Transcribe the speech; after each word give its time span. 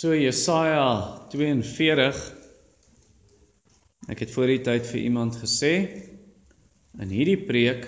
So 0.00 0.14
Jesaja 0.16 1.28
42 1.28 2.18
Ek 4.08 4.22
het 4.24 4.30
voor 4.32 4.48
die 4.48 4.62
tyd 4.64 4.86
vir 4.88 5.00
iemand 5.02 5.36
gesê 5.36 5.72
in 7.04 7.12
hierdie 7.12 7.42
preek 7.44 7.84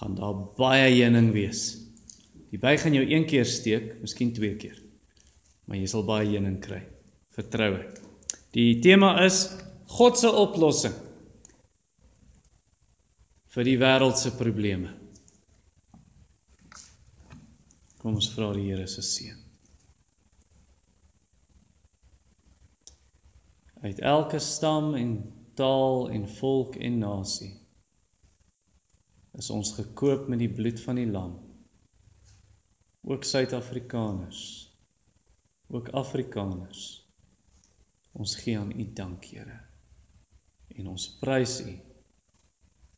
gaan 0.00 0.16
daar 0.18 0.34
baie 0.58 0.88
heuning 0.88 1.30
wees. 1.36 1.62
Die 2.50 2.58
by 2.58 2.74
gaan 2.82 2.98
jou 2.98 3.04
een 3.06 3.28
keer 3.30 3.46
steek, 3.46 3.92
miskien 4.02 4.34
twee 4.34 4.58
keer. 4.58 4.74
Maar 5.70 5.78
jy 5.78 5.86
sal 5.94 6.02
baie 6.10 6.26
heuning 6.32 6.58
kry. 6.66 6.82
Vertrou 7.38 7.70
ek. 7.78 8.02
Die 8.58 8.82
tema 8.82 9.14
is 9.22 9.44
God 9.94 10.18
se 10.18 10.34
oplossing 10.34 10.98
vir 13.54 13.70
die 13.70 13.78
wêreld 13.86 14.18
se 14.18 14.34
probleme. 14.34 14.90
Kom 18.02 18.18
ons 18.18 18.34
vra 18.34 18.50
die 18.58 18.66
Here 18.72 18.90
se 18.90 19.06
seën. 19.14 19.45
Uit 23.86 24.02
elke 24.02 24.38
stam 24.42 24.94
en 24.98 25.16
taal 25.54 26.10
en 26.10 26.28
volk 26.38 26.76
en 26.76 26.98
nasie 26.98 27.52
is 29.38 29.50
ons 29.52 29.74
gekoop 29.76 30.28
met 30.32 30.40
die 30.40 30.52
bloed 30.52 30.80
van 30.80 30.96
die 30.96 31.06
lam. 31.06 31.34
Ook 33.04 33.24
suid-afrikaners 33.24 34.40
ook 35.68 35.88
afrikaners 35.88 36.82
ons 38.12 38.36
gee 38.36 38.58
aan 38.58 38.70
u 38.80 38.92
dank 38.92 39.24
Here 39.24 39.58
en 40.76 40.86
ons 40.88 41.06
prys 41.20 41.58
u 41.60 41.74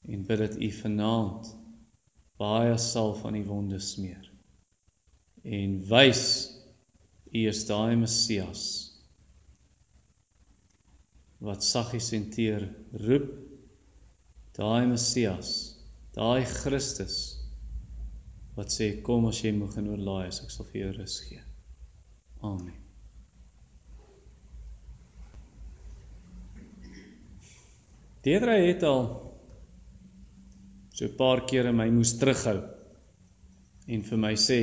en 0.09 0.27
bid 0.27 0.39
dat 0.39 0.56
u 0.61 0.70
vanaand 0.73 1.48
baie 2.39 2.77
sal 2.78 3.14
van 3.23 3.39
die 3.39 3.45
wonde 3.48 3.80
smeer 3.80 4.28
en 5.42 5.80
wys 5.89 6.27
u 7.33 7.47
is 7.48 7.64
daai 7.67 7.97
Messias 7.97 8.67
wat 11.44 11.62
saggies 11.62 12.11
en 12.17 12.27
teer 12.34 12.64
roep 13.05 13.28
daai 14.58 14.86
Messias, 14.91 15.53
daai 16.17 16.42
Christus 16.45 17.19
wat 18.58 18.75
sê 18.75 18.91
kom 19.06 19.28
as 19.28 19.39
jy 19.45 19.53
moeg 19.55 19.77
en 19.78 19.92
oorlaai 19.92 20.27
is, 20.33 20.41
ek 20.42 20.50
sal 20.50 20.67
vir 20.72 20.80
jou 20.80 20.91
rus 20.97 21.20
gee. 21.28 21.42
Amen. 22.42 22.75
Deedra 28.27 28.58
het 28.58 28.83
al 28.83 29.06
so 30.91 31.06
'n 31.06 31.17
paar 31.17 31.47
kere 31.47 31.73
my 31.73 31.86
moes 31.95 32.19
terughou 32.19 32.58
en 33.86 34.02
vir 34.02 34.19
my 34.19 34.34
sê 34.34 34.61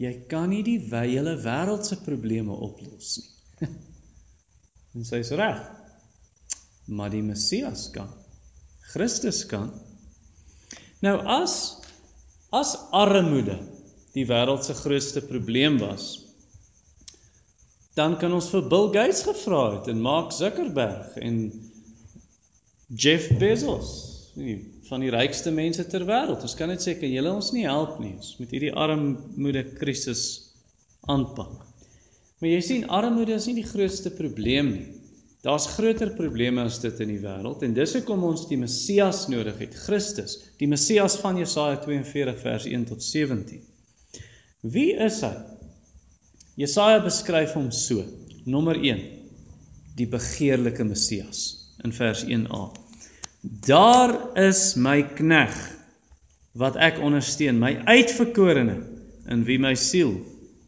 jy 0.00 0.12
kan 0.30 0.48
nie 0.50 0.62
die 0.62 0.80
hele 0.80 1.36
wêreld 1.44 1.84
se 1.84 1.96
probleme 1.96 2.52
oplos 2.52 3.18
nie. 3.20 3.68
en 4.94 5.04
sy 5.04 5.20
is 5.20 5.32
reg 5.36 5.85
maar 6.86 7.10
die 7.10 7.22
Messias 7.22 7.88
kan. 7.94 8.08
Christus 8.92 9.44
kan. 9.50 9.72
Nou 11.04 11.18
as 11.26 11.76
as 12.54 12.76
armoede 12.94 13.58
die 14.14 14.24
wêreld 14.28 14.64
se 14.64 14.74
grootste 14.78 15.20
probleem 15.20 15.80
was, 15.82 16.06
dan 17.98 18.16
kan 18.20 18.32
ons 18.32 18.48
vir 18.52 18.64
Bill 18.70 18.88
Gates 18.94 19.24
gevra 19.26 19.64
het 19.74 19.90
en 19.92 20.00
Mark 20.04 20.32
Zuckerberg 20.32 21.18
en 21.20 21.42
Jeff 22.94 23.28
Bezos, 23.40 23.90
nie 24.38 24.60
van 24.86 25.02
die 25.02 25.10
rykste 25.10 25.50
mense 25.50 25.84
ter 25.90 26.04
wêreld. 26.06 26.44
Ons 26.46 26.54
kan 26.58 26.70
net 26.70 26.84
sê 26.84 26.94
kan 26.98 27.10
julle 27.10 27.32
ons 27.34 27.52
nie 27.54 27.64
help 27.66 27.98
nie. 28.02 28.14
Ons 28.20 28.36
moet 28.40 28.52
hierdie 28.54 28.74
armoede 28.78 29.64
krisis 29.78 30.22
aanpak. 31.10 31.64
Maar 32.38 32.52
jy 32.52 32.60
sien 32.62 32.86
armoede 32.92 33.34
is 33.34 33.48
nie 33.48 33.56
die 33.58 33.66
grootste 33.66 34.12
probleem 34.14 34.70
nie. 34.74 34.86
Daar's 35.44 35.66
groter 35.76 36.10
probleme 36.16 36.64
as 36.64 36.78
dit 36.82 37.00
in 37.04 37.12
die 37.12 37.20
wêreld 37.22 37.62
en 37.62 37.74
dis 37.76 37.92
hoekom 37.94 38.24
ons 38.24 38.46
die 38.48 38.58
Messias 38.58 39.26
nodig 39.28 39.58
het, 39.62 39.74
Christus, 39.86 40.38
die 40.58 40.68
Messias 40.70 41.18
van 41.22 41.36
Jesaja 41.38 41.76
42 41.84 42.40
vers 42.40 42.66
1 42.66 42.86
tot 42.88 43.04
17. 43.04 43.60
Wie 44.66 44.94
is 44.96 45.20
hy? 45.22 45.34
Jesaja 46.56 47.02
beskryf 47.04 47.54
hom 47.54 47.70
so. 47.70 48.02
Nommer 48.46 48.78
1. 48.80 49.02
Die 49.98 50.08
begeerlike 50.08 50.84
Messias 50.84 51.70
in 51.84 51.92
vers 51.92 52.24
1a. 52.24 52.62
Daar 53.66 54.14
is 54.40 54.74
my 54.80 55.02
knegg 55.18 55.56
wat 56.56 56.78
ek 56.80 56.98
ondersteun, 57.04 57.60
my 57.60 57.74
uitverkorene 57.84 58.78
in 59.30 59.44
wie 59.44 59.58
my 59.60 59.74
siel 59.76 60.16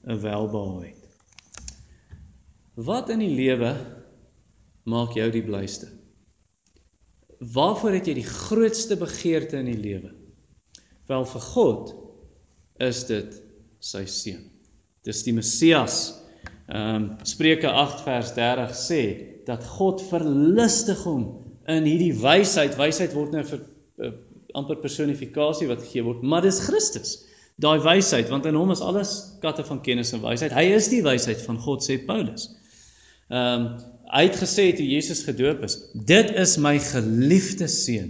'n 0.04 0.20
welbehae 0.20 0.90
het. 0.92 1.72
Wat 2.74 3.08
in 3.10 3.24
die 3.24 3.34
lewe 3.34 3.72
maak 4.88 5.16
jou 5.16 5.28
die 5.32 5.44
blyste? 5.44 5.90
Waarvoor 7.38 7.98
het 7.98 8.08
jy 8.10 8.16
die 8.18 8.26
grootste 8.26 8.96
begeerte 8.98 9.60
in 9.60 9.70
die 9.70 9.78
lewe? 9.78 10.10
Wel 11.08 11.26
vir 11.30 11.44
God 11.54 11.92
is 12.84 13.04
dit 13.08 13.36
sy 13.84 14.04
seun. 14.10 14.42
Dis 15.06 15.22
die 15.26 15.34
Messias. 15.36 16.16
Ehm 16.68 16.96
um, 16.96 17.06
Spreuke 17.28 17.70
8 17.70 18.02
vers 18.04 18.34
30 18.36 18.74
sê 18.76 19.02
dat 19.46 19.64
God 19.78 20.02
verlustig 20.10 21.00
hom 21.06 21.24
in 21.70 21.86
hierdie 21.88 22.12
wysheid. 22.20 22.76
Wysheid 22.76 23.14
word 23.16 23.32
nou 23.32 23.44
vir 23.48 23.62
uh, 24.04 24.12
amper 24.58 24.82
personifikasie 24.82 25.68
wat 25.70 25.84
gegee 25.86 26.04
word, 26.04 26.20
maar 26.26 26.44
dis 26.44 26.60
Christus. 26.66 27.14
Daai 27.62 27.78
wysheid, 27.82 28.28
want 28.30 28.46
in 28.46 28.58
hom 28.58 28.70
is 28.74 28.82
alles 28.84 29.14
katte 29.42 29.64
van 29.66 29.80
kennis 29.82 30.12
en 30.14 30.22
wysheid. 30.22 30.52
Hy 30.54 30.66
is 30.76 30.90
die 30.92 31.02
wysheid 31.06 31.40
van 31.46 31.58
God 31.62 31.86
sê 31.86 31.96
Paulus. 32.04 32.50
Ehm 32.50 32.67
um, 33.28 33.70
Hy 34.08 34.22
het 34.24 34.38
gesê 34.40 34.70
toe 34.72 34.86
Jesus 34.88 35.20
gedoop 35.26 35.60
is, 35.66 35.74
dit 36.08 36.30
is 36.40 36.56
my 36.64 36.78
geliefde 36.80 37.66
seun 37.68 38.08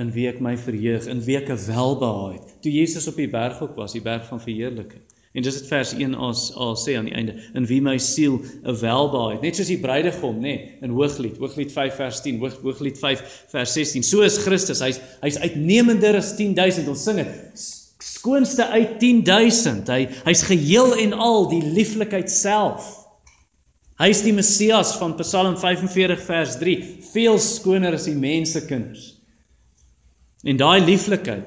in 0.00 0.12
wie 0.14 0.24
ek 0.30 0.40
my 0.42 0.54
verheug, 0.58 1.04
in 1.10 1.20
wie 1.26 1.36
ek 1.36 1.50
welbehaag 1.66 2.38
het. 2.38 2.54
Toe 2.64 2.72
Jesus 2.72 3.06
op 3.10 3.18
die 3.20 3.28
berg 3.30 3.60
ook 3.62 3.76
was, 3.76 3.92
die 3.92 4.02
berg 4.02 4.24
van 4.30 4.40
verheerliking. 4.40 5.02
En 5.34 5.44
dis 5.44 5.58
dit 5.58 5.68
vers 5.68 5.92
1 5.98 6.14
as 6.14 6.46
al 6.62 6.74
sê 6.78 6.94
aan 6.96 7.10
die 7.10 7.14
einde, 7.14 7.34
in 7.58 7.68
wie 7.68 7.80
my 7.84 7.98
siel 7.98 8.40
'n 8.40 8.76
welbehaag 8.80 9.36
het. 9.36 9.44
Net 9.44 9.60
soos 9.60 9.68
die 9.68 9.78
bruidegom, 9.82 10.40
nê, 10.40 10.54
nee, 10.56 10.72
in 10.80 10.96
Hooglied, 10.96 11.36
Hooglied 11.36 11.72
5 11.72 11.94
vers 12.00 12.22
10, 12.22 12.40
Hoog, 12.40 12.56
Hooglied 12.62 12.98
5 12.98 13.22
vers 13.52 13.72
16. 13.72 14.02
So 14.02 14.22
is 14.22 14.38
Christus, 14.38 14.80
hy's 14.80 15.00
hy's 15.20 15.38
uitnemender 15.38 16.16
as 16.16 16.36
10000. 16.38 16.88
Ons 16.88 17.04
sing 17.04 17.20
dit 17.20 17.64
skoonste 18.00 18.66
uit 18.66 18.98
10000. 18.98 19.88
Hy 19.88 20.08
hy's 20.24 20.42
geheel 20.42 20.96
en 20.96 21.12
al 21.12 21.48
die 21.50 21.62
lieflikheid 21.62 22.30
self. 22.30 23.03
Hy 24.00 24.08
is 24.10 24.24
die 24.26 24.34
Messias 24.34 24.96
van 24.98 25.14
Psalm 25.20 25.54
45 25.60 26.22
vers 26.26 26.56
3, 26.58 26.78
veel 27.12 27.36
skoner 27.38 27.94
as 27.94 28.08
die 28.08 28.16
mensekinders. 28.18 29.12
En 30.44 30.58
daai 30.58 30.82
lieflikheid 30.82 31.46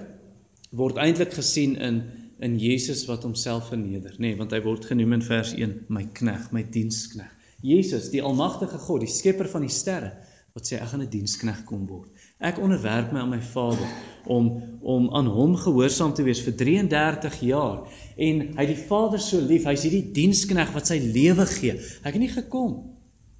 word 0.77 0.99
eintlik 1.01 1.35
gesien 1.35 1.75
in 1.83 2.05
in 2.37 2.59
Jesus 2.61 3.07
wat 3.09 3.23
homself 3.25 3.71
verneder, 3.71 4.13
nê, 4.19 4.27
nee, 4.27 4.37
want 4.37 4.51
hy 4.53 4.59
word 4.61 4.83
genoem 4.85 5.15
in 5.15 5.23
vers 5.25 5.55
1 5.57 5.71
my 5.89 6.03
knegg, 6.19 6.51
my 6.53 6.61
diensknegg. 6.69 7.31
Jesus, 7.65 8.11
die 8.13 8.21
almagtige 8.21 8.77
God, 8.77 9.01
die 9.01 9.09
skepper 9.09 9.49
van 9.49 9.65
die 9.65 9.73
sterre, 9.73 10.11
wat 10.53 10.69
sê 10.69 10.77
ek 10.77 10.91
gaan 10.91 11.01
'n 11.01 11.09
diensknegg 11.09 11.63
kom 11.65 11.87
word. 11.89 12.11
Ek 12.37 12.59
onderwerp 12.61 13.09
my 13.11 13.23
aan 13.23 13.31
my 13.33 13.39
Vader 13.41 13.87
om 14.29 14.49
om 14.87 15.07
aan 15.17 15.25
hom 15.33 15.55
gehoorsaam 15.57 16.13
te 16.13 16.23
wees 16.23 16.39
vir 16.45 16.53
33 16.55 17.39
jaar 17.47 17.79
en 18.15 18.43
hy 18.43 18.61
het 18.61 18.69
die 18.69 18.83
Vader 18.89 19.19
so 19.19 19.41
lief, 19.41 19.65
hy's 19.65 19.83
hierdie 19.87 20.13
dienskneg 20.13 20.69
wat 20.75 20.91
sy 20.91 20.99
lewe 21.01 21.47
gee. 21.49 21.73
Ek 22.05 22.13
het 22.13 22.21
nie 22.21 22.29
gekom 22.29 22.75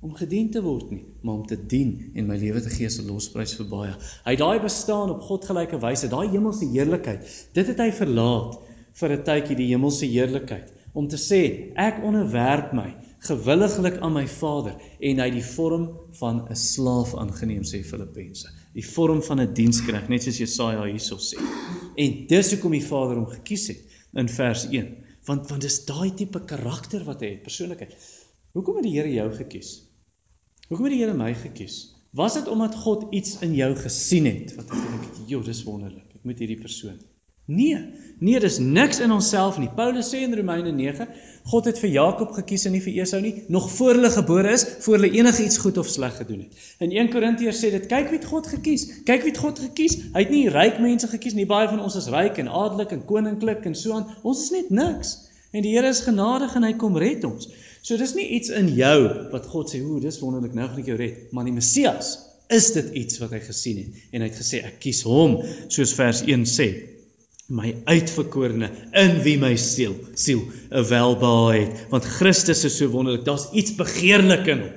om 0.02 0.16
gedien 0.18 0.50
te 0.54 0.64
word 0.66 0.90
nie, 0.92 1.04
maar 1.22 1.38
om 1.40 1.46
te 1.46 1.60
dien 1.70 1.94
en 2.18 2.26
my 2.30 2.40
lewe 2.42 2.64
te 2.66 2.74
gee 2.74 2.90
as 2.90 2.98
'n 2.98 3.06
losprys 3.12 3.54
vir 3.60 3.70
baie. 3.70 3.94
Hy 4.26 4.34
het 4.34 4.42
daai 4.42 4.60
bestaan 4.66 5.14
op 5.14 5.22
godgelyke 5.30 5.78
wyse, 5.78 6.10
daai 6.10 6.34
hemelse 6.34 6.66
heerlikheid. 6.66 7.22
Dit 7.54 7.68
het 7.68 7.80
hy 7.80 7.92
verlaat 7.92 8.58
vir 8.94 9.12
'n 9.14 9.24
tydjie 9.30 9.62
die 9.62 9.72
hemelse 9.76 10.10
heerlikheid 10.10 10.74
om 10.94 11.08
te 11.08 11.22
sê 11.22 11.74
ek 11.76 12.02
onderwerp 12.04 12.74
my 12.74 12.96
gewilliglik 13.20 13.98
aan 13.98 14.14
my 14.14 14.28
Vader 14.28 14.76
en 15.00 15.20
hy 15.20 15.30
die 15.30 15.46
vorm 15.56 15.90
van 16.20 16.46
'n 16.50 16.56
slaaf 16.56 17.16
aangeneem 17.16 17.64
sê 17.64 17.84
Filippense 17.84 18.48
die 18.78 18.86
vorm 18.86 19.24
van 19.26 19.42
'n 19.42 19.54
dienskneg 19.58 20.08
net 20.12 20.24
soos 20.24 20.38
Jesaja 20.38 20.84
hierso 20.86 21.18
sê. 21.18 21.42
En 21.98 22.28
dis 22.30 22.52
hoekom 22.54 22.76
die 22.78 22.86
Vader 22.86 23.18
hom 23.18 23.30
gekies 23.32 23.68
het 23.72 23.82
in 24.14 24.30
vers 24.30 24.68
1. 24.70 24.92
Want 25.26 25.50
want 25.50 25.62
dis 25.62 25.80
daai 25.86 26.14
tipe 26.14 26.44
karakter 26.52 27.04
wat 27.04 27.22
hy 27.22 27.34
het, 27.34 27.44
persoonlikheid. 27.44 27.96
Hoekom 28.54 28.78
het 28.80 28.86
die 28.86 28.96
Here 28.98 29.14
jou 29.14 29.30
gekies? 29.34 29.72
Hoekom 30.70 30.86
het 30.86 30.94
die 30.94 31.02
Here 31.02 31.18
my 31.18 31.34
gekies? 31.34 31.96
Was 32.14 32.38
dit 32.38 32.48
omdat 32.48 32.76
God 32.76 33.08
iets 33.14 33.40
in 33.42 33.54
jou 33.56 33.74
gesien 33.76 34.26
het 34.26 34.56
wat 34.56 34.70
hy 34.70 34.78
gedink 34.78 35.04
het, 35.10 35.30
"Jo, 35.30 35.42
dis 35.42 35.64
wonderlik. 35.64 36.16
Ek 36.16 36.24
moet 36.24 36.40
hierdie 36.40 36.62
persoon." 36.62 37.00
Nee, 37.48 37.80
nee, 38.20 38.40
dis 38.44 38.58
niks 38.60 39.00
in 39.00 39.12
onsself 39.16 39.56
nie. 39.56 39.70
Paulus 39.72 40.10
sê 40.12 40.20
in 40.26 40.34
Romeine 40.36 40.74
9, 40.76 41.06
God 41.48 41.70
het 41.70 41.78
vir 41.80 41.94
Jakob 41.94 42.34
gekies 42.36 42.66
en 42.68 42.74
nie 42.76 42.82
vir 42.84 42.98
Esau 43.06 43.22
nie, 43.24 43.32
nog 43.48 43.70
voor 43.72 43.94
hulle 43.96 44.10
gebore 44.12 44.52
is, 44.52 44.66
voor 44.84 44.98
hulle 44.98 45.14
enigiets 45.16 45.62
goed 45.64 45.80
of 45.80 45.88
sleg 45.88 46.18
gedoen 46.20 46.42
het. 46.44 46.66
In 46.84 46.92
1 46.92 47.08
Korintiërs 47.14 47.62
sê 47.64 47.72
dit, 47.72 47.86
kyk 47.88 48.12
wie 48.12 48.20
God 48.26 48.50
gekies. 48.52 48.84
Kyk 49.08 49.24
wie 49.30 49.34
God 49.38 49.62
gekies. 49.64 49.96
Hy 50.12 50.26
het 50.26 50.34
nie 50.34 50.50
ryk 50.52 50.82
mense 50.84 51.08
gekies 51.08 51.38
nie. 51.40 51.48
Baie 51.48 51.70
van 51.72 51.80
ons 51.86 51.96
is 51.96 52.10
ryk 52.12 52.42
en 52.44 52.52
adellik 52.52 52.92
en 52.98 53.06
koninklik 53.08 53.64
en 53.72 53.80
so 53.80 53.96
aan. 53.96 54.12
Ons 54.28 54.44
is 54.50 54.52
net 54.58 54.76
niks. 54.76 55.16
En 55.56 55.64
die 55.64 55.72
Here 55.78 55.88
is 55.88 56.04
genadig 56.04 56.60
en 56.60 56.68
hy 56.68 56.74
kom 56.84 57.00
red 57.00 57.24
ons. 57.24 57.48
So 57.80 57.96
dis 57.96 58.12
nie 58.20 58.28
iets 58.36 58.52
in 58.52 58.74
jou 58.76 58.98
wat 59.32 59.48
God 59.48 59.72
sê, 59.72 59.80
"Ooh, 59.80 60.02
dis 60.04 60.20
wonderlik, 60.20 60.54
nou 60.54 60.68
gaan 60.68 60.84
ek 60.84 60.92
jou 60.92 61.00
red." 61.00 61.32
Maar 61.32 61.48
die 61.48 61.56
Messias 61.56 62.18
is 62.50 62.72
dit 62.72 62.92
iets 62.92 63.24
wat 63.24 63.32
hy 63.32 63.40
gesien 63.40 63.78
het 63.78 64.12
en 64.12 64.22
hy 64.22 64.28
het 64.28 64.36
gesê, 64.36 64.66
"Ek 64.66 64.80
kies 64.80 65.02
hom," 65.08 65.40
soos 65.70 65.94
vers 65.94 66.22
1 66.28 66.44
sê. 66.44 66.97
My 67.48 67.72
uitverkorene 67.88 68.68
in 69.00 69.22
wie 69.24 69.38
my 69.40 69.54
siel 69.56 69.96
siel 70.20 70.42
'n 70.72 70.84
welbehae 70.90 71.62
het, 71.62 71.86
want 71.90 72.04
Christus 72.18 72.66
is 72.68 72.76
so 72.78 72.90
wonderlik. 72.92 73.24
Daar's 73.26 73.48
iets 73.52 73.76
begeerlik 73.76 74.48
in 74.48 74.66
hom. 74.66 74.76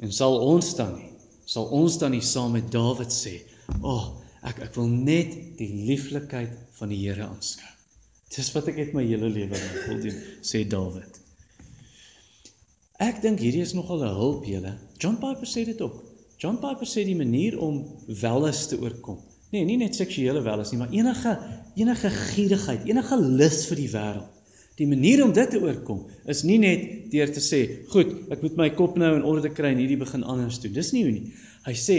En 0.00 0.12
sal 0.12 0.38
ons 0.40 0.74
dan 0.76 0.94
nie, 0.96 1.12
sal 1.44 1.68
ons 1.76 1.98
dan 1.98 2.14
nie 2.16 2.24
saam 2.24 2.52
met 2.56 2.72
Dawid 2.72 3.12
sê, 3.12 3.42
"O, 3.82 3.90
oh, 3.92 4.06
ek 4.42 4.62
ek 4.64 4.74
wil 4.74 4.88
net 4.88 5.58
die 5.58 5.72
lieflikheid 5.90 6.56
van 6.78 6.88
die 6.88 7.02
Here 7.04 7.26
aanskou." 7.26 7.68
Dis 8.30 8.52
wat 8.54 8.68
ek 8.68 8.76
het 8.76 8.92
my 8.94 9.04
hele 9.04 9.28
lewe 9.28 9.58
wil 9.86 10.00
doen, 10.00 10.20
sê 10.40 10.64
Dawid. 10.64 11.20
Ek 12.98 13.20
dink 13.22 13.40
hierdie 13.40 13.64
is 13.64 13.74
nogal 13.74 14.04
'n 14.04 14.14
hulp 14.14 14.44
julle. 14.44 14.78
John 14.98 15.16
Piper 15.16 15.48
sê 15.48 15.64
dit 15.64 15.80
ook. 15.80 16.02
John 16.38 16.56
Piper 16.56 16.86
sê 16.86 17.04
die 17.04 17.16
manier 17.16 17.58
om 17.58 17.84
welis 18.06 18.66
te 18.66 18.78
oorkom. 18.80 19.18
Nee, 19.50 19.64
nie 19.66 19.80
net 19.80 19.96
seksuele 19.98 20.42
welis 20.46 20.70
nie, 20.70 20.78
maar 20.78 20.92
enige 20.94 21.32
enige 21.78 22.10
gierigheid, 22.10 22.84
enige 22.86 23.16
lus 23.18 23.64
vir 23.70 23.80
die 23.80 23.90
wêreld. 23.90 24.36
Die 24.78 24.86
manier 24.88 25.22
om 25.24 25.32
dit 25.36 25.50
te 25.52 25.60
oorkom 25.60 26.04
is 26.30 26.44
nie 26.46 26.58
net 26.62 27.10
deur 27.12 27.30
te 27.34 27.42
sê, 27.42 27.60
"Goed, 27.92 28.14
ek 28.30 28.42
moet 28.42 28.56
my 28.56 28.70
kop 28.70 28.96
nou 28.96 29.14
in 29.16 29.24
orde 29.24 29.50
kry 29.50 29.72
en 29.72 29.78
hierdie 29.82 29.98
begin 29.98 30.22
anders 30.24 30.60
doen." 30.60 30.72
Dis 30.72 30.92
nie 30.92 31.02
hoe 31.04 31.12
nie. 31.12 31.32
Hy 31.66 31.72
sê, 31.72 31.98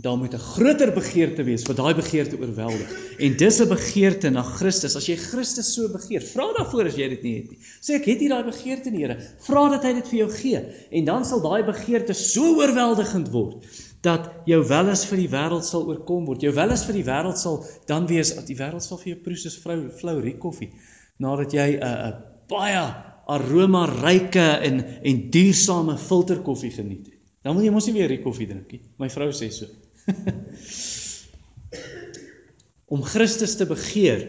daar 0.00 0.18
moet 0.18 0.34
'n 0.34 0.38
groter 0.38 0.92
begeerte 0.92 1.42
wees 1.44 1.62
wat 1.66 1.76
daai 1.76 1.94
begeerte 1.94 2.38
oorweldig. 2.38 2.90
En 3.18 3.36
dis 3.36 3.60
'n 3.60 3.68
begeerte 3.68 4.30
na 4.30 4.42
Christus. 4.42 4.96
As 4.96 5.06
jy 5.06 5.16
Christus 5.16 5.74
so 5.74 5.88
begeer, 5.88 6.22
vra 6.22 6.52
daarvoor 6.56 6.86
as 6.86 6.96
jy 6.96 7.08
dit 7.08 7.22
nie 7.22 7.36
het 7.36 7.50
nie. 7.50 7.58
Sê 7.80 7.94
ek 7.94 8.04
het 8.04 8.20
nie 8.20 8.28
daai 8.28 8.44
begeerte 8.44 8.90
nie, 8.90 8.98
Here. 8.98 9.18
Vra 9.40 9.68
dat 9.70 9.82
hy 9.82 9.92
dit 9.94 10.08
vir 10.08 10.18
jou 10.18 10.30
gee 10.30 10.64
en 10.90 11.04
dan 11.04 11.24
sal 11.24 11.40
daai 11.40 11.64
begeerte 11.64 12.14
so 12.14 12.56
oorweldigend 12.60 13.28
word 13.30 13.64
dat 14.06 14.30
jou 14.46 14.60
welis 14.68 15.04
vir 15.10 15.18
die 15.22 15.30
wêreld 15.32 15.66
sal 15.66 15.86
oorkom 15.88 16.26
word. 16.28 16.42
Jou 16.42 16.54
welis 16.54 16.84
vir 16.86 17.00
die 17.00 17.06
wêreld 17.06 17.38
sal 17.40 17.60
dan 17.90 18.06
wees 18.10 18.34
dat 18.36 18.46
die 18.46 18.58
wêreld 18.58 18.84
sal 18.84 19.00
vir 19.02 19.14
jou 19.14 19.20
proe 19.24 19.36
soos 19.36 19.58
vrou 19.62 19.78
flou 20.00 20.18
rie 20.22 20.36
koffie 20.38 20.70
nadat 21.18 21.54
jy 21.54 21.68
'n 21.76 21.82
uh, 21.82 21.88
'n 21.88 22.12
uh, 22.12 22.20
baie 22.48 22.84
aroma 23.26 23.86
ryke 23.86 24.48
en 24.68 24.84
en 25.02 25.30
duursame 25.30 25.98
filterkoffie 25.98 26.70
geniet 26.70 27.06
het. 27.06 27.18
Dan 27.42 27.56
wil 27.56 27.64
jy 27.64 27.72
mos 27.72 27.86
nie 27.86 27.94
weer 27.98 28.08
rie 28.08 28.22
koffie 28.22 28.46
drink 28.46 28.72
nie. 28.72 28.82
My 28.98 29.08
vrou 29.08 29.30
sê 29.32 29.50
so. 29.50 29.66
om 32.88 33.02
Christus 33.02 33.56
te 33.56 33.66
begeer. 33.68 34.24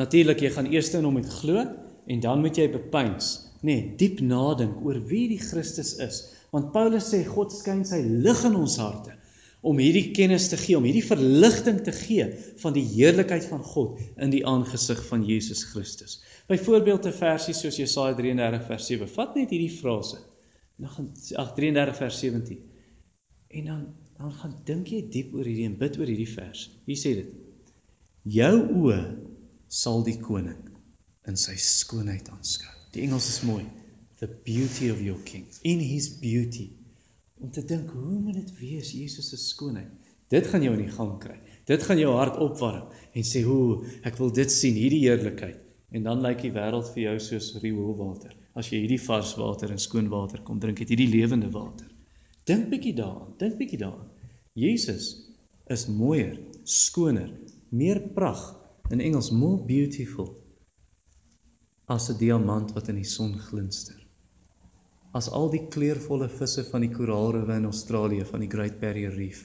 Natuurlik 0.00 0.40
jy 0.40 0.50
gaan 0.54 0.70
eers 0.72 0.92
in 0.96 1.04
hom 1.04 1.20
glo 1.40 1.64
en 2.10 2.20
dan 2.20 2.40
moet 2.40 2.56
jy 2.58 2.66
bepeins, 2.72 3.26
nê, 3.62 3.74
nee, 3.74 3.82
diep 4.00 4.22
nadink 4.24 4.80
oor 4.82 4.96
wie 5.06 5.28
die 5.30 5.40
Christus 5.40 5.94
is. 6.02 6.22
Want 6.52 6.72
Paulus 6.74 7.08
sê 7.12 7.22
God 7.24 7.52
skyn 7.54 7.84
sy 7.88 8.02
lig 8.04 8.44
in 8.44 8.56
ons 8.58 8.76
harte 8.80 9.16
om 9.62 9.78
hierdie 9.78 10.10
kennis 10.16 10.48
te 10.50 10.58
gee, 10.58 10.74
om 10.74 10.84
hierdie 10.84 11.04
verligting 11.06 11.78
te 11.86 11.92
gee 11.94 12.26
van 12.60 12.74
die 12.74 12.82
heerlikheid 12.82 13.46
van 13.46 13.62
God 13.62 14.00
in 14.18 14.32
die 14.34 14.42
aangesig 14.48 14.98
van 15.06 15.22
Jesus 15.24 15.62
Christus. 15.70 16.18
Byvoorbeeld 16.50 17.06
'n 17.06 17.14
versie 17.14 17.54
soos 17.54 17.78
Jesaja 17.78 18.14
33 18.18 18.66
vers 18.66 18.86
7. 18.86 19.08
Vat 19.08 19.34
net 19.34 19.50
hierdie 19.50 19.70
frase. 19.70 20.18
Dan 20.78 20.88
gaan 20.88 21.08
ag 21.36 21.54
33 21.54 21.96
vers 21.96 22.18
17. 22.18 22.58
En 23.48 23.64
dan 23.64 23.86
dan 24.18 24.32
gaan 24.32 24.54
dink 24.64 24.86
jy 24.86 25.00
diep 25.10 25.32
oor 25.34 25.44
hierdie 25.44 25.66
en 25.66 25.78
bid 25.78 25.96
oor 25.98 26.06
hierdie 26.06 26.30
vers. 26.30 26.70
Wie 26.86 26.96
sê 26.96 27.14
dit? 27.14 27.30
Jou 28.22 28.54
oë 28.70 29.00
sal 29.66 30.04
die 30.06 30.18
koning 30.20 30.68
in 31.26 31.36
sy 31.36 31.56
skoonheid 31.58 32.28
aanskou. 32.30 32.70
Die 32.94 33.02
Engels 33.02 33.26
is 33.26 33.40
mooi. 33.42 33.64
The 34.22 34.28
beauty 34.28 34.88
of 34.88 35.00
your 35.02 35.18
king 35.26 35.48
in 35.66 35.80
his 35.80 36.08
beauty. 36.20 36.70
Om 37.42 37.50
te 37.50 37.64
dink 37.66 37.88
hoe 37.90 38.20
moet 38.22 38.36
dit 38.38 38.50
wees 38.60 38.92
Jesus 38.94 39.32
se 39.32 39.36
skoonheid? 39.36 40.10
Dit 40.30 40.46
gaan 40.46 40.62
jou 40.62 40.76
in 40.76 40.84
die 40.84 40.92
gang 40.94 41.16
kry. 41.18 41.40
Dit 41.66 41.82
gaan 41.82 41.98
jou 41.98 42.12
hart 42.14 42.36
opwarm 42.38 42.92
en 43.18 43.26
sê 43.26 43.42
hoe 43.42 43.80
ek 44.06 44.20
wil 44.20 44.30
dit 44.30 44.52
sien, 44.54 44.76
hierdie 44.78 45.00
heerlikheid. 45.08 45.58
En 45.90 46.06
dan 46.06 46.22
lyk 46.22 46.38
die 46.44 46.52
wêreld 46.54 46.86
vir 46.94 47.02
jou 47.02 47.14
soos 47.24 47.48
rioolwater. 47.64 48.36
As 48.54 48.70
jy 48.70 48.84
hierdie 48.84 49.00
vars 49.02 49.32
water 49.40 49.74
en 49.74 49.82
skoon 49.82 50.06
water 50.12 50.44
kom 50.46 50.60
drink, 50.62 50.84
het 50.84 50.92
hierdie 50.94 51.10
lewende 51.10 51.50
water. 51.50 51.90
Dink 52.46 52.70
bietjie 52.70 52.94
daaraan, 53.00 53.34
dink 53.42 53.58
bietjie 53.58 53.80
daaraan. 53.82 54.06
Jesus 54.54 55.08
is 55.66 55.88
mooier, 55.90 56.38
skoner, 56.62 57.34
meer 57.74 57.98
pragt 58.14 58.94
in 58.94 59.02
Engels 59.02 59.32
more 59.34 59.58
beautiful 59.66 60.30
as 61.90 62.06
'n 62.08 62.18
diamant 62.22 62.70
wat 62.78 62.88
in 62.88 63.02
die 63.02 63.10
son 63.16 63.34
glinster. 63.50 64.01
As 65.12 65.28
al 65.28 65.50
die 65.52 65.66
kleurvolle 65.72 66.28
visse 66.32 66.64
van 66.70 66.84
die 66.86 66.92
koraalriwe 66.92 67.58
in 67.60 67.68
Australië 67.68 68.24
van 68.24 68.44
die 68.44 68.50
Great 68.52 68.78
Barrier 68.80 69.12
Reef. 69.16 69.44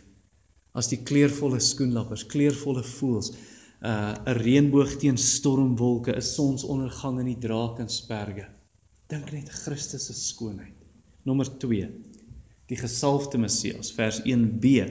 As 0.77 0.87
die 0.91 1.01
kleurvolle 1.03 1.59
skoenlappers, 1.59 2.23
kleurvolle 2.31 2.83
voëls, 2.83 3.33
'n 3.33 3.87
uh, 3.87 4.35
reënboog 4.41 4.95
teen 5.01 5.17
stormwolke, 5.17 6.15
'n 6.15 6.21
sonsondergang 6.21 7.19
in 7.19 7.33
die 7.33 7.41
Drakensberge. 7.47 8.47
Dink 9.11 9.31
net 9.31 9.49
Christus 9.49 10.07
se 10.07 10.13
skoonheid. 10.13 10.77
Nommer 11.23 11.49
2 11.59 11.91
die 12.67 12.75
gesalfde 12.75 13.39
Messias 13.39 13.91
vers 13.95 14.19
1b 14.27 14.87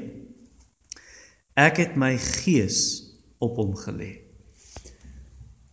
Ek 1.57 1.81
het 1.81 1.97
my 1.97 2.15
gees 2.21 2.79
op 3.41 3.57
hom 3.61 3.75
gelê. 3.81 4.11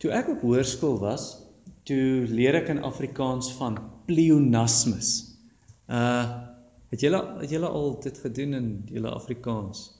Toe 0.00 0.12
ek 0.16 0.30
op 0.32 0.44
hoërskool 0.44 0.96
was, 1.00 1.26
toe 1.88 2.24
leer 2.28 2.56
ek 2.60 2.70
in 2.72 2.82
Afrikaans 2.84 3.50
van 3.58 3.78
pleonasmus. 4.06 5.12
Uh 5.88 6.52
het 6.94 7.02
julle 7.02 7.20
het 7.40 7.50
julle 7.50 7.66
al 7.66 7.96
dit 8.02 8.18
gedoen 8.22 8.52
in 8.54 8.66
julle 8.86 9.10
Afrikaans? 9.10 9.90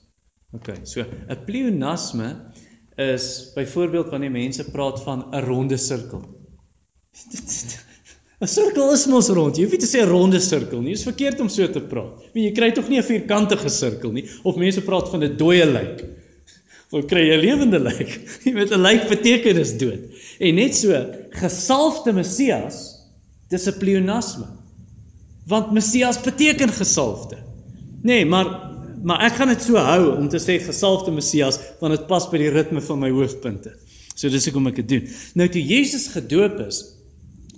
OK, 0.55 0.69
so 0.87 1.03
'n 1.03 1.45
pleonasme 1.45 2.29
is 2.97 3.51
byvoorbeeld 3.55 4.11
wanneer 4.11 4.31
mense 4.31 4.71
praat 4.71 5.03
van 5.03 5.27
'n 5.31 5.45
ronde 5.45 5.77
sirkel. 5.77 6.23
'n 8.41 8.47
Sirkel 8.47 8.93
is 8.93 9.07
mos 9.07 9.29
rond. 9.29 9.57
Jy 9.57 9.65
hoef 9.65 9.73
nie 9.73 9.81
te 9.81 9.89
sê 9.89 10.03
'n 10.03 10.11
ronde 10.11 10.41
sirkel 10.41 10.81
nie. 10.81 10.93
Dit 10.93 10.99
is 10.99 11.09
verkeerd 11.09 11.41
om 11.41 11.49
so 11.49 11.67
te 11.71 11.81
praat. 11.81 12.19
Want 12.33 12.43
jy 12.45 12.53
kry 12.53 12.73
tog 12.73 12.89
nie 12.89 12.99
'n 12.99 13.07
vierkantige 13.07 13.69
sirkel 13.69 14.13
nie 14.13 14.29
of 14.45 14.57
mense 14.57 14.83
praat 14.83 15.09
van 15.09 15.25
'n 15.25 15.37
dooie 15.37 15.67
lijk. 15.67 16.05
Of 16.91 17.07
kry 17.07 17.25
jy 17.31 17.37
'n 17.37 17.41
lewende 17.41 17.81
lijk? 17.81 18.11
Jy 18.45 18.53
weet 18.55 18.71
'n 18.71 18.83
lijk 18.83 19.09
beteken 19.09 19.57
is 19.57 19.77
dood. 19.79 20.03
En 20.39 20.55
net 20.55 20.75
so, 20.77 20.93
gesalfde 21.31 22.13
Messias, 22.13 22.94
dis 23.55 23.67
'n 23.71 23.79
pleonasme. 23.79 24.47
Want 25.47 25.73
Messias 25.73 26.21
beteken 26.21 26.73
gesalfde. 26.73 27.37
Nê, 28.03 28.21
nee, 28.21 28.27
maar 28.27 28.73
maar 29.05 29.21
ek 29.21 29.37
gaan 29.37 29.51
dit 29.53 29.61
so 29.63 29.77
hou 29.77 30.17
om 30.17 30.29
te 30.33 30.41
sê 30.41 30.57
gesalfde 30.65 31.13
Messias 31.13 31.59
want 31.81 31.93
dit 31.93 32.07
pas 32.09 32.25
by 32.31 32.39
die 32.41 32.53
ritme 32.55 32.81
van 32.81 33.03
my 33.03 33.11
hoofpunte. 33.13 33.75
So 34.17 34.31
dis 34.33 34.47
hoekom 34.49 34.71
ek 34.71 34.79
dit 34.81 34.89
doen. 34.89 35.09
Nou 35.37 35.49
toe 35.53 35.61
Jesus 35.61 36.07
gedoop 36.15 36.63
is, 36.65 36.79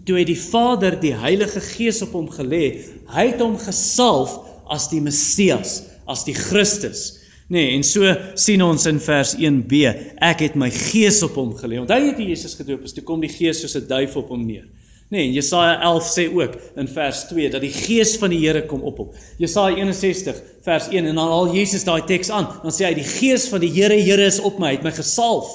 toe 0.08 0.18
het 0.18 0.26
die 0.26 0.40
Vader 0.40 0.96
die 1.00 1.14
Heilige 1.14 1.60
Gees 1.60 2.02
op 2.02 2.16
hom 2.18 2.26
gelê. 2.32 2.80
Hy 3.14 3.28
het 3.30 3.42
hom 3.44 3.54
gesalf 3.62 4.40
as 4.72 4.88
die 4.90 5.00
Messias, 5.00 5.84
as 6.10 6.24
die 6.26 6.34
Christus. 6.34 7.20
Nee, 7.52 7.76
en 7.76 7.84
so 7.86 8.10
sien 8.34 8.62
ons 8.64 8.88
in 8.90 8.98
vers 8.98 9.36
1b, 9.38 9.84
ek 10.26 10.42
het 10.42 10.56
my 10.58 10.66
gees 10.74 11.20
op 11.22 11.36
hom 11.38 11.52
gelê. 11.54 11.78
Onthou 11.78 12.00
jy 12.02 12.14
toe 12.18 12.26
Jesus 12.26 12.56
gedoop 12.58 12.88
is, 12.88 12.94
toe 12.96 13.04
kom 13.06 13.22
die 13.22 13.30
gees 13.30 13.60
soos 13.62 13.76
'n 13.78 13.86
duif 13.86 14.16
op 14.18 14.32
hom 14.34 14.42
neer. 14.46 14.66
Nee, 15.08 15.28
en 15.28 15.32
Jesaja 15.32 15.76
11 15.86 16.06
sê 16.10 16.24
ook 16.34 16.56
in 16.74 16.88
vers 16.90 17.20
2 17.28 17.50
dat 17.50 17.62
die 17.62 17.70
gees 17.70 18.16
van 18.18 18.32
die 18.34 18.40
Here 18.42 18.64
kom 18.66 18.82
op 18.82 18.96
hom. 18.98 19.12
Jesaja 19.38 19.76
61 19.78 20.40
vers 20.66 20.88
1 20.90 21.06
en 21.06 21.14
dan 21.14 21.30
haal 21.30 21.52
Jesus 21.54 21.86
daai 21.86 22.02
teks 22.08 22.30
aan. 22.34 22.48
Dan 22.64 22.74
sê 22.74 22.88
hy 22.88 22.96
die 22.98 23.06
gees 23.06 23.46
van 23.52 23.62
die 23.62 23.70
Here, 23.70 23.94
Here 23.94 24.26
is 24.26 24.40
op 24.42 24.58
my, 24.58 24.72
hy 24.72 24.80
het 24.80 24.86
my 24.86 24.90
gesalf. 24.96 25.52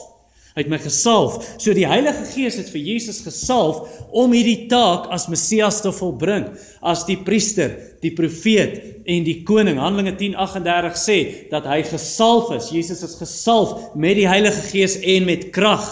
Hy 0.52 0.66
het 0.66 0.72
my 0.72 0.80
gesalf. 0.84 1.38
So 1.64 1.72
die 1.76 1.88
Heilige 1.88 2.26
Gees 2.28 2.58
het 2.60 2.68
vir 2.74 2.82
Jesus 2.84 3.22
gesalf 3.24 3.88
om 4.12 4.34
hierdie 4.36 4.68
taak 4.72 5.06
as 5.16 5.30
Messias 5.32 5.80
te 5.84 5.94
volbring, 5.96 6.50
as 6.84 7.06
die 7.08 7.16
priester, 7.24 7.78
die 8.04 8.12
profeet 8.16 9.04
en 9.08 9.28
die 9.28 9.38
koning. 9.48 9.80
Handelinge 9.80 10.18
10:38 10.20 11.00
sê 11.00 11.18
dat 11.52 11.68
hy 11.68 11.80
gesalf 11.88 12.52
is. 12.56 12.72
Jesus 12.72 13.04
is 13.08 13.16
gesalf 13.20 13.96
met 13.96 14.20
die 14.20 14.28
Heilige 14.28 14.64
Gees 14.74 14.98
en 15.00 15.28
met 15.28 15.50
krag 15.56 15.88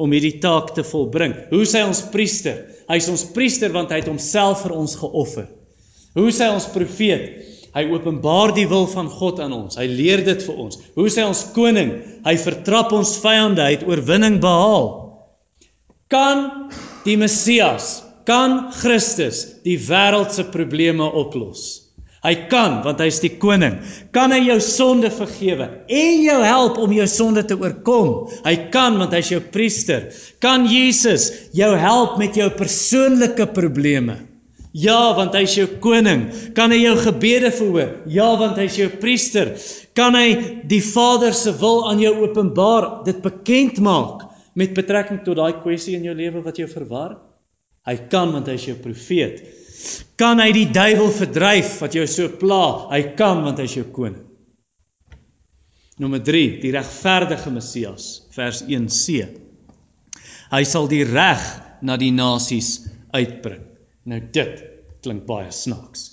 om 0.00 0.12
hierdie 0.16 0.38
taak 0.40 0.72
te 0.74 0.84
volbring. 0.84 1.36
Hoe 1.52 1.66
sê 1.68 1.84
ons 1.84 2.06
priester? 2.12 2.64
Hy 2.90 2.98
is 3.00 3.10
ons 3.12 3.26
priester 3.34 3.72
want 3.74 3.92
hy 3.92 4.02
het 4.02 4.10
homself 4.10 4.64
vir 4.66 4.74
ons 4.76 4.96
geoffer. 5.00 5.48
Hoe 6.14 6.30
sê 6.34 6.50
ons 6.52 6.66
profeet? 6.74 7.42
Hy 7.74 7.88
openbaar 7.90 8.52
die 8.54 8.68
wil 8.70 8.86
van 8.86 9.08
God 9.10 9.40
aan 9.42 9.54
ons. 9.56 9.78
Hy 9.80 9.86
leer 9.90 10.22
dit 10.26 10.42
vir 10.46 10.58
ons. 10.62 10.78
Hoe 10.94 11.08
sê 11.10 11.24
ons 11.26 11.40
koning? 11.56 11.96
Hy 12.22 12.34
vertrap 12.38 12.94
ons 12.94 13.16
vyande, 13.22 13.64
hy 13.64 13.74
het 13.74 13.86
oorwinning 13.88 14.38
behaal. 14.42 14.92
Kan 16.12 16.68
die 17.02 17.16
Messias, 17.18 18.04
kan 18.28 18.70
Christus 18.78 19.42
die 19.66 19.78
wêreld 19.88 20.30
se 20.36 20.46
probleme 20.54 21.08
oplos? 21.18 21.83
Hy 22.24 22.34
kan 22.48 22.78
want 22.84 23.02
hy 23.02 23.10
is 23.12 23.20
die 23.20 23.34
koning. 23.36 23.76
Kan 24.16 24.32
hy 24.32 24.40
jou 24.46 24.56
sonde 24.64 25.10
vergewe 25.12 25.68
en 25.92 26.22
jou 26.24 26.38
help 26.40 26.78
om 26.80 26.92
jou 26.96 27.06
sonde 27.10 27.44
te 27.44 27.56
oorkom? 27.60 28.30
Hy 28.46 28.54
kan 28.72 28.96
want 29.00 29.12
hy's 29.12 29.32
jou 29.34 29.42
priester. 29.52 30.08
Kan 30.40 30.64
Jesus 30.70 31.28
jou 31.56 31.74
help 31.76 32.16
met 32.20 32.38
jou 32.40 32.48
persoonlike 32.56 33.50
probleme? 33.52 34.22
Ja, 34.74 35.12
want 35.14 35.36
hy's 35.38 35.52
jou 35.54 35.68
koning. 35.78 36.24
Kan 36.56 36.72
hy 36.74 36.80
jou 36.80 36.96
gebede 36.98 37.52
verhoor? 37.54 37.92
Ja, 38.10 38.32
want 38.40 38.56
hy's 38.58 38.78
jou 38.80 38.88
priester. 38.98 39.52
Kan 39.94 40.16
hy 40.18 40.62
die 40.66 40.82
Vader 40.82 41.36
se 41.36 41.52
wil 41.60 41.84
aan 41.90 42.00
jou 42.02 42.10
openbaar, 42.24 43.04
dit 43.06 43.20
bekend 43.22 43.78
maak 43.84 44.24
met 44.58 44.74
betrekking 44.74 45.22
tot 45.26 45.38
daai 45.38 45.60
kwessie 45.62 45.94
in 45.98 46.08
jou 46.08 46.16
lewe 46.16 46.42
wat 46.42 46.58
jou 46.58 46.66
verwar? 46.72 47.20
Hy 47.86 47.94
kan 48.10 48.32
want 48.34 48.50
hy's 48.50 48.66
jou 48.66 48.74
profeet. 48.80 49.44
Kan 50.20 50.38
hy 50.38 50.52
die 50.54 50.68
duiwel 50.70 51.10
verdryf 51.10 51.80
wat 51.82 51.96
jou 51.96 52.06
so 52.06 52.30
pla? 52.40 52.86
Hy 52.92 53.02
kan 53.18 53.42
want 53.44 53.58
hy 53.58 53.66
is 53.66 53.76
jou 53.78 53.86
koning. 53.94 54.22
Nommer 56.02 56.22
3, 56.26 56.42
die 56.62 56.72
regverdige 56.74 57.52
Messias, 57.54 58.06
vers 58.34 58.64
1c. 58.66 59.28
Hy 60.50 60.62
sal 60.66 60.88
die 60.90 61.04
reg 61.06 61.42
na 61.86 61.96
die 61.98 62.10
nasies 62.14 62.88
uitbring. 63.14 63.62
Nou 64.10 64.18
dit 64.34 64.64
klink 65.04 65.22
baie 65.28 65.52
snaaks. 65.54 66.10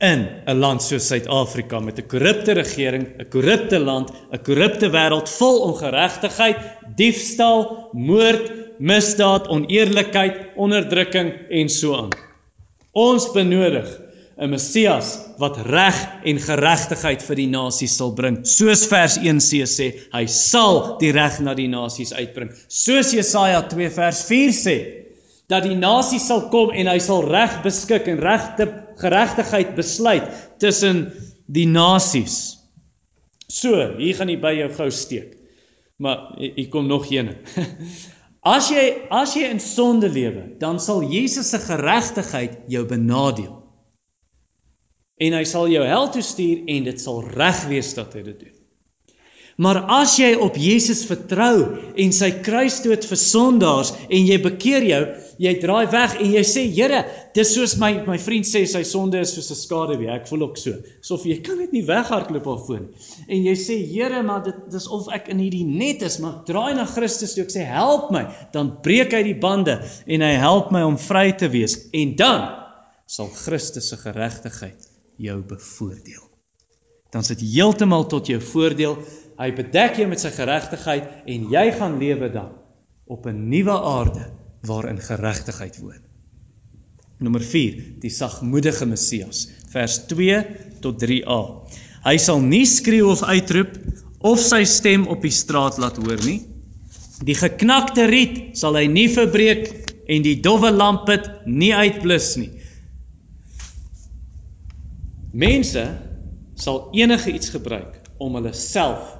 In 0.00 0.22
'n 0.48 0.60
land 0.60 0.82
soos 0.82 1.08
Suid-Afrika 1.10 1.80
met 1.80 1.98
'n 1.98 2.08
korrupte 2.08 2.54
regering, 2.54 3.04
'n 3.18 3.28
korrupte 3.34 3.78
land, 3.78 4.10
'n 4.32 4.42
korrupte 4.46 4.88
wêreld 4.90 5.28
vol 5.28 5.60
ongeregtigheid, 5.68 6.58
diefstal, 6.96 7.90
moord, 7.92 8.46
misdaad, 8.78 9.48
oneerlikheid, 9.48 10.56
onderdrukking 10.56 11.32
en 11.50 11.68
so 11.68 11.94
aan. 11.94 12.29
Ons 12.92 13.28
benodig 13.32 13.86
'n 14.40 14.50
Messias 14.50 15.18
wat 15.38 15.58
reg 15.68 15.96
en 16.24 16.38
geregtigheid 16.40 17.22
vir 17.22 17.36
die 17.36 17.50
nasies 17.50 17.96
sal 17.96 18.14
bring. 18.16 18.40
Soos 18.44 18.86
vers 18.88 19.18
1c 19.18 19.66
sê, 19.68 19.92
hy 20.12 20.24
sal 20.26 20.96
die 20.98 21.12
reg 21.12 21.40
na 21.40 21.54
die 21.54 21.68
nasies 21.68 22.12
uitbring. 22.12 22.50
Soos 22.68 23.12
Jesaja 23.12 23.62
2 23.68 23.90
vers 23.90 24.24
4 24.24 24.54
sê, 24.56 24.76
dat 25.50 25.66
die 25.66 25.76
nasies 25.76 26.26
sal 26.26 26.48
kom 26.48 26.70
en 26.70 26.88
hy 26.88 26.98
sal 26.98 27.26
reg 27.28 27.62
beskik 27.62 28.08
en 28.08 28.22
regte 28.22 28.66
geregtigheid 29.00 29.74
besluit 29.76 30.26
tussen 30.58 31.10
die 31.46 31.66
nasies. 31.66 32.56
So, 33.50 33.74
hier 33.98 34.14
gaan 34.14 34.30
jy 34.30 34.38
by 34.40 34.54
jou 34.54 34.70
gou 34.78 34.90
steek. 34.94 35.36
Maar 36.00 36.30
hier 36.38 36.68
kom 36.72 36.86
nog 36.88 37.10
een. 37.12 37.34
As 38.40 38.70
jy 38.72 38.84
as 39.12 39.34
jy 39.36 39.50
in 39.52 39.60
sonde 39.60 40.08
lewe, 40.08 40.56
dan 40.60 40.80
sal 40.80 41.02
Jesus 41.04 41.50
se 41.52 41.58
geregtigheid 41.60 42.62
jou 42.72 42.86
benadeel. 42.88 43.58
En 45.20 45.36
hy 45.36 45.44
sal 45.44 45.68
jou 45.68 45.84
hel 45.84 46.08
toe 46.14 46.22
stuur 46.24 46.64
en 46.72 46.86
dit 46.88 47.00
sal 47.00 47.20
reg 47.36 47.66
wees 47.68 47.92
dat 47.98 48.16
hy 48.16 48.22
dit 48.30 48.46
doen. 48.46 48.59
Maar 49.60 49.82
as 49.92 50.14
jy 50.16 50.30
op 50.40 50.54
Jesus 50.56 51.02
vertrou 51.04 51.56
en 52.00 52.12
sy 52.16 52.30
kruisdood 52.40 53.04
vir 53.04 53.18
sondaars 53.20 53.90
en 54.08 54.28
jy 54.28 54.38
bekeer 54.40 54.86
jou, 54.88 55.00
jy 55.44 55.52
draai 55.60 55.84
weg 55.92 56.14
en 56.16 56.30
jy 56.32 56.44
sê 56.48 56.62
Here, 56.70 57.02
dis 57.36 57.50
soos 57.52 57.74
my 57.80 57.90
my 58.06 58.16
vriend 58.20 58.48
sê 58.48 58.62
sy 58.68 58.80
sonde 58.88 59.20
is 59.20 59.34
soos 59.36 59.50
'n 59.52 59.58
skaduwee. 59.60 60.08
Ek 60.08 60.28
voel 60.28 60.46
ook 60.48 60.56
so. 60.56 60.72
Sof 61.04 61.26
jy 61.28 61.36
kan 61.44 61.58
dit 61.58 61.72
nie 61.76 61.84
weghardloop 61.84 62.44
daarvoor 62.48 62.80
nie. 62.80 63.04
En 63.28 63.44
jy 63.44 63.56
sê 63.56 63.76
Here, 63.84 64.22
maar 64.22 64.42
dit 64.44 64.56
dis 64.72 64.88
of 64.88 65.12
ek 65.12 65.28
in 65.28 65.38
hierdie 65.44 65.66
net 65.66 66.02
is, 66.08 66.18
maar 66.18 66.40
draai 66.46 66.74
na 66.74 66.86
Christus 66.86 67.34
toe. 67.34 67.44
Ek 67.44 67.52
sê 67.52 67.66
help 67.66 68.10
my. 68.10 68.24
Dan 68.52 68.80
breek 68.82 69.12
hy 69.12 69.22
die 69.22 69.38
bande 69.38 69.76
en 70.06 70.20
hy 70.20 70.34
help 70.40 70.72
my 70.72 70.82
om 70.82 70.96
vry 70.96 71.32
te 71.36 71.48
wees. 71.48 71.76
En 71.92 72.16
dan 72.16 72.48
sal 73.06 73.28
Christus 73.28 73.92
se 73.92 73.96
geregtigheid 73.96 74.88
jou 75.18 75.42
bevoordeel. 75.42 76.29
Dan 77.10 77.24
sit 77.26 77.40
heeltemal 77.42 78.06
tot 78.06 78.26
jou 78.26 78.40
voordeel 78.40 78.98
Hy 79.40 79.48
bedek 79.56 79.96
jou 79.96 80.04
met 80.10 80.20
sy 80.20 80.28
geregtigheid 80.34 81.28
en 81.32 81.46
jy 81.48 81.62
gaan 81.78 81.96
lewe 82.00 82.28
dan 82.32 82.52
op 83.08 83.26
'n 83.26 83.48
nuwe 83.48 83.72
aarde 83.72 84.26
waarin 84.68 85.00
geregtigheid 85.00 85.78
woon. 85.80 86.02
Nommer 87.18 87.40
4, 87.40 88.00
die 88.00 88.10
sagmoedige 88.10 88.86
Messias, 88.86 89.48
vers 89.72 90.06
2 90.06 90.44
tot 90.80 91.00
3a. 91.00 91.40
Hy 92.04 92.16
sal 92.18 92.40
nie 92.40 92.66
skreeu 92.66 93.10
of 93.10 93.22
uitroep 93.22 93.72
of 94.20 94.38
sy 94.38 94.64
stem 94.64 95.06
op 95.06 95.22
die 95.22 95.32
straat 95.32 95.78
laat 95.78 95.96
hoor 95.96 96.20
nie. 96.24 96.42
Die 97.24 97.34
geknakte 97.34 98.04
riet 98.04 98.58
sal 98.58 98.76
hy 98.76 98.86
nie 98.86 99.08
verbreek 99.08 99.72
en 100.08 100.22
die 100.22 100.40
dowwe 100.40 100.70
lampet 100.70 101.46
nie 101.46 101.72
uitblus 101.74 102.36
nie. 102.36 102.50
Mense 105.32 105.96
sal 106.60 106.88
enige 106.96 107.32
iets 107.32 107.52
gebruik 107.54 108.00
om 108.20 108.36
hulle 108.36 108.52
self 108.52 109.16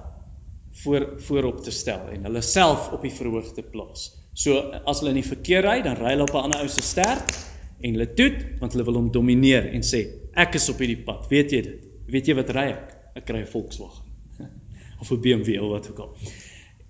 voor 0.83 1.07
voorop 1.27 1.63
te 1.65 1.73
stel 1.75 2.09
en 2.15 2.25
hulle 2.29 2.43
self 2.45 2.91
op 2.95 3.03
die 3.05 3.13
verhoog 3.13 3.53
te 3.57 3.63
plaas. 3.63 4.11
So 4.33 4.61
as 4.89 5.01
hulle 5.01 5.15
in 5.15 5.21
die 5.21 5.27
verkeer 5.27 5.65
ry, 5.67 5.81
dan 5.85 5.99
ry 5.99 6.15
hulle 6.15 6.29
op 6.29 6.35
'n 6.35 6.47
ander 6.49 6.63
ou 6.63 6.69
se 6.69 6.83
sterk 6.83 7.33
en 7.81 7.97
hulle 7.97 8.09
toet 8.15 8.39
want 8.61 8.73
hulle 8.73 8.85
wil 8.85 9.01
hom 9.01 9.11
domineer 9.13 9.73
en 9.75 9.83
sê 9.83 10.07
ek 10.35 10.55
is 10.55 10.69
op 10.69 10.79
hierdie 10.79 11.03
pad. 11.05 11.27
Weet 11.29 11.53
jy 11.53 11.63
dit? 11.63 11.89
Weet 12.07 12.27
jy 12.29 12.35
wat 12.35 12.51
ry 12.51 12.67
ek? 12.77 12.97
Ek 13.17 13.27
kry 13.27 13.41
'n 13.41 13.47
Volkswagen 13.47 14.05
of 15.01 15.11
'n 15.11 15.21
BMW 15.21 15.59
of 15.61 15.71
wat 15.71 15.91
ook 15.91 15.99
al. 15.99 16.17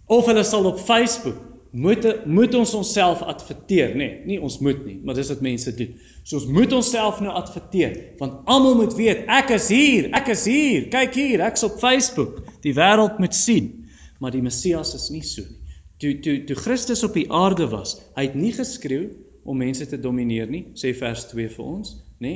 Of 0.07 0.27
hulle 0.27 0.45
sal 0.45 0.67
op 0.67 0.79
Facebook 0.79 1.50
moet 1.71 2.07
moet 2.27 2.55
ons 2.55 2.75
onsself 2.75 3.23
adverteer, 3.23 3.93
nê? 3.95 3.99
Nee, 3.99 4.23
nie 4.27 4.39
ons 4.43 4.59
moet 4.59 4.81
nie, 4.87 4.97
maar 5.05 5.15
dis 5.15 5.31
wat 5.31 5.43
mense 5.45 5.75
doen. 5.77 5.93
So 6.25 6.41
ons 6.41 6.49
moet 6.51 6.73
onsself 6.73 7.21
nou 7.23 7.35
adverteer 7.35 7.95
want 8.19 8.41
almal 8.51 8.79
moet 8.81 8.97
weet 8.99 9.29
ek 9.31 9.55
is 9.55 9.69
hier, 9.71 10.11
ek 10.19 10.33
is 10.35 10.47
hier. 10.51 10.89
Kyk 10.91 11.15
hier, 11.15 11.45
ek's 11.47 11.67
op 11.67 11.79
Facebook. 11.83 12.41
Die 12.67 12.75
wêreld 12.75 13.23
moet 13.23 13.37
sien 13.37 13.77
maar 14.21 14.31
die 14.31 14.45
Messias 14.45 14.95
is 14.95 15.09
nie 15.11 15.25
so 15.25 15.43
nie. 15.43 15.57
Toe 16.01 16.15
toe 16.25 16.37
toe 16.49 16.57
Christus 16.57 17.03
op 17.05 17.17
die 17.17 17.27
aarde 17.33 17.67
was, 17.69 17.99
hy 18.17 18.27
het 18.29 18.37
nie 18.39 18.53
geskreeu 18.57 19.11
om 19.49 19.61
mense 19.61 19.85
te 19.89 19.99
domineer 20.01 20.49
nie, 20.49 20.63
sê 20.77 20.95
vers 20.97 21.27
2 21.33 21.49
vir 21.57 21.65
ons, 21.65 21.95
nê? 22.25 22.35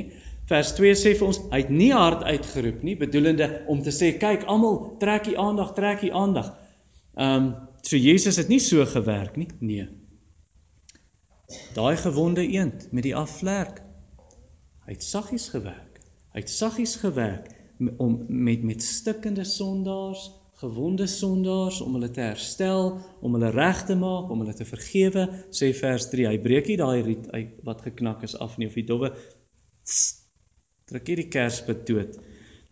Vers 0.49 0.75
2 0.77 0.93
sê 1.01 1.15
vir 1.17 1.29
ons, 1.31 1.39
hy 1.53 1.63
het 1.63 1.71
nie 1.73 1.93
hard 1.93 2.25
uitgeroep 2.29 2.83
nie, 2.85 2.97
bedoelende 3.01 3.49
om 3.73 3.81
te 3.85 3.93
sê 3.95 4.13
kyk 4.21 4.45
almal 4.53 4.77
trek 5.01 5.29
die 5.31 5.39
aandag, 5.41 5.73
trek 5.79 6.05
die 6.05 6.13
aandag. 6.13 6.53
Ehm 7.21 7.47
um, 7.47 7.55
so 7.85 7.97
Jesus 8.01 8.41
het 8.41 8.49
nie 8.49 8.61
so 8.63 8.85
gewerk 8.89 9.37
nie. 9.37 9.49
Nee. 9.61 9.89
Daai 11.77 11.97
gewonde 12.01 12.45
eend 12.47 12.89
met 12.93 13.05
die 13.07 13.17
afvlek. 13.17 13.83
Hy 14.85 14.97
het 14.97 15.05
saggies 15.05 15.51
gewerk. 15.53 16.01
Hy 16.35 16.43
het 16.43 16.51
saggies 16.51 16.97
gewerk 17.03 17.53
om 17.99 18.25
met 18.29 18.63
met 18.63 18.83
stikkende 18.83 19.45
sondaars 19.45 20.31
gewonde 20.65 21.07
sondaars 21.07 21.81
om 21.81 21.97
hulle 21.99 22.11
te 22.11 22.23
herstel, 22.23 22.95
om 23.21 23.35
hulle 23.37 23.51
reg 23.51 23.83
te 23.89 23.97
maak, 23.99 24.31
om 24.31 24.45
hulle 24.45 24.55
te 24.55 24.67
vergewe, 24.69 25.27
sê 25.53 25.73
vers 25.77 26.07
3. 26.13 26.29
Hy 26.31 26.39
breek 26.45 26.71
nie 26.71 26.79
daai 26.81 27.03
riet 27.07 27.27
uit 27.35 27.59
wat 27.67 27.83
geknak 27.85 28.23
is 28.27 28.37
af 28.45 28.57
nie 28.59 28.71
of 28.71 28.79
die 28.79 28.87
dowwe 28.89 29.11
trek 30.89 31.11
hierdie 31.11 31.29
kerspit 31.33 31.85
dood 31.89 32.17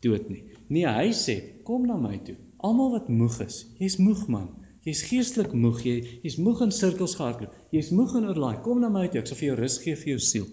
dood 0.02 0.30
nie. 0.30 0.42
Nee, 0.72 0.86
hy 0.88 1.12
sê, 1.16 1.36
kom 1.66 1.84
na 1.86 1.98
my 2.00 2.16
toe. 2.26 2.34
Almal 2.64 2.94
wat 2.94 3.10
moeg 3.12 3.36
is. 3.44 3.62
Jy's 3.78 3.98
moeg 4.02 4.24
man. 4.32 4.48
Jy's 4.86 5.02
geestelik 5.06 5.52
moeg. 5.54 5.82
Jy 5.86 5.96
jy's 6.24 6.38
moeg 6.42 6.64
in 6.66 6.74
sirkels 6.74 7.14
gehardloop. 7.18 7.54
Jy's 7.74 7.92
moeg 7.94 8.16
en 8.18 8.26
oorlaai. 8.30 8.56
Kom 8.64 8.80
na 8.82 8.90
my 8.90 9.06
toe. 9.08 9.22
Ek 9.22 9.30
sal 9.30 9.38
vir 9.38 9.48
jou 9.52 9.58
rus 9.60 9.78
gee 9.84 9.98
vir 9.98 10.14
jou 10.14 10.22
siel. 10.26 10.48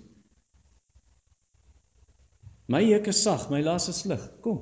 My 2.70 2.84
juk 2.86 3.10
is 3.10 3.24
sag, 3.26 3.48
my 3.50 3.64
las 3.66 3.90
is 3.90 4.04
lig. 4.06 4.22
Kom. 4.46 4.60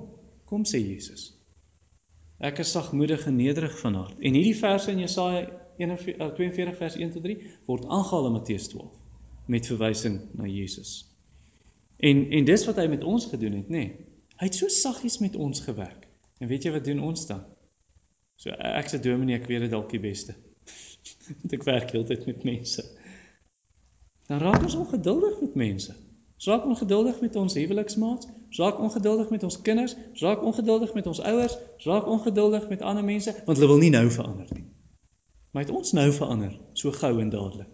Kom 0.48 0.64
sê 0.64 0.80
Jesus. 0.80 1.34
Ek 2.40 2.62
is 2.64 2.72
sagmoedig 2.72 3.26
en 3.28 3.36
nederig 3.36 3.76
van 3.82 3.98
hart. 4.00 4.20
En 4.22 4.38
hierdie 4.38 4.56
verse 4.56 4.92
in 4.94 5.02
Jesaja 5.04 5.44
42 5.78 6.78
vers 6.78 6.96
1 6.96 7.12
tot 7.18 7.26
3 7.26 7.36
word 7.68 7.86
aangehaal 7.92 8.30
in 8.30 8.38
Matteus 8.38 8.70
12 8.72 8.94
met 9.52 9.68
verwysing 9.68 10.22
na 10.40 10.48
Jesus. 10.48 10.94
En 11.98 12.24
en 12.32 12.48
dis 12.48 12.66
wat 12.70 12.80
hy 12.80 12.88
met 12.92 13.04
ons 13.04 13.26
gedoen 13.32 13.60
het, 13.60 13.70
nê? 13.74 13.84
Nee. 13.84 14.08
Hy 14.38 14.50
het 14.50 14.56
so 14.56 14.70
saggies 14.70 15.18
met 15.20 15.36
ons 15.36 15.64
gewerk. 15.66 16.06
En 16.40 16.48
weet 16.48 16.68
jy 16.68 16.72
wat 16.76 16.86
doen 16.86 17.00
ons 17.02 17.26
dan? 17.26 17.42
So 18.38 18.54
ek 18.54 18.92
sê 18.92 19.00
dominee, 19.02 19.40
ek 19.40 19.48
weet 19.50 19.66
dit 19.66 19.74
dalk 19.74 19.90
die 19.90 20.02
beste. 20.02 20.36
Want 21.42 21.56
ek 21.58 21.66
werk 21.66 21.94
heeltyd 21.96 22.28
met 22.30 22.46
mense. 22.46 22.86
Dan 24.30 24.44
raak 24.44 24.62
ons 24.64 24.76
ongeduldig 24.78 25.40
met 25.42 25.56
mense. 25.56 25.96
Raak 26.46 26.66
ongeduldig 26.70 27.22
met 27.22 27.36
ons 27.36 27.56
huweliksmaats, 27.58 28.28
raak 28.60 28.80
ongeduldig 28.80 29.30
met 29.34 29.44
ons 29.44 29.62
kinders, 29.62 29.96
raak 30.22 30.44
ongeduldig 30.46 30.94
met 30.94 31.08
ons 31.10 31.22
ouers, 31.26 31.56
raak 31.88 32.06
ongeduldig 32.06 32.68
met 32.70 32.82
ander 32.82 33.04
mense 33.04 33.34
want 33.46 33.58
hulle 33.58 33.72
wil 33.72 33.82
nie 33.82 33.90
nou 33.90 34.06
verander 34.14 34.52
nie. 34.54 34.68
Maar 35.52 35.66
het 35.66 35.74
ons 35.74 35.96
nou 35.98 36.12
verander 36.14 36.54
so 36.78 36.94
gou 36.94 37.16
en 37.24 37.32
dadelik? 37.34 37.72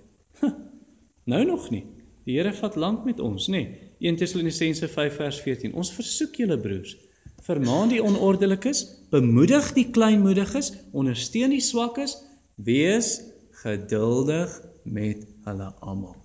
nou 1.33 1.43
nog 1.45 1.67
nie. 1.75 1.83
Die 2.23 2.37
Here 2.37 2.53
vat 2.55 2.77
lank 2.79 3.03
met 3.03 3.19
ons, 3.19 3.49
nê? 3.51 3.65
1 3.99 4.15
Tessalonisense 4.21 4.87
5 4.87 5.19
vers 5.19 5.41
14. 5.43 5.73
Ons 5.75 5.91
versoek 5.91 6.39
julle 6.39 6.55
broers, 6.59 6.95
vermaan 7.43 7.91
die 7.91 8.01
onordelikes, 8.03 8.85
bemoedig 9.11 9.73
die 9.75 9.89
kleinmoediges, 9.91 10.71
ondersteun 10.91 11.51
die 11.55 11.63
swakkes, 11.63 12.17
wees 12.55 13.17
geduldig 13.63 14.53
met 14.83 15.25
hulle 15.47 15.71
almal. 15.79 16.15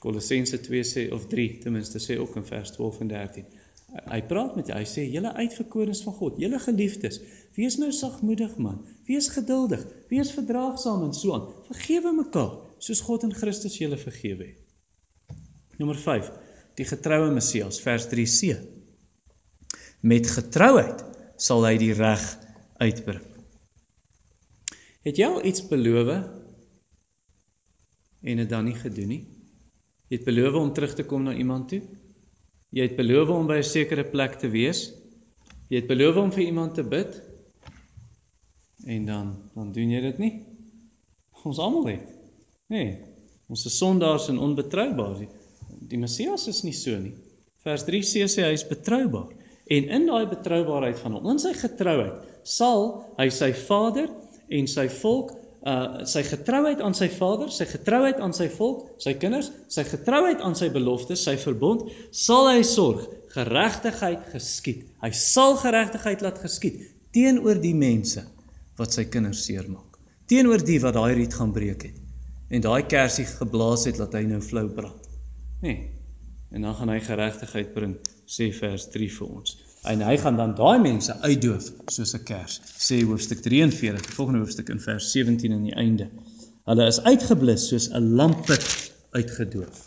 Kolossense 0.00 0.60
2 0.64 0.84
sê 0.88 1.08
of 1.12 1.26
3 1.28 1.58
ten 1.60 1.74
minste 1.76 2.00
sê 2.00 2.16
ook 2.20 2.36
in 2.40 2.46
vers 2.48 2.72
12 2.76 3.00
en 3.04 3.10
13. 3.12 3.48
Hy 3.90 4.20
praat 4.30 4.54
met. 4.56 4.70
Hy 4.72 4.86
sê 4.88 5.04
julle 5.10 5.32
uitverkorenes 5.34 6.00
van 6.06 6.14
God, 6.16 6.38
julle 6.40 6.60
geliefdes, 6.62 7.18
wees 7.56 7.76
nou 7.80 7.90
sagmoedig 7.92 8.54
man, 8.62 8.78
wees 9.08 9.28
geduldig, 9.34 9.82
wees 10.12 10.30
verdraagsaam 10.36 11.08
en 11.08 11.16
so 11.16 11.34
aan. 11.36 11.48
Vergewe 11.68 12.14
mekaar 12.16 12.54
soos 12.80 13.02
God 13.04 13.26
in 13.28 13.34
Christus 13.36 13.76
julle 13.80 13.98
vergewe 14.00 14.52
het. 14.52 15.36
Nommer 15.80 15.98
5. 15.98 16.30
Die 16.80 16.86
getroue 16.88 17.28
Messias 17.28 17.76
vers 17.84 18.06
3c. 18.08 18.54
Met 20.00 20.30
getrouheid 20.32 21.02
sal 21.36 21.66
hy 21.68 21.74
die 21.76 21.92
reg 21.92 22.22
uitbring. 22.80 23.26
Het 25.04 25.20
jy 25.20 25.26
al 25.28 25.44
iets 25.44 25.66
beloof 25.68 26.08
en 28.24 28.40
dit 28.40 28.48
dan 28.48 28.64
nie 28.64 28.78
gedoen 28.78 29.12
nie? 29.12 29.20
Jy 30.08 30.22
het 30.22 30.24
beloof 30.24 30.56
om 30.56 30.70
terug 30.72 30.94
te 30.96 31.04
kom 31.04 31.26
na 31.28 31.34
iemand 31.36 31.68
toe? 31.68 31.82
Jy 32.72 32.88
het 32.88 32.96
beloof 32.96 33.28
om 33.34 33.50
by 33.50 33.60
'n 33.60 33.72
sekere 33.76 34.04
plek 34.14 34.40
te 34.40 34.48
wees? 34.48 34.80
Jy 35.68 35.82
het 35.82 35.90
beloof 35.92 36.16
om 36.16 36.32
vir 36.32 36.44
iemand 36.46 36.74
te 36.74 36.84
bid? 36.96 37.20
En 38.86 39.04
dan 39.04 39.36
dan 39.54 39.72
doen 39.72 39.90
jy 39.90 40.00
dit 40.00 40.18
nie? 40.18 40.34
Ons 41.44 41.58
almal 41.58 41.92
het. 41.92 42.08
Nee, 42.72 42.98
ons 43.48 43.66
is 43.66 43.76
sondaars 43.76 44.28
en 44.28 44.38
onbetroubaar. 44.38 45.28
Die, 45.90 45.98
Messias 45.98 46.46
is 46.50 46.62
nie 46.62 46.74
so 46.76 46.94
nie. 46.98 47.16
Vers 47.66 47.84
3 47.88 48.00
sê 48.06 48.24
sy 48.30 48.44
hy 48.46 48.54
is 48.56 48.66
betroubaar 48.66 49.34
en 49.70 49.86
in 49.96 50.06
daai 50.08 50.26
betroubaarheid 50.30 50.98
van 50.98 51.14
hom, 51.14 51.26
in 51.30 51.38
sy 51.38 51.52
getrouheid, 51.54 52.24
sal 52.46 52.88
hy 53.18 53.28
sy 53.34 53.50
Vader 53.54 54.08
en 54.50 54.70
sy 54.70 54.88
volk 55.00 55.36
uh 55.60 56.06
sy 56.08 56.22
getrouheid 56.24 56.80
aan 56.80 56.94
sy 56.96 57.10
Vader, 57.12 57.50
sy 57.52 57.66
getrouheid 57.68 58.20
aan 58.24 58.32
sy 58.32 58.46
volk, 58.54 58.86
sy 59.02 59.12
kinders, 59.20 59.50
sy 59.68 59.84
getrouheid 59.84 60.40
aan 60.40 60.56
sy 60.56 60.70
beloftes, 60.72 61.26
sy 61.26 61.36
verbond, 61.42 61.84
sal 62.16 62.48
hy 62.48 62.62
sorg 62.64 63.04
geregtigheid 63.34 64.24
geskied. 64.32 64.86
Hy 65.04 65.12
sal 65.14 65.58
geregtigheid 65.60 66.24
laat 66.24 66.40
geskied 66.42 66.80
teenoor 67.14 67.60
die 67.60 67.74
mense 67.76 68.24
wat 68.78 68.96
sy 68.96 69.04
kinders 69.12 69.44
seermaak. 69.44 69.98
Teenoor 70.30 70.62
die 70.64 70.78
wat 70.82 70.96
daai 70.96 71.12
riet 71.18 71.36
gaan 71.36 71.52
breek 71.54 71.90
het 71.90 72.06
en 72.50 72.64
daai 72.64 72.82
kersie 72.90 73.28
geblaas 73.28 73.84
het 73.86 74.00
dat 74.00 74.16
hy 74.16 74.24
nou 74.26 74.40
flou 74.42 74.64
brand. 74.74 74.99
Nee. 75.60 75.90
En 76.50 76.62
dan 76.62 76.74
gaan 76.74 76.88
hy 76.88 77.00
geregtigheid 77.00 77.72
bring, 77.72 77.98
sê 78.26 78.48
vers 78.56 78.88
3 78.90 79.08
vir 79.16 79.28
ons. 79.28 79.56
En 79.88 80.02
hy 80.04 80.16
gaan 80.20 80.36
dan 80.36 80.54
daai 80.56 80.80
mense 80.82 81.14
uitdoof 81.24 81.68
soos 81.92 82.14
'n 82.16 82.24
kers 82.24 82.60
sê 82.88 83.00
hoofstuk 83.04 83.40
43 83.44 84.02
die 84.06 84.16
volgende 84.16 84.40
hoofstuk 84.42 84.68
in 84.68 84.80
vers 84.80 85.10
17 85.12 85.52
aan 85.52 85.68
die 85.68 85.76
einde. 85.84 86.10
Hulle 86.68 86.86
is 86.86 87.00
uitgeblus 87.00 87.68
soos 87.68 87.88
'n 87.88 88.14
lampet 88.16 88.92
uitgedoof. 89.10 89.78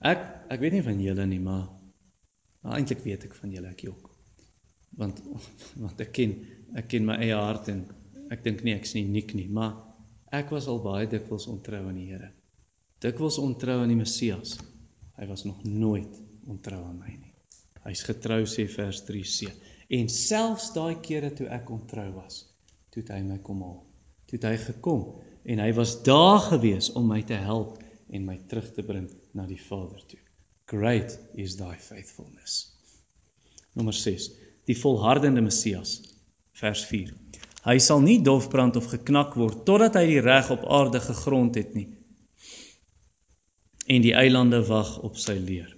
Ek 0.00 0.20
ek 0.48 0.60
weet 0.60 0.72
nie 0.72 0.82
van 0.82 1.00
julle 1.00 1.26
nie 1.26 1.40
maar 1.40 1.68
maar 2.62 2.76
eintlik 2.78 3.04
weet 3.04 3.24
ek 3.24 3.34
van 3.34 3.50
julle 3.50 3.68
ek 3.68 3.84
ook 3.88 4.10
want 5.00 5.22
want 5.76 6.00
ek 6.00 6.12
ken 6.12 6.34
ek 6.76 6.88
ken 6.88 7.06
my 7.08 7.16
eie 7.16 7.38
hart 7.38 7.68
en 7.68 7.86
ek 8.30 8.44
dink 8.44 8.62
nie 8.64 8.74
ek's 8.74 8.94
nie 8.94 9.04
uniek 9.08 9.34
nie 9.34 9.48
maar 9.48 9.72
ek 10.40 10.50
was 10.50 10.68
al 10.68 10.82
baie 10.84 11.06
dikwels 11.06 11.46
ontrou 11.46 11.80
aan 11.88 12.00
die 12.00 12.10
Here 12.10 12.32
dikwels 13.02 13.40
ontrou 13.42 13.80
aan 13.82 13.90
die 13.90 13.98
Messias 13.98 14.58
hy 15.22 15.26
was 15.26 15.44
nog 15.44 15.62
nooit 15.64 16.20
ontrou 16.46 16.80
aan 16.84 16.98
my 16.98 17.12
nie. 17.14 17.30
Hy's 17.86 18.02
getrou 18.06 18.42
sê 18.48 18.66
vers 18.70 19.02
3c. 19.06 19.52
En 19.92 20.08
selfs 20.10 20.70
daai 20.74 20.98
kere 21.04 21.32
toe 21.36 21.48
ek 21.52 21.70
ontrou 21.70 22.08
was, 22.16 22.44
toe 22.94 23.04
hy 23.10 23.20
my 23.26 23.38
kom 23.46 23.62
haal. 23.62 23.82
Toe 24.30 24.40
hy 24.42 24.56
gekom 24.64 25.04
en 25.44 25.60
hy 25.62 25.70
was 25.76 25.96
daar 26.06 26.40
gewees 26.48 26.92
om 26.98 27.08
my 27.10 27.20
te 27.28 27.38
help 27.38 27.78
en 28.12 28.26
my 28.26 28.38
terug 28.48 28.70
te 28.74 28.84
bring 28.86 29.10
na 29.36 29.46
die 29.46 29.60
Vader 29.60 30.02
toe. 30.08 30.20
Great 30.72 31.18
is 31.34 31.58
thy 31.60 31.74
faithfulness. 31.76 32.72
Nommer 33.76 33.94
6. 33.96 34.30
Die 34.66 34.78
volhardende 34.78 35.42
Messias. 35.44 36.00
Vers 36.56 36.84
4. 36.88 37.12
Hy 37.66 37.78
sal 37.78 38.00
nie 38.02 38.20
dofbrand 38.24 38.78
of 38.80 38.88
geknak 38.90 39.36
word 39.38 39.66
totdat 39.68 39.98
hy 40.00 40.06
die 40.16 40.22
reg 40.24 40.50
op 40.54 40.64
aarde 40.66 41.02
gegrond 41.02 41.58
het 41.60 41.76
nie 41.78 41.90
en 43.86 44.02
die 44.02 44.14
eilande 44.14 44.60
wag 44.66 45.00
op 45.02 45.16
sy 45.18 45.34
leer. 45.38 45.70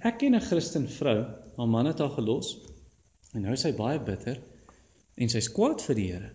Ek 0.00 0.18
ken 0.18 0.34
'n 0.34 0.40
Christen 0.40 0.88
vrou, 0.88 1.26
haar 1.56 1.68
man 1.68 1.86
het 1.86 1.98
haar 1.98 2.14
gelos 2.16 2.58
en 3.34 3.42
nou 3.42 3.52
is 3.52 3.60
sy 3.60 3.72
baie 3.72 3.98
bitter 4.00 4.40
en 5.16 5.28
sy's 5.28 5.50
kwaad 5.52 5.82
vir 5.82 5.94
die 5.94 6.06
Here 6.12 6.30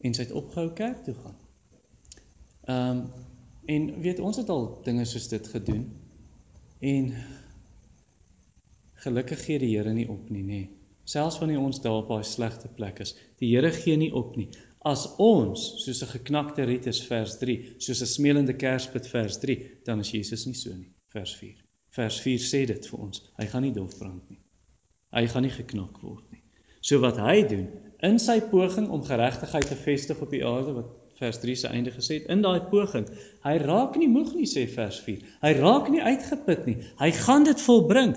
en 0.00 0.14
sy 0.14 0.22
het 0.22 0.32
opgehou 0.32 0.72
kerk 0.72 1.04
toe 1.04 1.14
gaan. 1.14 1.38
Ehm 2.68 2.90
um, 2.90 3.06
en 3.66 4.00
weet 4.04 4.18
ons 4.20 4.36
het 4.36 4.48
al 4.48 4.82
dinge 4.84 5.04
soos 5.08 5.28
dit 5.28 5.46
gedoen 5.48 5.84
en 6.80 7.14
gelukkig 9.04 9.44
gee 9.44 9.58
die 9.58 9.76
Here 9.76 9.92
nie 9.92 10.08
op 10.08 10.30
nie, 10.30 10.42
nê. 10.42 10.68
Selfs 11.04 11.38
wanneer 11.40 11.60
ons 11.60 11.80
daar 11.80 12.02
op 12.02 12.08
daai 12.08 12.24
slegte 12.24 12.68
plek 12.68 13.00
is, 13.04 13.14
die 13.40 13.50
Here 13.54 13.72
gee 13.72 13.96
nie 13.96 14.12
op 14.12 14.36
nie. 14.36 14.48
As 14.84 15.06
ons 15.16 15.60
soos 15.80 16.02
'n 16.02 16.12
geknakte 16.12 16.64
riet 16.68 16.86
is 16.86 17.00
vers 17.08 17.38
3, 17.40 17.54
soos 17.78 18.02
'n 18.02 18.06
smelende 18.06 18.54
kerspit 18.54 19.06
vers 19.08 19.38
3, 19.38 19.56
dan 19.84 20.00
is 20.00 20.10
Jesus 20.10 20.44
nie 20.46 20.54
so 20.54 20.74
nie, 20.74 20.90
vers 21.08 21.32
4. 21.36 21.56
Vers 21.96 22.20
4 22.20 22.38
sê 22.38 22.66
dit 22.66 22.86
vir 22.86 22.98
ons. 22.98 23.22
Hy 23.38 23.46
gaan 23.46 23.62
nie 23.62 23.72
dof 23.72 23.96
brand 23.98 24.28
nie. 24.28 24.40
Hy 25.14 25.26
gaan 25.26 25.42
nie 25.42 25.54
geknak 25.54 26.02
word 26.02 26.26
nie. 26.32 26.42
So 26.82 27.00
wat 27.00 27.16
hy 27.16 27.42
doen 27.48 27.68
in 28.02 28.18
sy 28.18 28.40
poging 28.40 28.90
om 28.90 29.02
geregtigheid 29.02 29.66
te 29.70 29.76
vestig 29.86 30.20
op 30.20 30.30
die 30.30 30.44
aarde 30.44 30.74
wat 30.74 30.90
vers 31.16 31.38
3 31.40 31.54
se 31.56 31.68
einde 31.68 31.90
gesê 31.94 32.18
het, 32.18 32.28
in 32.28 32.42
daai 32.42 32.60
poging, 32.68 33.06
hy 33.46 33.56
raak 33.62 33.96
nie 33.96 34.08
moeg 34.10 34.34
nie 34.34 34.48
sê 34.50 34.66
vers 34.68 34.98
4. 35.00 35.22
Hy 35.46 35.52
raak 35.62 35.88
nie 35.88 36.02
uitgeput 36.02 36.66
nie. 36.66 36.76
Hy 37.00 37.10
gaan 37.24 37.48
dit 37.48 37.60
volbring. 37.60 38.12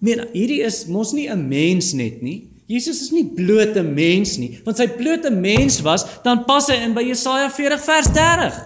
Meen, 0.00 0.24
hierdie 0.32 0.64
is 0.66 0.86
mos 0.90 1.12
nie 1.14 1.28
'n 1.30 1.46
mens 1.48 1.92
net 1.92 2.22
nie. 2.22 2.50
Jesus 2.68 3.00
is 3.06 3.12
nie 3.16 3.24
blote 3.32 3.80
mens 3.82 4.34
nie, 4.36 4.50
want 4.66 4.76
sy 4.76 4.86
blote 4.92 5.30
mens 5.32 5.78
was, 5.86 6.04
dan 6.24 6.42
pas 6.48 6.66
hy 6.68 6.76
in 6.84 6.92
by 6.96 7.06
Jesaja 7.06 7.48
40 7.48 7.80
vers 7.86 8.10
30. 8.12 8.58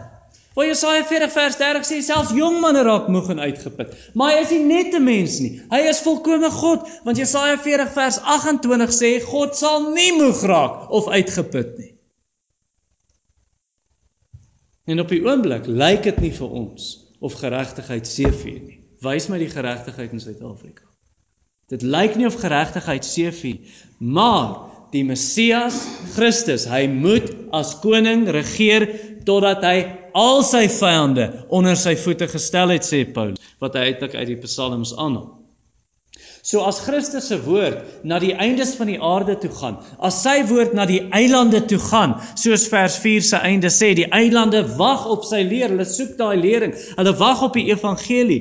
Waar 0.57 0.67
Jesaja 0.67 1.05
40 1.09 1.33
vers 1.33 1.57
30 1.57 1.87
sê 1.89 2.01
selfs 2.05 2.35
jong 2.37 2.59
manne 2.61 2.83
raak 2.85 3.07
moeg 3.09 3.31
en 3.33 3.41
uitgeput. 3.41 3.95
Maar 4.19 4.35
hy 4.35 4.43
is 4.43 4.51
nie 4.53 4.65
net 4.67 4.99
'n 4.99 5.05
mens 5.05 5.39
nie. 5.41 5.63
Hy 5.71 5.81
is 5.89 6.03
volkome 6.05 6.51
God, 6.51 6.85
want 7.07 7.17
Jesaja 7.17 7.57
40 7.57 7.95
vers 7.95 8.19
28 8.21 8.93
sê 8.93 9.13
God 9.25 9.57
sal 9.57 9.93
nie 9.95 10.13
moeg 10.13 10.43
raak 10.45 10.91
of 10.91 11.09
uitgeput 11.09 11.79
nie. 11.79 11.95
En 14.85 15.01
op 15.01 15.09
die 15.09 15.23
oomblik 15.25 15.67
lyk 15.67 16.03
dit 16.03 16.21
nie 16.21 16.35
vir 16.35 16.51
ons 16.51 16.93
of 17.21 17.39
geregtigheid 17.39 18.07
seëvier 18.07 18.63
nie. 18.67 18.81
Wys 19.01 19.29
my 19.29 19.39
die 19.39 19.51
geregtigheid 19.51 20.13
in 20.13 20.21
Suid-Afrika. 20.21 20.92
Dit 21.71 21.83
lyk 21.83 22.17
nie 22.19 22.27
of 22.27 22.41
geregtigheid 22.41 23.07
seëvier, 23.07 23.59
maar 23.99 24.73
die 24.93 25.05
Messias 25.07 25.79
Christus, 26.17 26.67
hy 26.69 26.87
moet 26.91 27.31
as 27.57 27.77
koning 27.81 28.27
regeer 28.35 28.89
totdat 29.25 29.63
hy 29.65 29.77
al 30.19 30.43
sy 30.45 30.67
vyande 30.69 31.29
onder 31.55 31.79
sy 31.79 31.95
voete 31.97 32.29
gestel 32.29 32.75
het 32.75 32.85
sê 32.85 33.05
Paulus 33.15 33.41
wat 33.63 33.79
hy 33.79 33.93
eintlik 33.93 34.17
uit 34.19 34.29
die 34.35 34.41
psalms 34.43 34.93
aanhaal. 34.99 35.31
So 36.43 36.65
as 36.67 36.81
Christus 36.83 37.29
se 37.31 37.39
woord 37.45 38.03
na 38.03 38.19
die 38.19 38.33
eindes 38.35 38.75
van 38.75 38.89
die 38.91 38.99
aarde 38.99 39.37
toe 39.39 39.51
gaan, 39.55 39.77
as 40.03 40.19
sy 40.25 40.41
woord 40.51 40.75
na 40.75 40.89
die 40.91 41.01
eilande 41.15 41.61
toe 41.71 41.79
gaan, 41.79 42.17
soos 42.35 42.67
vers 42.69 42.97
4 42.99 43.23
se 43.29 43.39
einde 43.47 43.71
sê, 43.71 43.93
die 43.95 44.09
eilande 44.11 44.65
wag 44.75 45.07
op 45.07 45.23
sy 45.29 45.45
leer, 45.47 45.71
hulle 45.71 45.87
soek 45.87 46.17
daai 46.19 46.35
lering, 46.43 46.75
hulle 46.99 47.15
wag 47.23 47.47
op 47.47 47.55
die 47.55 47.69
evangelie. 47.71 48.41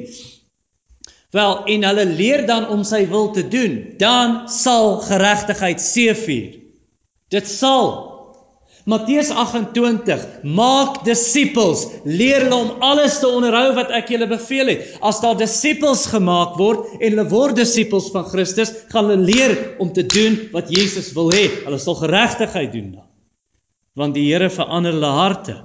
Wel, 1.32 1.64
en 1.64 1.84
hulle 1.88 2.06
leer 2.06 2.46
dan 2.48 2.68
om 2.68 2.84
sy 2.84 3.06
wil 3.08 3.30
te 3.32 3.44
doen, 3.48 3.78
dan 4.02 4.50
sal 4.52 4.98
geregtigheid 5.06 5.80
seëvier. 5.80 6.58
Dit 7.32 7.48
sal 7.48 8.12
Matteus 8.90 9.30
28 9.30 10.24
Maak 10.44 11.04
disippels, 11.06 11.86
leer 12.04 12.48
hulle 12.48 12.58
om 12.58 12.84
alles 12.84 13.20
te 13.22 13.30
onderhou 13.30 13.76
wat 13.78 13.94
ek 13.94 14.10
julle 14.10 14.28
beveel 14.28 14.74
het. 14.74 14.96
As 15.06 15.22
daar 15.22 15.38
disippels 15.38 16.08
gemaak 16.10 16.58
word 16.60 16.98
en 16.98 17.06
hulle 17.06 17.28
word 17.30 17.60
disippels 17.62 18.10
van 18.12 18.26
Christus, 18.28 18.74
gaan 18.90 19.12
hulle 19.12 19.30
leer 19.30 19.56
om 19.80 19.94
te 19.94 20.04
doen 20.04 20.40
wat 20.56 20.74
Jesus 20.74 21.12
wil 21.16 21.30
hê. 21.32 21.46
Hulle 21.68 21.80
sal 21.80 22.00
geregtigheid 22.02 22.74
doen 22.74 22.90
dan. 22.98 23.08
Want 23.96 24.18
die 24.18 24.32
Here 24.32 24.50
verander 24.50 24.98
hulle 24.98 25.14
harte. 25.14 25.60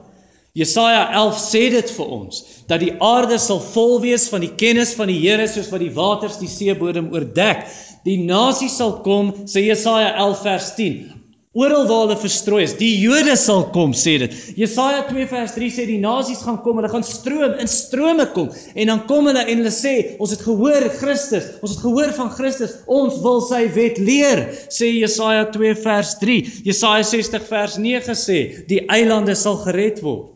Jesaja 0.57 1.03
11 1.13 1.41
sê 1.43 1.65
dit 1.75 1.91
vir 1.99 2.15
ons 2.19 2.39
dat 2.71 2.81
die 2.81 2.95
aarde 3.05 3.37
sal 3.43 3.61
vol 3.75 3.99
wees 4.05 4.25
van 4.33 4.41
die 4.41 4.55
kennis 4.63 4.95
van 4.97 5.13
die 5.13 5.19
Here 5.21 5.45
soos 5.51 5.69
wat 5.73 5.85
die 5.85 5.93
waters 5.95 6.41
die 6.41 6.51
seebodem 6.51 7.13
oordek. 7.13 7.67
Die 8.09 8.17
nasie 8.25 8.71
sal 8.73 9.01
kom, 9.05 9.35
sê 9.45 9.67
Jesaja 9.67 10.15
11 10.17 10.43
vers 10.47 10.73
10 10.79 11.17
oral 11.57 11.87
waar 11.89 12.03
hulle 12.05 12.17
verstrooi 12.21 12.63
is. 12.67 12.75
Die 12.77 12.91
Jode 13.01 13.33
sal 13.41 13.63
kom, 13.73 13.95
sê 13.97 14.19
dit. 14.21 14.35
Jesaja 14.61 15.07
2 15.09 15.25
vers 15.31 15.55
3 15.57 15.71
sê 15.73 15.87
die 15.89 15.99
nasies 16.03 16.43
gaan 16.45 16.59
kom, 16.65 16.77
hulle 16.77 16.91
gaan 16.93 17.07
stroom 17.07 17.57
in 17.63 17.71
strome 17.71 18.27
kom 18.37 18.51
en 18.75 18.93
dan 18.93 19.03
kom 19.09 19.31
hulle 19.31 19.41
en 19.41 19.63
hulle 19.63 19.73
sê, 19.73 19.95
ons 20.21 20.35
het 20.35 20.45
gehoor 20.45 20.89
Christus, 21.01 21.49
ons 21.63 21.73
het 21.73 21.83
gehoor 21.87 22.13
van 22.19 22.31
Christus, 22.37 22.77
ons 22.93 23.17
wil 23.25 23.41
sy 23.49 23.65
wet 23.77 24.01
leer, 24.03 24.45
sê 24.69 24.93
Jesaja 24.93 25.49
2 25.57 25.75
vers 25.87 26.15
3. 26.21 26.39
Jesaja 26.69 27.09
60 27.17 27.49
vers 27.49 27.81
9 27.81 28.21
sê, 28.27 28.41
die 28.69 28.85
eilande 28.93 29.37
sal 29.39 29.63
gered 29.65 30.05
word. 30.05 30.36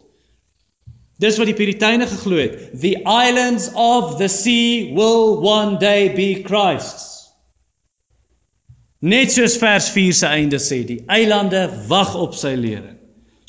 Dis 1.20 1.36
wat 1.36 1.50
die 1.50 1.56
Puriteine 1.56 2.06
geglo 2.08 2.38
het. 2.40 2.56
The 2.80 2.96
islands 3.04 3.68
of 3.74 4.16
the 4.18 4.28
sea 4.28 4.94
will 4.96 5.40
one 5.44 5.76
day 5.78 6.08
be 6.16 6.40
Christ's. 6.46 7.08
Net 9.00 9.32
soos 9.32 9.56
vers 9.60 9.88
4 9.92 10.16
se 10.16 10.28
einde 10.28 10.60
sê, 10.60 10.82
die 10.84 11.00
eilande 11.12 11.66
wag 11.88 12.12
op 12.16 12.34
sy 12.36 12.54
lering. 12.56 12.96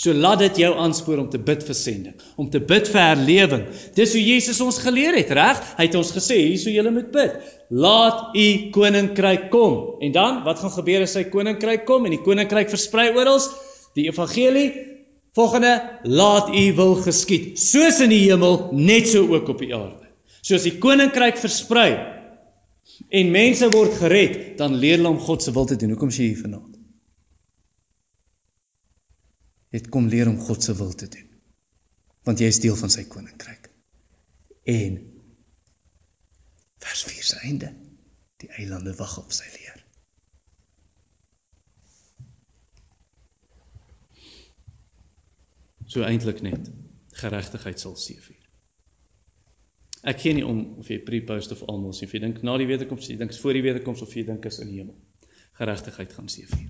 So 0.01 0.15
laat 0.17 0.39
dit 0.41 0.61
jou 0.63 0.71
aanspoor 0.81 1.19
om 1.21 1.27
te 1.29 1.37
bid 1.37 1.61
vir 1.67 1.77
sending, 1.77 2.13
om 2.41 2.47
te 2.49 2.59
bid 2.63 2.87
vir 2.89 3.01
herlewing. 3.03 3.65
Dis 3.95 4.15
hoe 4.17 4.23
Jesus 4.23 4.61
ons 4.63 4.79
geleer 4.81 5.13
het, 5.19 5.29
reg? 5.37 5.59
Hy 5.77 5.85
het 5.85 5.97
ons 5.99 6.13
gesê, 6.15 6.39
hierso 6.41 6.71
julle 6.73 6.91
moet 6.95 7.11
bid. 7.13 7.35
Laat 7.69 8.31
u 8.35 8.47
koninkryk 8.73 9.51
kom. 9.53 9.99
En 10.01 10.15
dan, 10.15 10.39
wat 10.47 10.63
gaan 10.63 10.73
gebeur 10.73 11.05
as 11.05 11.13
sy 11.19 11.27
koninkryk 11.29 11.85
kom 11.87 12.07
en 12.07 12.15
die 12.15 12.23
koninkryk 12.25 12.71
versprei 12.73 13.11
oral? 13.13 13.43
Die 13.99 14.07
evangelie 14.09 14.71
volgende, 15.37 15.99
laat 16.03 16.49
u 16.49 16.63
wil 16.75 16.95
geskied, 17.05 17.59
soos 17.59 18.01
in 18.03 18.11
die 18.11 18.25
hemel, 18.27 18.69
net 18.75 19.07
so 19.07 19.23
ook 19.31 19.53
op 19.53 19.63
die 19.63 19.71
aarde. 19.75 20.09
Soos 20.41 20.65
die 20.67 20.77
koninkryk 20.81 21.39
versprei 21.39 21.91
en 23.09 23.31
mense 23.31 23.69
word 23.71 23.95
gered, 24.01 24.37
dan 24.59 24.75
leer 24.75 24.99
hulle 24.99 25.15
om 25.15 25.21
God 25.21 25.43
se 25.43 25.53
wil 25.55 25.69
te 25.69 25.77
doen. 25.79 25.93
Hoekom 25.95 26.11
jy 26.11 26.31
hier 26.31 26.43
vanaand? 26.43 26.71
het 29.71 29.87
kom 29.89 30.07
leer 30.11 30.27
om 30.27 30.39
God 30.39 30.63
se 30.63 30.75
wil 30.75 30.93
te 30.93 31.07
doen. 31.07 31.27
Want 32.27 32.39
jy 32.43 32.49
is 32.51 32.59
deel 32.63 32.75
van 32.77 32.91
sy 32.91 33.05
koninkryk. 33.09 33.69
En 34.69 34.99
vers 36.83 37.03
4 37.07 37.23
se 37.29 37.39
einde. 37.47 37.71
Die 38.43 38.49
eilande 38.59 38.93
wag 38.99 39.15
op 39.21 39.31
sy 39.33 39.47
leer. 39.55 39.80
So 45.91 46.05
eintlik 46.07 46.39
net 46.45 46.69
geregtigheid 47.19 47.81
sal 47.81 47.97
seëvier. 47.99 48.39
Ek 50.07 50.21
gee 50.23 50.33
nie 50.33 50.45
om 50.47 50.61
of 50.81 50.87
jy 50.89 51.01
pre-post 51.05 51.51
of 51.53 51.65
almal 51.69 51.91
sê 51.93 52.07
of 52.07 52.13
jy 52.15 52.21
dink 52.23 52.39
na 52.47 52.55
die 52.57 52.69
wederkoms, 52.69 53.09
jy 53.11 53.17
dink 53.19 53.35
voor 53.37 53.57
die 53.57 53.65
wederkoms 53.65 54.01
of 54.05 54.13
jy 54.15 54.23
dink 54.25 54.47
is 54.47 54.61
in 54.63 54.71
hemel. 54.71 54.95
Geregtigheid 55.59 56.15
gaan 56.15 56.31
seëvier. 56.31 56.69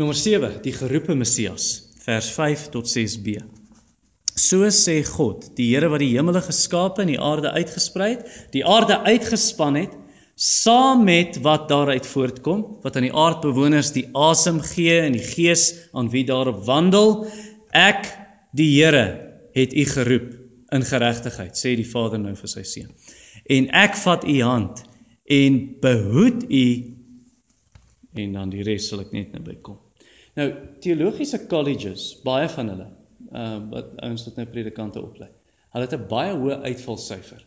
Nommer 0.00 0.16
7, 0.16 0.54
die 0.64 0.72
geroepe 0.72 1.16
Messias, 1.18 1.66
vers 2.06 2.30
5 2.32 2.70
tot 2.76 2.88
6b. 2.88 3.34
So 4.40 4.64
sê 4.72 5.00
God, 5.04 5.50
die 5.58 5.66
Here 5.74 5.90
wat 5.92 6.00
die 6.00 6.14
hemele 6.14 6.40
geskape 6.40 7.02
en 7.02 7.10
die 7.12 7.20
aarde 7.20 7.50
uitgesprei 7.52 8.14
het, 8.14 8.30
die 8.54 8.64
aarde 8.64 9.02
uitgespan 9.04 9.76
het, 9.82 9.99
saam 10.40 11.04
met 11.04 11.36
wat 11.44 11.68
daaruit 11.68 12.06
voortkom, 12.06 12.62
wat 12.80 12.96
aan 12.96 13.04
die 13.04 13.12
aardbewoners 13.12 13.92
die 13.92 14.06
asem 14.16 14.60
gee 14.64 14.94
en 15.02 15.12
die 15.12 15.24
gees 15.24 15.74
aan 15.92 16.08
wie 16.14 16.24
daarop 16.24 16.62
wandel, 16.64 17.26
ek 17.76 18.08
die 18.56 18.70
Here 18.78 19.04
het 19.52 19.74
u 19.76 19.84
geroep 19.84 20.30
in 20.72 20.86
geregtigheid, 20.86 21.58
sê 21.58 21.74
die 21.76 21.84
Vader 21.84 22.22
nou 22.22 22.32
vir 22.38 22.52
sy 22.54 22.64
seun. 22.64 22.88
En 23.52 23.68
ek 23.76 23.98
vat 24.00 24.24
u 24.24 24.38
hand 24.40 24.80
en 25.28 25.60
behoed 25.84 26.48
u 26.48 26.64
en 28.16 28.32
dan 28.38 28.50
die 28.50 28.64
res 28.64 28.88
sal 28.88 29.04
ek 29.04 29.12
net 29.12 29.36
nou 29.36 29.44
bykom. 29.44 29.76
Nou 30.40 30.48
teologiese 30.80 31.44
colleges, 31.52 32.14
baie 32.24 32.48
van 32.56 32.72
hulle, 32.72 32.88
uh 33.28 33.60
wat 33.76 33.92
ouens 34.06 34.24
wat 34.24 34.40
nou 34.40 34.48
predikante 34.48 35.04
oplei. 35.04 35.28
Hulle 35.76 35.84
het 35.84 36.00
'n 36.00 36.08
baie 36.08 36.32
hoë 36.32 36.62
uitvalsyfer. 36.64 37.44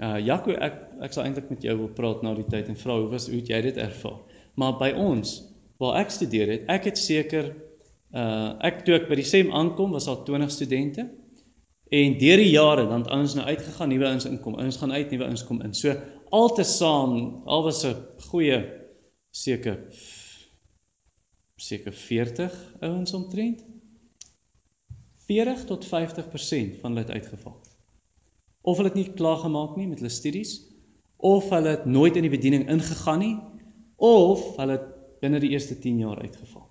Uh 0.00 0.16
Jaco, 0.24 0.54
ek 0.56 0.76
ek 1.04 1.12
sal 1.12 1.26
eintlik 1.26 1.50
met 1.52 1.64
jou 1.64 1.76
wil 1.82 1.90
praat 1.96 2.22
na 2.24 2.32
die 2.36 2.46
tyd 2.48 2.70
en 2.72 2.78
vra 2.80 2.96
hoe 2.96 3.10
was 3.12 3.28
hoe 3.28 3.40
het 3.40 3.50
jy 3.52 3.60
dit 3.68 3.80
ervaar? 3.80 4.20
Maar 4.60 4.78
by 4.80 4.90
ons, 4.96 5.34
waar 5.80 5.98
ek 6.00 6.14
studeer 6.14 6.54
het, 6.54 6.64
ek 6.72 6.88
het 6.88 7.00
seker 7.00 7.50
uh 8.16 8.56
ek 8.66 8.84
toe 8.86 8.96
ek 8.96 9.10
by 9.10 9.20
die 9.20 9.28
SEM 9.28 9.52
aankom, 9.52 9.92
was 9.96 10.08
daar 10.08 10.22
20 10.24 10.54
studente. 10.54 11.06
En 11.90 12.16
deur 12.18 12.38
die 12.38 12.52
jare 12.52 12.86
dan 12.86 13.02
het 13.02 13.10
ouens 13.10 13.34
nou 13.34 13.44
uitgegaan, 13.44 13.90
nuwe 13.90 14.06
ouens 14.06 14.26
inkom, 14.28 14.56
ouens 14.62 14.78
gaan 14.78 14.92
uit, 14.94 15.10
nuwe 15.10 15.26
ouens 15.26 15.44
kom 15.44 15.60
in. 15.66 15.74
So 15.74 15.96
altesaam, 16.30 17.42
al 17.50 17.64
was 17.66 17.84
'n 17.84 17.96
goeie 18.30 18.60
seker 19.30 19.78
seker 21.60 21.92
40 21.92 22.54
ouens 22.80 23.12
omtrent 23.12 23.64
40 25.26 25.64
tot 25.64 25.84
50% 25.84 26.80
van 26.80 26.90
hulle 26.90 27.04
het 27.04 27.10
uitgeval. 27.10 27.69
Of 28.62 28.76
hulle 28.76 28.88
het 28.88 28.98
nie 28.98 29.12
klaar 29.16 29.40
gemaak 29.42 29.76
nie 29.76 29.88
met 29.88 30.02
hulle 30.02 30.12
studies 30.12 30.58
of 31.16 31.50
hulle 31.52 31.76
het 31.76 31.84
nooit 31.84 32.16
in 32.16 32.24
die 32.24 32.32
bediening 32.32 32.68
ingegaan 32.68 33.20
nie 33.20 33.36
of 33.96 34.56
hulle 34.56 34.78
het 34.78 34.88
binne 35.20 35.40
die 35.40 35.52
eerste 35.52 35.76
10 35.78 35.98
jaar 36.00 36.20
uitgeval. 36.20 36.64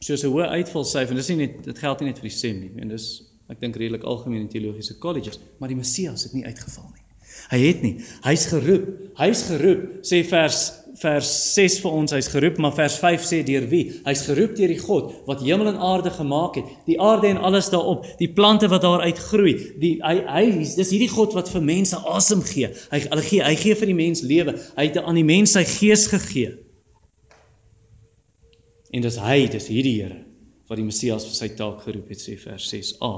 So 0.00 0.14
'n 0.14 0.32
hoë 0.32 0.48
uitvalsyfer 0.58 1.10
en 1.10 1.20
dis 1.20 1.28
nie 1.28 1.36
net 1.46 1.64
dit 1.64 1.78
geld 1.78 2.00
nie 2.00 2.08
net 2.08 2.18
vir 2.18 2.28
die 2.28 2.36
SEM 2.36 2.60
nie. 2.60 2.72
En 2.80 2.88
dis 2.88 3.06
ek 3.48 3.60
dink 3.60 3.76
redelik 3.76 4.04
algemeen 4.04 4.40
in 4.40 4.48
teologiese 4.48 4.98
colleges, 4.98 5.38
maar 5.58 5.68
die 5.68 5.76
Messias 5.76 6.24
het 6.24 6.32
nie 6.32 6.44
uitgeval 6.44 6.88
nie. 6.94 7.04
Hy 7.52 7.60
het 7.62 7.82
nie. 7.84 7.96
Hy's 8.26 8.46
geroep. 8.50 8.88
Hy's 9.18 9.42
geroep, 9.50 9.90
sê 10.08 10.22
vers 10.24 10.62
vers 11.02 11.28
6 11.54 11.78
vir 11.82 11.94
ons, 11.96 12.12
hy's 12.14 12.28
geroep, 12.30 12.58
maar 12.62 12.74
vers 12.76 12.94
5 13.00 13.24
sê 13.26 13.40
deur 13.46 13.64
wie? 13.70 13.82
Hy's 14.06 14.24
geroep 14.28 14.54
deur 14.58 14.70
die 14.70 14.80
God 14.80 15.12
wat 15.28 15.42
hemel 15.44 15.72
en 15.72 15.80
aarde 15.82 16.12
gemaak 16.14 16.58
het, 16.60 16.68
die 16.86 16.98
aarde 17.00 17.30
en 17.32 17.40
alles 17.42 17.70
daarop, 17.72 18.04
die 18.20 18.30
plante 18.30 18.68
wat 18.70 18.84
daar 18.84 19.04
uitgroei. 19.06 19.54
Die 19.82 19.94
hy 20.04 20.18
hy 20.28 20.44
dis 20.62 20.92
hierdie 20.92 21.10
God 21.12 21.36
wat 21.38 21.50
vir 21.52 21.64
mense 21.64 21.98
asem 22.12 22.44
gee. 22.46 22.70
Hy 22.92 23.02
hulle 23.08 23.24
gee, 23.26 23.42
hy 23.44 23.54
gee 23.58 23.78
vir 23.78 23.92
die 23.92 23.98
mens 23.98 24.24
lewe. 24.26 24.56
Hy 24.76 24.88
het 24.90 25.00
aan 25.02 25.18
die 25.18 25.26
mens 25.26 25.56
sy 25.56 25.64
gees 25.68 26.06
gegee. 26.12 26.54
En 28.92 29.04
dis 29.04 29.16
hy, 29.20 29.38
dis 29.52 29.70
hierdie 29.72 29.96
Here 30.02 30.20
wat 30.70 30.78
die 30.80 30.86
Messias 30.86 31.26
vir 31.28 31.36
sy 31.36 31.48
taak 31.58 31.82
geroep 31.84 32.12
het, 32.12 32.20
sê 32.22 32.38
vers 32.40 32.64
6a. 32.70 33.12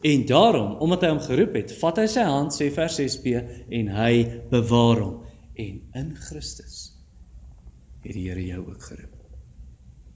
En 0.00 0.26
daarom, 0.26 0.76
omdat 0.80 1.02
hy 1.04 1.08
hom 1.08 1.20
geroep 1.20 1.56
het, 1.58 1.72
vat 1.76 1.98
hy 2.00 2.06
sy 2.08 2.22
hand, 2.24 2.54
sê 2.56 2.70
vers 2.72 2.96
6b, 3.00 3.34
en 3.68 3.90
hy 3.92 4.12
bewaar 4.52 5.02
hom 5.04 5.18
en 5.60 5.80
in 6.00 6.12
Christus 6.16 6.78
het 8.00 8.14
die 8.16 8.28
Here 8.28 8.44
jou 8.44 8.62
ook 8.64 8.82
geroep. 8.82 9.16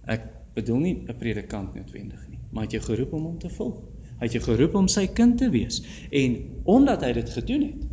Ek 0.09 0.25
bedoel 0.55 0.81
nie 0.81 0.95
'n 1.09 1.19
predikant 1.19 1.75
noodwendig 1.75 2.23
nie, 2.29 2.39
maar 2.51 2.65
hy 2.65 2.67
het 2.71 2.77
jou 2.79 2.85
geroep 2.87 3.13
om 3.13 3.25
hom 3.25 3.39
te 3.39 3.51
volg. 3.51 3.83
Hy 4.21 4.27
het 4.27 4.33
jou 4.33 4.43
geroep 4.45 4.75
om 4.75 4.89
sy 4.89 5.07
kind 5.07 5.39
te 5.39 5.51
wees 5.51 5.83
en 6.11 6.39
omdat 6.65 7.03
hy 7.03 7.13
dit 7.13 7.31
gedoen 7.31 7.63
het, 7.63 7.85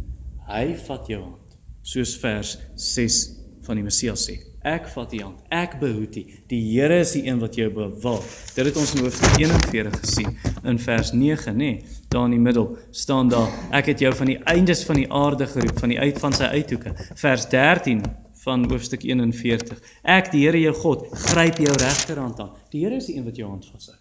hy 0.47 0.75
vat 0.75 1.07
jou 1.07 1.21
hand. 1.21 1.57
Soos 1.81 2.15
vers 2.17 2.57
6 2.75 3.19
van 3.61 3.75
die 3.75 3.83
Messias 3.83 4.29
sê. 4.29 4.50
Ek 4.61 4.85
vat 4.93 5.13
u 5.13 5.19
hand. 5.23 5.37
Ek 5.49 5.79
behoed 5.81 6.15
u. 6.19 6.21
Die 6.51 6.61
Here 6.69 6.99
is 7.01 7.15
die 7.15 7.23
een 7.25 7.39
wat 7.41 7.55
jou 7.57 7.65
bewaar. 7.73 8.21
Dit 8.53 8.67
het 8.67 8.75
ons 8.77 8.91
in 8.93 9.01
hoofstuk 9.01 9.39
41 9.41 9.95
gesien 10.03 10.35
in 10.69 10.77
vers 10.77 11.09
9, 11.17 11.55
nê? 11.55 11.57
Nee, 11.57 11.95
daar 12.13 12.27
in 12.29 12.35
die 12.35 12.43
middel 12.43 12.67
staan 12.91 13.31
daar 13.31 13.49
ek 13.73 13.89
het 13.89 14.03
jou 14.05 14.11
van 14.19 14.29
die 14.29 14.37
eindes 14.53 14.83
van 14.85 14.99
die 15.01 15.07
aarde 15.09 15.47
geroep, 15.49 15.79
van 15.81 15.89
die 15.89 15.97
uit 15.97 16.19
van 16.21 16.37
sy 16.37 16.51
uithoeke. 16.53 16.93
Vers 17.23 17.47
13 17.49 18.03
van 18.43 18.67
hoofstuk 18.69 19.01
41. 19.09 19.81
Ek 20.05 20.29
die 20.29 20.43
Here 20.45 20.61
jou 20.61 20.75
God 20.77 21.09
gryp 21.31 21.57
jou 21.57 21.73
regterhand 21.73 22.45
aan. 22.45 22.53
Die 22.69 22.85
Here 22.85 23.01
is 23.01 23.09
die 23.09 23.17
een 23.17 23.25
wat 23.25 23.41
jou 23.41 23.49
hand 23.49 23.65
vashou. 23.65 23.97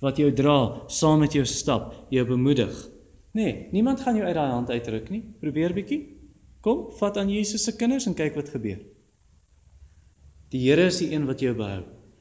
Wat 0.00 0.16
jou 0.20 0.32
dra, 0.32 0.56
saam 0.88 1.20
met 1.26 1.36
jou 1.36 1.44
stap, 1.44 1.92
jou 2.12 2.24
bemoedig. 2.28 2.72
Nee, 3.36 3.68
niemand 3.72 4.00
gaan 4.00 4.16
jou 4.16 4.24
uit 4.24 4.36
daai 4.36 4.50
hand 4.50 4.72
uitruk 4.72 5.12
nie. 5.12 5.22
Probeer 5.44 5.76
bietjie. 5.76 6.02
Kom, 6.64 6.86
vat 6.96 7.20
aan 7.20 7.28
Jesus 7.28 7.68
se 7.68 7.76
kinders 7.76 8.08
en 8.08 8.16
kyk 8.16 8.36
wat 8.40 8.48
gebeur. 8.48 8.80
Die 10.54 10.60
Here 10.62 10.86
is 10.86 11.00
die 11.02 11.10
een 11.10 11.24
wat 11.26 11.40
jou 11.42 11.50
behou. 11.58 11.80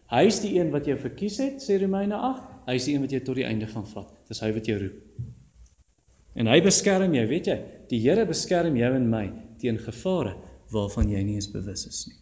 Hy 0.09 0.23
is 0.25 0.39
die 0.41 0.55
een 0.55 0.71
wat 0.73 0.87
jou 0.89 0.95
verkies 0.97 1.35
het, 1.37 1.61
sê 1.61 1.77
Romeine 1.77 2.17
8. 2.17 2.47
Hy 2.65 2.75
is 2.79 2.87
die 2.87 2.95
een 2.95 3.03
wat 3.05 3.13
jou 3.13 3.19
tot 3.27 3.37
die 3.37 3.45
einde 3.45 3.67
gaan 3.69 3.85
vat. 3.85 4.09
Dis 4.25 4.41
hy 4.41 4.49
wat 4.55 4.69
jou 4.69 4.77
roep. 4.81 5.27
En 6.41 6.49
hy 6.49 6.57
beskerm 6.65 7.13
jou, 7.13 7.27
weet 7.29 7.51
jy? 7.51 7.59
Die 7.91 8.01
Here 8.01 8.25
beskerm 8.25 8.79
jou 8.79 8.89
en 8.97 9.05
my 9.11 9.27
teen 9.61 9.77
gevare 9.77 10.33
waarvan 10.73 11.13
jy 11.13 11.21
nie 11.27 11.37
eens 11.37 11.51
bewus 11.53 11.85
is 11.85 12.01
nie. 12.09 12.17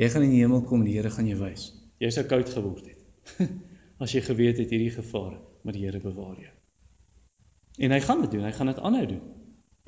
Jy 0.00 0.08
gaan 0.14 0.24
in 0.24 0.32
die 0.32 0.40
hemel 0.40 0.64
kom 0.64 0.80
en 0.80 0.88
die 0.88 0.96
Here 0.96 1.12
gaan 1.12 1.28
jou 1.28 1.36
wys. 1.42 1.68
Jy 2.00 2.14
sou 2.16 2.24
koud 2.30 2.48
geword 2.48 2.88
het. 2.88 3.36
As 4.02 4.16
jy 4.16 4.24
geweet 4.24 4.64
het 4.64 4.72
hierdie 4.72 4.94
gevare, 4.96 5.42
maar 5.60 5.76
die 5.76 5.84
Here 5.84 6.00
bewaar 6.00 6.40
jou. 6.40 6.54
En 7.84 7.92
hy 7.92 8.00
gaan 8.00 8.24
dit 8.24 8.32
doen, 8.32 8.48
hy 8.48 8.56
gaan 8.56 8.72
dit 8.72 8.80
aanhou 8.80 9.06
doen 9.12 9.24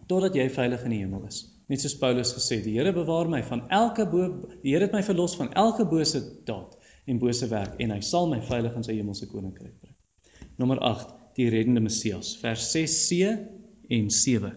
totdat 0.06 0.36
jy 0.38 0.44
veilig 0.52 0.84
in 0.86 0.92
die 0.92 1.00
hemel 1.02 1.24
is. 1.26 1.40
Net 1.66 1.82
soos 1.82 1.96
Paulus 1.98 2.30
gesê, 2.36 2.60
die 2.62 2.76
Here 2.76 2.92
bewaar 2.94 3.26
my 3.30 3.40
van 3.42 3.64
elke 3.74 4.06
bo 4.06 4.28
die 4.62 4.70
Here 4.70 4.86
het 4.86 4.94
my 4.94 5.02
verlos 5.02 5.34
van 5.38 5.50
elke 5.58 5.86
bose 5.88 6.20
daad 6.46 6.76
en 7.10 7.18
bose 7.18 7.48
werk 7.50 7.74
en 7.82 7.90
hy 7.90 8.00
sal 8.06 8.28
my 8.30 8.38
veilig 8.46 8.76
in 8.78 8.86
sy 8.86 8.94
hemelse 8.94 9.26
koninkryk 9.30 9.74
bring. 9.82 9.94
Nommer 10.62 10.78
8, 10.86 11.10
die 11.38 11.48
reddende 11.50 11.82
Messias, 11.82 12.36
vers 12.38 12.68
6c 12.70 13.34
en 13.92 14.10
7. 14.14 14.52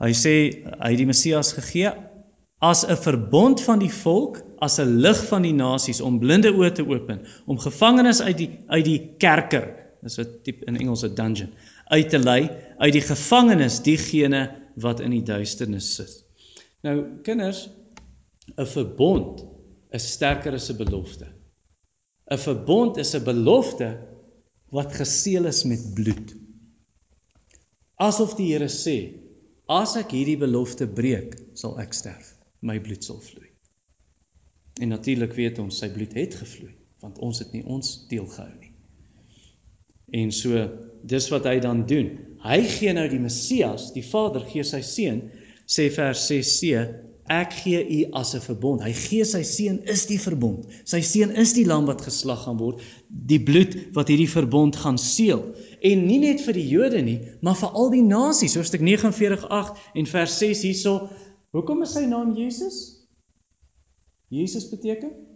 Hy 0.00 0.12
sê 0.16 0.34
hy 0.66 0.90
het 0.90 0.98
die 0.98 1.06
Messias 1.06 1.52
gegee 1.54 1.92
as 2.60 2.82
'n 2.84 2.96
verbond 2.96 3.62
van 3.62 3.78
die 3.78 3.92
volk, 4.02 4.42
as 4.60 4.80
'n 4.80 4.98
lig 5.00 5.20
van 5.28 5.42
die 5.42 5.54
nasies 5.54 6.00
om 6.00 6.18
blinde 6.18 6.50
oë 6.50 6.72
te 6.74 6.82
open, 6.82 7.22
om 7.46 7.58
gevangenes 7.58 8.20
uit 8.20 8.36
die 8.36 8.50
uit 8.68 8.84
die 8.84 9.00
kerker, 9.18 9.76
dis 10.02 10.18
'n 10.18 10.26
tipe 10.42 10.66
in 10.66 10.76
Engels 10.76 11.04
'n 11.04 11.14
dungeon, 11.14 11.54
uit 11.90 12.08
te 12.10 12.18
lei 12.18 12.50
uit 12.78 12.92
die 12.92 13.06
gevangenes 13.06 13.82
diegene 13.82 14.59
wat 14.80 15.00
in 15.04 15.14
die 15.14 15.24
duisternis 15.26 15.94
sit. 15.94 16.14
Nou 16.86 16.96
kinders, 17.26 17.68
'n 18.56 18.66
verbond 18.66 19.44
is 19.92 20.12
sterker 20.12 20.54
as 20.54 20.70
'n 20.70 20.76
belofte. 20.76 21.28
'n 22.30 22.38
Verbond 22.38 22.96
is 22.96 23.14
'n 23.14 23.24
belofte 23.24 23.90
wat 24.70 24.94
geseël 24.94 25.46
is 25.46 25.64
met 25.64 25.94
bloed. 25.94 26.34
Asof 27.96 28.36
die 28.38 28.52
Here 28.52 28.68
sê, 28.68 28.96
as 29.68 29.96
ek 29.96 30.14
hierdie 30.16 30.38
belofte 30.38 30.86
breek, 30.88 31.36
sal 31.54 31.78
ek 31.82 31.92
sterf. 31.92 32.36
My 32.62 32.78
bloed 32.80 33.04
sal 33.04 33.20
vloei. 33.20 33.50
En 34.80 34.88
natuurlik 34.88 35.34
weet 35.36 35.58
ons 35.58 35.78
sy 35.78 35.90
bloed 35.92 36.14
het 36.16 36.34
gevloei, 36.34 36.74
want 37.00 37.18
ons 37.18 37.38
het 37.38 37.52
nie 37.52 37.64
ons 37.64 38.06
deel 38.08 38.26
gehou 38.26 38.54
nie. 38.60 38.69
En 40.16 40.32
so 40.34 40.64
dis 41.08 41.28
wat 41.32 41.46
hy 41.48 41.58
dan 41.62 41.84
doen. 41.86 42.10
Hy 42.44 42.62
gee 42.64 42.92
nou 42.96 43.06
die 43.08 43.20
Messias, 43.20 43.90
die 43.92 44.04
Vader 44.04 44.44
gee 44.48 44.64
sy 44.64 44.80
seun, 44.84 45.22
sê 45.70 45.90
vers 45.92 46.22
6c, 46.30 46.82
ek 47.30 47.52
gee 47.60 47.80
u 47.84 47.98
as 48.18 48.34
'n 48.34 48.42
verbond. 48.42 48.82
Hy 48.82 48.92
gee 48.92 49.24
sy 49.24 49.42
seun 49.46 49.78
is 49.86 50.06
die 50.06 50.18
verbond. 50.18 50.66
Sy 50.84 51.00
seun 51.00 51.30
is 51.30 51.52
die 51.54 51.64
lam 51.64 51.86
wat 51.86 52.02
geslag 52.02 52.42
gaan 52.44 52.58
word, 52.58 52.80
die 53.08 53.38
bloed 53.38 53.76
wat 53.94 54.08
hierdie 54.08 54.28
verbond 54.28 54.76
gaan 54.76 54.98
seël. 54.98 55.44
En 55.82 56.06
nie 56.06 56.18
net 56.18 56.40
vir 56.40 56.54
die 56.54 56.68
Jode 56.68 57.02
nie, 57.02 57.20
maar 57.40 57.56
vir 57.56 57.70
al 57.70 57.90
die 57.90 58.02
nasies. 58.02 58.56
Hoofstuk 58.56 58.80
49:8 58.80 59.76
en 59.94 60.06
vers 60.06 60.38
6 60.38 60.62
hierso. 60.62 61.08
Hoekom 61.52 61.82
is 61.82 61.92
sy 61.92 62.06
naam 62.06 62.34
Jesus? 62.34 63.06
Jesus 64.28 64.68
beteken 64.70 65.29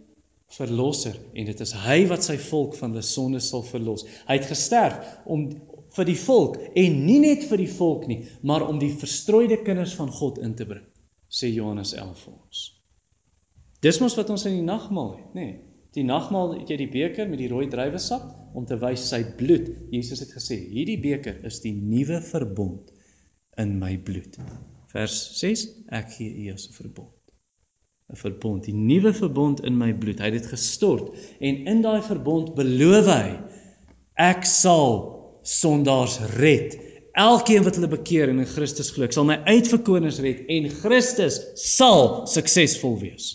verlosser 0.55 1.15
en 1.33 1.45
dit 1.45 1.61
is 1.61 1.73
hy 1.85 1.99
wat 2.09 2.23
sy 2.23 2.37
volk 2.49 2.75
van 2.79 2.93
hulle 2.93 3.05
sondes 3.05 3.49
sal 3.51 3.63
verlos. 3.67 4.05
Hy 4.29 4.39
het 4.39 4.49
gesterf 4.49 5.17
om 5.25 5.49
vir 5.95 6.09
die 6.09 6.19
volk 6.19 6.57
en 6.75 6.99
nie 7.05 7.19
net 7.23 7.45
vir 7.49 7.63
die 7.63 7.71
volk 7.71 8.07
nie, 8.07 8.23
maar 8.41 8.67
om 8.67 8.79
die 8.79 8.93
verstrooide 8.93 9.61
kinders 9.63 9.95
van 9.99 10.11
God 10.11 10.39
in 10.43 10.55
te 10.55 10.67
bring 10.67 10.85
sê 11.35 11.49
Johannes 11.51 11.93
11 11.93 12.25
vir 12.25 12.33
ons. 12.33 12.65
Dis 13.83 13.99
mos 14.01 14.15
wat 14.17 14.31
ons 14.33 14.45
in 14.49 14.59
die 14.59 14.67
nagmaal 14.67 15.15
het, 15.17 15.31
nê? 15.37 15.45
Nee, 15.45 15.55
die 15.95 16.03
nagmaal 16.03 16.57
het 16.57 16.71
jy 16.71 16.77
die 16.81 16.91
beker 16.91 17.29
met 17.31 17.39
die 17.39 17.49
rooi 17.51 17.67
druiwesap 17.71 18.55
om 18.59 18.65
te 18.67 18.75
wys 18.81 19.05
sy 19.11 19.21
bloed. 19.39 19.69
Jesus 19.93 20.23
het 20.25 20.33
gesê, 20.35 20.57
hierdie 20.71 20.99
beker 20.99 21.39
is 21.47 21.61
die 21.63 21.71
nuwe 21.75 22.19
verbond 22.23 22.91
in 23.61 23.77
my 23.79 23.93
bloed. 24.07 24.35
Vers 24.91 25.15
6, 25.39 25.67
ek 25.95 26.11
gee 26.17 26.33
u 26.43 26.49
as 26.55 26.67
'n 26.67 26.75
verbond. 26.81 27.14
'n 28.13 28.15
Verbond, 28.15 28.63
die 28.63 28.73
nuwe 28.73 29.13
verbond 29.13 29.63
in 29.65 29.77
my 29.77 29.91
bloed. 29.93 30.19
Hy 30.19 30.29
het 30.29 30.39
dit 30.41 30.49
gestort 30.51 31.13
en 31.39 31.55
in 31.71 31.81
daai 31.81 32.01
verbond 32.05 32.53
beloof 32.55 33.07
hy 33.09 33.37
ek 34.21 34.45
sal 34.45 34.99
sondaars 35.41 36.19
red 36.37 36.77
Elkeen 37.15 37.63
wat 37.63 37.77
hulle 37.79 37.87
bekeer 37.87 38.27
en 38.27 38.41
in 38.43 38.49
Christus 38.49 38.89
glo, 38.91 39.07
sal 39.07 39.23
my 39.29 39.37
uitverkorenes 39.47 40.19
red 40.23 40.41
en 40.51 40.67
Christus 40.81 41.39
sal 41.55 42.25
suksesvol 42.27 42.97
wees. 42.99 43.29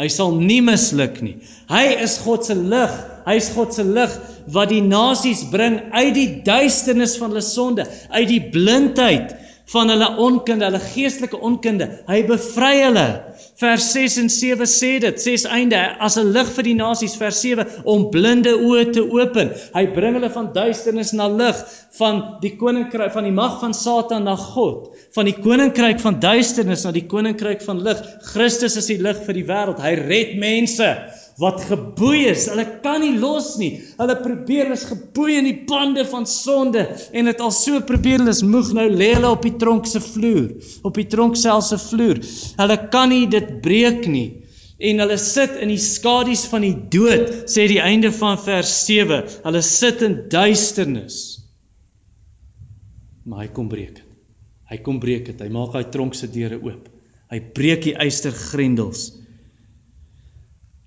Hy 0.00 0.08
sal 0.10 0.32
nie 0.40 0.58
misluk 0.64 1.20
nie. 1.22 1.36
Hy 1.70 1.84
is 2.02 2.16
God 2.24 2.48
se 2.48 2.56
lig. 2.56 2.96
Hy 3.28 3.36
is 3.38 3.50
God 3.54 3.76
se 3.76 3.84
lig 3.86 4.16
wat 4.56 4.72
die 4.72 4.82
nasies 4.82 5.44
bring 5.52 5.78
uit 5.94 6.16
die 6.16 6.30
duisternis 6.42 7.14
van 7.20 7.30
hulle 7.30 7.44
sonde, 7.46 7.86
uit 8.10 8.26
die 8.32 8.40
blindheid 8.50 9.36
van 9.70 9.88
hulle 9.88 10.08
onkunde, 10.18 10.64
hulle 10.64 10.80
geestelike 10.80 11.38
onkunde. 11.40 11.86
Hy 12.08 12.22
bevry 12.26 12.72
hulle. 12.82 13.06
Vers 13.60 13.92
6 13.94 14.16
en 14.22 14.30
7 14.32 14.66
sê 14.68 14.90
dit, 15.02 15.20
ses 15.20 15.44
einde 15.46 15.78
as 16.00 16.16
'n 16.18 16.32
lig 16.32 16.48
vir 16.56 16.64
die 16.64 16.74
nasies 16.74 17.16
vers 17.16 17.40
7 17.40 17.66
om 17.84 18.10
blinde 18.10 18.52
oë 18.52 18.92
te 18.92 19.02
open. 19.02 19.52
Hy 19.74 19.86
bring 19.94 20.14
hulle 20.18 20.30
van 20.30 20.52
duisternis 20.52 21.12
na 21.12 21.28
lig, 21.28 21.56
van 21.98 22.38
die 22.42 22.56
koninkryk 22.56 23.12
van 23.12 23.24
die 23.24 23.32
mag 23.32 23.60
van 23.60 23.74
Satan 23.74 24.24
na 24.24 24.36
God, 24.36 24.92
van 25.14 25.24
die 25.24 25.36
koninkryk 25.36 26.00
van 26.00 26.20
duisternis 26.20 26.84
na 26.84 26.92
die 26.92 27.06
koninkryk 27.06 27.62
van 27.62 27.82
lig. 27.82 27.98
Christus 28.34 28.76
is 28.76 28.86
die 28.86 28.98
lig 28.98 29.16
vir 29.26 29.34
die 29.34 29.46
wêreld. 29.46 29.80
Hy 29.80 29.94
red 29.94 30.38
mense 30.38 30.96
wat 31.40 31.62
geboei 31.68 32.26
is. 32.30 32.46
Hulle 32.50 32.66
kan 32.84 33.00
nie 33.04 33.14
los 33.18 33.54
nie. 33.60 33.76
Hulle 33.98 34.16
probeer 34.20 34.72
is 34.74 34.84
geboei 34.88 35.38
in 35.38 35.48
die 35.48 35.56
bande 35.68 36.04
van 36.08 36.26
sonde 36.28 36.84
en 37.12 37.30
dit 37.30 37.40
al 37.40 37.54
so 37.54 37.80
probeer 37.88 38.20
hulle 38.20 38.34
is 38.34 38.44
moeg 38.44 38.72
nou 38.76 38.88
lê 38.90 39.12
hulle 39.14 39.32
op 39.32 39.46
die 39.46 39.54
tronk 39.62 39.88
se 39.88 40.02
vloer, 40.02 40.50
op 40.84 40.98
die 40.98 41.08
tronk 41.08 41.38
self 41.40 41.68
se 41.70 41.80
vloer. 41.80 42.20
Hulle 42.60 42.78
kan 42.92 43.12
nie 43.14 43.26
dit 43.30 43.58
breek 43.64 44.06
nie. 44.10 44.28
En 44.82 44.98
hulle 44.98 45.18
sit 45.20 45.54
in 45.62 45.70
die 45.70 45.78
skadu's 45.78 46.42
van 46.50 46.64
die 46.66 46.74
dood, 46.90 47.28
sê 47.50 47.68
die 47.70 47.78
einde 47.78 48.10
van 48.16 48.34
vers 48.42 48.72
7. 48.88 49.22
Hulle 49.44 49.62
sit 49.62 50.02
in 50.02 50.24
duisternis. 50.32 51.20
Maar 53.22 53.44
hy 53.44 53.52
kom 53.54 53.68
breek 53.70 53.94
dit. 54.00 54.08
Hy 54.72 54.78
kom 54.82 54.98
breek 54.98 55.28
dit. 55.28 55.38
Hy 55.38 55.52
maak 55.54 55.76
daai 55.76 55.92
tronk 55.94 56.16
se 56.18 56.26
deure 56.32 56.58
oop. 56.64 56.88
Hy 57.30 57.38
breek 57.54 57.86
die 57.86 57.94
eystergrendels. 58.00 59.21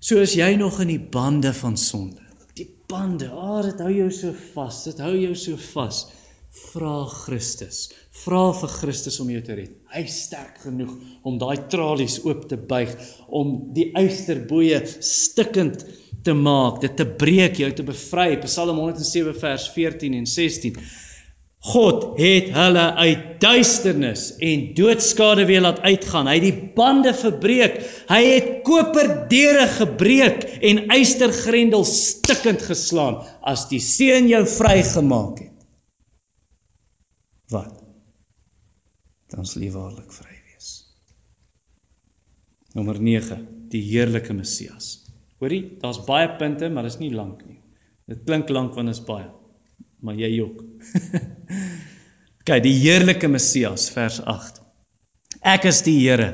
So 0.00 0.20
is 0.20 0.34
jy 0.36 0.50
nog 0.60 0.76
in 0.84 0.90
die 0.92 1.00
bande 1.00 1.54
van 1.56 1.76
sonde. 1.80 2.20
Die 2.58 2.68
bande, 2.88 3.30
ah, 3.32 3.56
oh, 3.56 3.62
dit 3.64 3.78
hou 3.80 3.92
jou 3.94 4.08
so 4.12 4.32
vas. 4.52 4.82
Dit 4.84 5.00
hou 5.00 5.12
jou 5.16 5.32
so 5.40 5.56
vas. 5.72 6.02
Vra 6.56 7.06
Christus. 7.08 7.86
Vra 8.24 8.42
vir 8.58 8.74
Christus 8.74 9.16
om 9.24 9.30
jou 9.32 9.40
te 9.44 9.56
red. 9.56 9.72
Hy 9.92 10.02
sterk 10.12 10.60
genoeg 10.66 10.92
om 11.24 11.38
daai 11.40 11.64
tralies 11.72 12.18
oop 12.24 12.44
te 12.50 12.60
buig, 12.60 12.92
om 13.28 13.56
die 13.76 13.88
eysterboeye 13.96 14.82
stikkend 15.04 15.84
te 16.28 16.36
maak, 16.36 16.82
dit 16.84 16.96
te 16.96 17.08
breek, 17.08 17.56
jou 17.60 17.72
te 17.72 17.84
bevry. 17.86 18.34
Psalm 18.44 18.80
107 18.82 19.36
vers 19.40 19.68
14 19.72 20.16
en 20.20 20.28
16. 20.28 20.80
God 21.66 22.04
het 22.20 22.52
hulle 22.54 22.84
uit 22.94 23.22
duisternis 23.42 24.28
en 24.44 24.68
doodskade 24.78 25.46
weer 25.48 25.64
laat 25.64 25.80
uitgaan. 25.82 26.28
Hy 26.30 26.36
het 26.38 26.44
die 26.44 26.68
bande 26.76 27.12
verbreek. 27.16 27.80
Hy 28.10 28.20
het 28.22 28.50
koperdeure 28.66 29.66
gebreek 29.74 30.44
en 30.62 30.84
eystergrendels 30.94 31.92
stikkend 32.12 32.62
geslaan 32.68 33.18
as 33.42 33.66
die 33.72 33.82
seun 33.82 34.30
jou 34.30 34.44
vrygemaak 34.46 35.42
het. 35.42 35.66
Wat? 37.50 37.72
Dan 39.34 39.46
sal 39.46 39.64
jy 39.66 39.72
waarlik 39.74 40.12
vry 40.14 40.36
wees. 40.50 40.70
Nommer 42.78 43.00
9, 43.02 43.40
die 43.74 43.82
heerlike 43.88 44.34
Messias. 44.34 45.00
Hoorie, 45.42 45.64
daar's 45.82 45.98
baie 46.06 46.30
punte, 46.38 46.70
maar 46.70 46.86
dit 46.86 46.94
is 46.94 47.02
nie 47.02 47.10
lank 47.14 47.42
nie. 47.46 47.58
Dit 48.06 48.22
klink 48.28 48.50
lank 48.54 48.78
want 48.78 48.92
dit 48.92 48.98
is 48.98 49.02
baie 49.06 49.26
maar 50.06 50.14
jy 50.18 50.30
jok. 50.36 50.62
Kyk, 52.46 52.62
die 52.62 52.76
heerlike 52.78 53.26
Messias 53.26 53.88
vers 53.90 54.20
8. 54.22 54.60
Ek 55.42 55.64
is 55.66 55.80
die 55.82 55.96
Here. 55.98 56.28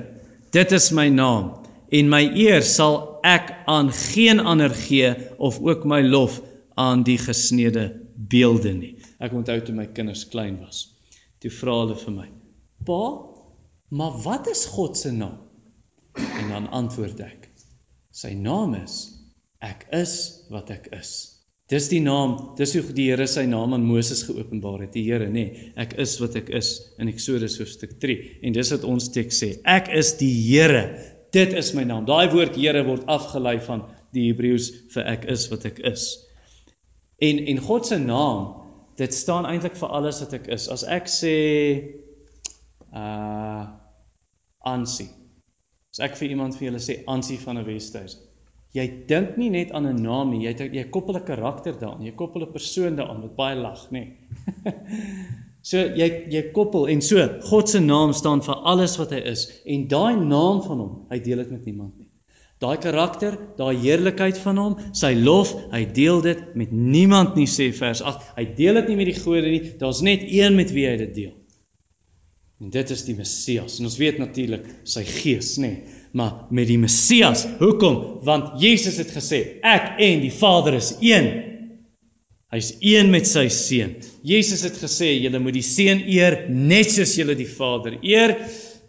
Dit 0.53 0.75
is 0.77 0.90
my 0.92 1.07
naam 1.09 1.55
en 1.88 2.11
my 2.12 2.20
eer 2.37 2.61
sal 2.68 2.98
ek 3.25 3.48
aan 3.72 3.88
geen 3.96 4.42
ander 4.44 4.75
gee 4.77 5.14
of 5.40 5.57
ook 5.64 5.87
my 5.88 6.03
lof 6.05 6.37
aan 6.77 7.01
die 7.09 7.16
gesneede 7.16 7.87
beelde 8.29 8.75
nie. 8.77 8.92
Ek 9.25 9.33
onthou 9.33 9.57
toe 9.64 9.72
my 9.79 9.88
kinders 9.96 10.27
klein 10.29 10.61
was. 10.61 10.85
Toe 11.40 11.55
vra 11.62 11.79
hulle 11.81 11.96
vir 12.05 12.16
my: 12.18 12.29
"Pa, 12.85 13.01
maar 13.96 14.20
wat 14.29 14.53
is 14.53 14.66
God 14.77 15.01
se 15.01 15.16
naam?" 15.16 15.40
En 16.20 16.53
dan 16.53 16.68
antwoord 16.68 17.25
ek: 17.25 17.48
"Sy 18.12 18.37
naam 18.37 18.77
is 18.85 19.16
Ek 19.64 19.87
is 19.96 20.44
wat 20.51 20.68
ek 20.75 20.92
is." 20.92 21.32
Dis 21.72 21.87
die 21.88 22.02
naam, 22.04 22.35
dis 22.58 22.74
hoe 22.76 22.82
die 22.92 23.06
Here 23.08 23.24
sy 23.30 23.46
naam 23.48 23.72
aan 23.72 23.87
Moses 23.88 24.20
geopenbaar 24.26 24.82
het, 24.85 24.92
die 24.92 25.06
Here, 25.06 25.30
nê. 25.30 25.46
Nee, 25.48 25.68
ek 25.80 25.94
is 26.02 26.18
wat 26.20 26.37
ek 26.37 26.50
is 26.52 26.74
in 27.00 27.08
Eksodus 27.08 27.56
hoofstuk 27.61 27.94
3. 28.02 28.16
En 28.44 28.52
dis 28.52 28.72
wat 28.74 28.85
ons 28.85 29.06
teks 29.14 29.40
sê. 29.40 29.48
Ek 29.64 29.88
is 29.96 30.12
die 30.20 30.35
Here. 30.50 30.82
Dit 31.32 31.54
is 31.56 31.72
my 31.72 31.87
naam. 31.88 32.04
Daai 32.04 32.28
woord 32.35 32.58
Here 32.61 32.82
word 32.85 33.06
afgelei 33.08 33.56
van 33.64 33.87
die 34.12 34.26
Hebreëus 34.28 34.68
vir 34.92 35.08
ek 35.14 35.24
is 35.32 35.46
wat 35.48 35.64
ek 35.70 35.80
is. 35.88 36.11
En 37.24 37.40
en 37.48 37.62
God 37.64 37.88
se 37.88 37.96
naam, 38.02 38.50
dit 39.00 39.16
staan 39.16 39.48
eintlik 39.48 39.78
vir 39.80 39.94
alles 39.96 40.20
wat 40.20 40.37
ek 40.37 40.50
is. 40.52 40.68
As 40.68 40.85
ek 40.85 41.08
sê 41.08 41.37
uh 42.92 43.64
Ansie. 44.68 45.08
As 45.96 46.04
ek 46.04 46.20
vir 46.20 46.37
iemand 46.37 46.54
vir 46.58 46.68
julle 46.68 46.82
sê 46.85 47.00
Ansie 47.11 47.40
van 47.40 47.58
'n 47.58 47.64
Wesduis, 47.66 48.18
Jy 48.72 48.87
dink 49.08 49.35
nie 49.37 49.50
net 49.52 49.72
aan 49.76 49.87
'n 49.87 49.98
naam 50.00 50.30
nie, 50.32 50.46
jy 50.46 50.68
jy 50.72 50.85
koppel 50.94 51.16
'n 51.18 51.26
karakter 51.28 51.74
daaraan, 51.76 52.06
jy 52.06 52.12
koppel 52.16 52.42
'n 52.42 52.52
persoon 52.52 52.96
daaraan 52.96 53.20
wat 53.20 53.37
baie 53.37 53.56
lag, 53.56 53.82
nê. 53.92 54.04
so 55.70 55.76
jy 55.76 56.08
jy 56.32 56.42
koppel 56.56 56.88
en 56.88 57.02
so 57.02 57.26
God 57.50 57.68
se 57.68 57.80
naam 57.80 58.12
staan 58.12 58.40
vir 58.40 58.56
alles 58.64 58.96
wat 58.96 59.12
hy 59.12 59.20
is 59.35 59.44
en 59.66 59.85
daai 59.88 60.16
naam 60.16 60.62
van 60.64 60.80
hom, 60.80 60.94
hy 61.11 61.20
deel 61.20 61.44
dit 61.44 61.50
met 61.50 61.64
niemand 61.68 61.98
nie. 61.98 62.08
Daai 62.62 62.78
karakter, 62.78 63.37
daai 63.58 63.76
heerlikheid 63.76 64.38
van 64.38 64.56
hom, 64.56 64.74
sy 64.94 65.12
lof, 65.18 65.52
hy 65.72 65.85
deel 65.85 66.22
dit 66.22 66.42
met 66.54 66.72
niemand 66.72 67.37
nie 67.37 67.48
sê 67.50 67.72
vers 67.74 68.00
8. 68.00 68.22
Hy 68.38 68.44
deel 68.56 68.80
dit 68.80 68.88
nie 68.88 68.96
met 69.02 69.11
die 69.11 69.20
gode 69.20 69.48
nie, 69.50 69.62
daar's 69.80 70.00
net 70.00 70.22
een 70.30 70.56
met 70.56 70.70
wie 70.72 70.87
hy 70.87 70.96
dit 70.96 71.14
deel. 71.14 71.32
En 72.62 72.70
dit 72.70 72.90
is 72.94 73.03
die 73.05 73.16
Messias. 73.18 73.81
En 73.81 73.90
ons 73.90 73.98
weet 73.98 74.22
natuurlik 74.22 74.68
sy 74.87 75.03
gees, 75.09 75.57
nê. 75.59 75.75
Nee 75.75 76.01
maar 76.12 76.33
met 76.51 76.66
die 76.68 76.79
Messias. 76.79 77.46
Hoekom? 77.59 78.18
Want 78.22 78.61
Jesus 78.61 78.98
het 79.01 79.12
gesê, 79.14 79.40
ek 79.64 79.96
en 80.03 80.20
die 80.25 80.33
Vader 80.33 80.77
is 80.77 80.92
een. 81.01 81.31
Hy's 82.53 82.75
een 82.85 83.09
met 83.12 83.29
sy 83.29 83.46
seun. 83.48 83.94
Jesus 84.29 84.64
het 84.66 84.77
gesê, 84.77 85.14
julle 85.22 85.40
moet 85.40 85.57
die 85.57 85.64
seun 85.64 86.03
eer 86.05 86.42
net 86.53 86.92
soos 86.92 87.14
julle 87.16 87.37
die 87.38 87.48
Vader 87.48 87.96
eer. 88.05 88.37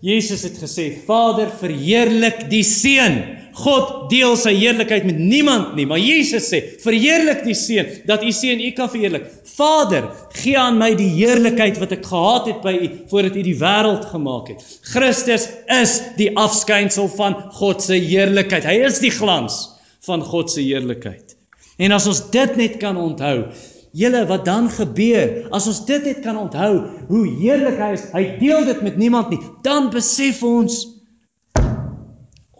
Jesus 0.04 0.44
het 0.44 0.60
gesê, 0.60 0.90
Vader, 1.08 1.48
verheerlik 1.62 2.50
die 2.52 2.66
seun 2.68 3.22
God 3.54 4.10
deel 4.12 4.36
sy 4.40 4.54
heerlikheid 4.58 5.06
met 5.06 5.20
niemand 5.20 5.76
nie, 5.78 5.86
maar 5.90 6.02
Jesus 6.02 6.48
sê, 6.50 6.62
verheerlik 6.84 7.44
die 7.46 7.58
seun 7.58 7.90
dat 8.10 8.24
u 8.26 8.32
seun 8.34 8.62
u 8.64 8.72
kan 8.78 8.90
verheerlik. 8.90 9.28
Vader, 9.54 10.08
gee 10.40 10.58
aan 10.58 10.80
my 10.82 10.94
die 10.98 11.12
heerlikheid 11.14 11.78
wat 11.82 11.94
ek 11.94 12.08
gehad 12.10 12.50
het 12.50 12.64
by 12.66 12.74
u 12.74 12.90
voordat 13.12 13.38
u 13.38 13.44
die 13.46 13.58
wêreld 13.60 14.08
gemaak 14.10 14.50
het. 14.54 14.64
Christus 14.94 15.46
is 15.74 16.00
die 16.18 16.32
afskynsel 16.40 17.12
van 17.18 17.38
God 17.60 17.86
se 17.86 18.00
heerlikheid. 18.02 18.66
Hy 18.66 18.80
is 18.90 18.98
die 19.04 19.14
glans 19.14 19.68
van 20.08 20.26
God 20.26 20.50
se 20.52 20.66
heerlikheid. 20.66 21.38
En 21.78 21.94
as 21.94 22.10
ons 22.10 22.26
dit 22.34 22.58
net 22.58 22.82
kan 22.82 22.98
onthou, 22.98 23.46
Julle 23.94 24.24
wat 24.26 24.42
dan 24.46 24.72
gebeur 24.74 25.52
as 25.54 25.68
ons 25.70 25.84
dit 25.86 26.06
net 26.10 26.24
kan 26.26 26.38
onthou 26.42 26.80
hoe 27.12 27.24
heerlik 27.38 27.78
hy 27.78 27.92
is. 27.94 28.08
Hy 28.10 28.24
deel 28.40 28.66
dit 28.66 28.80
met 28.82 28.98
niemand 28.98 29.30
nie. 29.30 29.38
Dan 29.62 29.92
besef 29.94 30.40
ons 30.42 30.80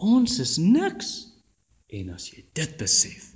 ons 0.04 0.38
is 0.42 0.56
niks. 0.60 1.14
En 1.94 2.10
as 2.14 2.28
jy 2.32 2.44
dit 2.58 2.76
besef, 2.80 3.30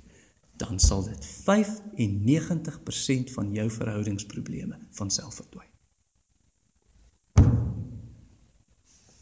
dan 0.59 0.79
sal 0.83 1.05
dit 1.07 1.25
95% 1.47 3.33
van 3.35 3.51
jou 3.55 3.67
verhoudingsprobleme 3.71 4.79
van 4.97 5.11
self 5.13 5.39
verdwyn. 5.39 5.67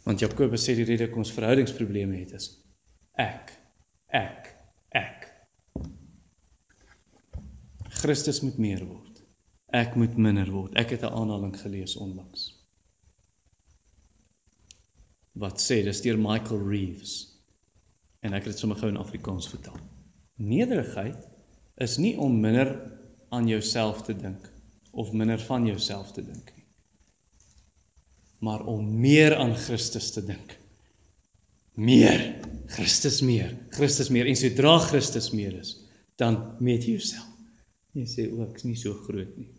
Want 0.07 0.23
Jakobus 0.23 0.63
sê 0.63 0.73
die 0.77 0.87
rede 0.87 1.09
kom 1.11 1.21
ons 1.25 1.33
verhoudingsprobleme 1.35 2.15
het 2.21 2.31
is 2.37 2.47
ek 3.19 3.51
ek 4.15 4.53
ek 4.95 5.25
Christus 7.97 8.43
moet 8.45 8.57
meer 8.61 8.85
word. 8.85 9.23
Ek 9.73 9.95
moet 9.99 10.15
minder 10.21 10.47
word. 10.53 10.75
Ek 10.77 10.93
het 10.93 11.03
'n 11.03 11.11
aanhaling 11.11 11.55
gelees 11.59 11.95
onlangs. 11.97 12.53
Wat 15.33 15.59
sê 15.59 15.83
dis 15.83 16.01
deur 16.01 16.17
Michael 16.17 16.61
Reeves. 16.69 17.36
En 18.27 18.35
ek 18.35 18.43
het 18.43 18.57
dit 18.57 18.59
sommer 18.59 18.79
gou 18.79 18.91
in 18.91 18.99
Afrikaans 18.99 19.47
vertaal. 19.47 19.79
Nederigheid 20.43 21.27
is 21.83 21.95
nie 22.01 22.17
om 22.19 22.35
minder 22.43 22.73
aan 23.31 23.47
jouself 23.47 24.03
te 24.03 24.15
dink 24.17 24.49
of 24.97 25.13
minder 25.13 25.39
van 25.47 25.65
jouself 25.69 26.11
te 26.11 26.23
dink 26.25 26.51
nie. 26.55 26.65
Maar 28.43 28.65
om 28.69 28.87
meer 28.99 29.35
aan 29.37 29.55
Christus 29.55 30.11
te 30.11 30.23
dink. 30.25 30.57
Meer, 31.77 32.23
Christus 32.73 33.21
meer, 33.21 33.53
Christus 33.77 34.09
meer 34.09 34.29
en 34.29 34.37
sodra 34.37 34.77
Christus 34.81 35.29
meer 35.31 35.53
is, 35.59 35.75
dan 36.17 36.39
meet 36.59 36.87
jy 36.87 36.97
jouself. 36.97 37.29
Jy 37.97 38.05
sê 38.09 38.25
o, 38.33 38.43
ek's 38.49 38.65
nie 38.65 38.77
so 38.77 38.97
groot 39.05 39.37
nie. 39.37 39.49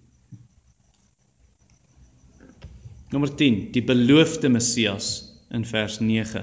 Nommer 3.14 3.30
10, 3.32 3.68
die 3.74 3.82
beloofde 3.86 4.50
Messias 4.52 5.12
in 5.54 5.64
vers 5.66 6.02
9. 6.02 6.42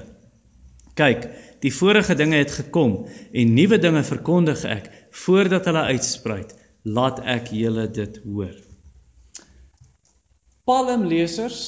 Kyk, 0.96 1.26
die 1.60 1.72
vorige 1.74 2.16
dinge 2.16 2.38
het 2.40 2.54
gekom 2.56 3.02
en 3.32 3.54
nuwe 3.56 3.78
dinge 3.78 4.02
verkondig 4.06 4.64
ek 4.68 4.88
voordat 5.24 5.68
hulle 5.68 5.88
uitspruit. 5.92 6.54
Laat 6.86 7.20
ek 7.26 7.50
julle 7.52 7.88
dit 7.90 8.20
hoor. 8.24 8.54
Palmlesers 10.66 11.60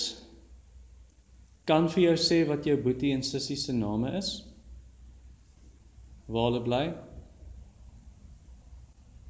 kan 1.69 1.91
vir 1.93 2.09
jou 2.09 2.17
sê 2.23 2.45
wat 2.49 2.67
jou 2.67 2.79
boetie 2.81 3.13
en 3.15 3.23
sussie 3.27 3.59
se 3.59 3.75
name 3.77 4.15
is. 4.19 4.33
Waar 6.29 6.51
hulle 6.51 6.65
bly? 6.65 6.87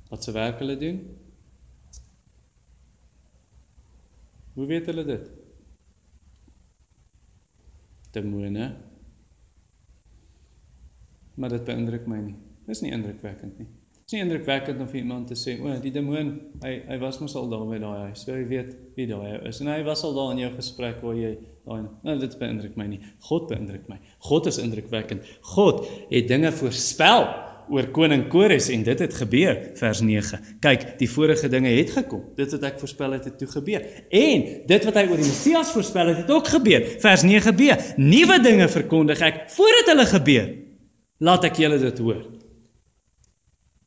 wat 0.08 0.24
se 0.24 0.32
werk 0.32 0.58
hulle 0.58 0.76
doen? 0.76 1.16
Hoe 4.54 4.66
weet 4.66 4.86
hulle 4.86 5.04
dit? 5.04 5.30
Demone. 8.10 8.87
Maar 11.38 11.54
dit 11.54 11.68
beïndruk 11.68 12.08
my 12.10 12.18
nie. 12.22 12.36
Dis 12.68 12.82
nie 12.84 12.90
indrukwekkend 12.92 13.60
nie. 13.62 13.68
Dit 13.98 14.16
is 14.16 14.16
nie 14.16 14.24
indrukwekkend 14.24 14.80
om 14.80 14.88
vir 14.88 15.00
iemand 15.02 15.28
te 15.28 15.36
sê, 15.36 15.58
"O, 15.60 15.80
die 15.80 15.92
demoon, 15.92 16.40
hy 16.62 16.82
hy 16.88 16.98
was 16.98 17.18
mos 17.20 17.34
al 17.36 17.48
daar 17.48 17.66
by 17.68 17.78
daai 17.78 17.98
huis. 18.08 18.24
So 18.24 18.32
hy 18.32 18.46
weet 18.48 18.76
wie 18.96 19.06
daai 19.06 19.46
is." 19.48 19.60
En 19.60 19.66
hy 19.66 19.82
was 19.84 20.02
al 20.02 20.14
daar 20.14 20.32
in 20.32 20.38
jou 20.38 20.50
gesprek 20.54 21.02
waar 21.02 21.14
jy 21.14 21.36
daai 21.66 21.82
Nou 22.02 22.18
dit 22.18 22.38
beïndruk 22.38 22.76
my 22.76 22.86
nie. 22.86 23.00
God 23.28 23.48
beïndruk 23.48 23.88
my. 23.88 23.98
God 24.18 24.46
is 24.46 24.58
indrukwekkend. 24.58 25.22
God 25.40 25.86
het 26.10 26.28
dinge 26.28 26.52
voorspel 26.52 27.28
oor 27.68 27.88
koning 27.92 28.28
Kores 28.28 28.68
en 28.68 28.82
dit 28.82 28.98
het 28.98 29.14
gebeur 29.14 29.58
vers 29.74 30.00
9. 30.00 30.38
Kyk, 30.64 30.86
die 30.98 31.10
vorige 31.10 31.48
dinge 31.48 31.68
het 31.68 31.90
gekom. 31.90 32.22
Dit 32.36 32.54
wat 32.56 32.62
ek 32.62 32.78
voorspel 32.80 33.12
het, 33.18 33.24
het 33.24 33.38
toe 33.38 33.48
gebeur. 33.48 33.84
En 34.08 34.46
dit 34.66 34.84
wat 34.84 34.94
hy 34.94 35.04
oor 35.08 35.20
die 35.20 35.28
Messias 35.28 35.72
voorspel 35.72 36.06
het, 36.14 36.16
het 36.16 36.30
ook 36.30 36.48
gebeur. 36.48 36.86
Vers 37.02 37.26
9b. 37.28 37.76
Nuwe 38.00 38.40
dinge 38.42 38.68
verkondig 38.72 39.20
ek 39.20 39.44
voordat 39.52 39.92
hulle 39.92 40.08
gebeur. 40.08 40.48
Laat 41.18 41.48
ek 41.48 41.58
julle 41.58 41.78
dit 41.82 41.98
hoor. 42.04 42.22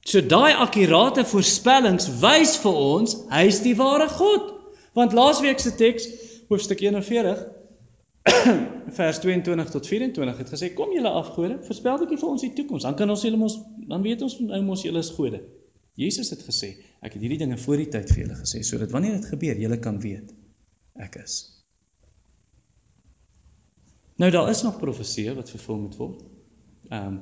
So 0.07 0.21
daai 0.25 0.57
akkurate 0.57 1.23
voorspellings 1.29 2.09
wys 2.23 2.57
vir 2.63 2.75
ons 2.75 3.15
hy 3.31 3.45
is 3.51 3.61
die 3.63 3.77
ware 3.79 4.09
God. 4.09 4.51
Want 4.97 5.13
laasweek 5.15 5.61
se 5.61 5.71
teks 5.79 6.09
hoofstuk 6.51 6.81
41 6.83 7.45
vers 8.99 9.19
22 9.19 9.69
tot 9.69 9.87
24 9.87 10.37
het 10.37 10.49
gesê 10.53 10.73
kom 10.73 10.91
julle 10.93 11.09
afgode 11.09 11.57
voorspel 11.65 12.01
bietjie 12.03 12.19
vir 12.21 12.29
ons 12.29 12.43
die 12.45 12.51
toekoms 12.57 12.85
dan 12.85 12.97
kan 12.99 13.09
ons 13.09 13.23
julle 13.25 13.39
mos 13.39 13.55
dan 13.89 14.03
weet 14.05 14.21
ons 14.25 14.35
nou 14.43 14.59
mos 14.67 14.83
julle 14.85 15.01
is 15.01 15.09
gode 15.15 15.39
Jesus 16.01 16.29
het 16.33 16.43
gesê 16.45 16.73
ek 17.01 17.15
het 17.15 17.23
hierdie 17.23 17.39
dinge 17.41 17.57
voor 17.63 17.81
die 17.81 17.89
tyd 17.95 18.11
vir 18.13 18.23
julle 18.25 18.37
gesê 18.43 18.61
sodat 18.67 18.93
wanneer 18.93 19.17
dit 19.17 19.31
gebeur 19.33 19.63
julle 19.63 19.79
kan 19.81 19.97
weet 20.03 20.35
ek 21.07 21.17
is 21.23 21.39
nou 24.21 24.29
daar 24.35 24.51
is 24.53 24.61
nog 24.67 24.77
profeseë 24.83 25.33
wat 25.39 25.49
vervul 25.55 25.81
moet 25.87 25.97
word 26.03 26.21
ehm 26.91 27.07
um, 27.07 27.21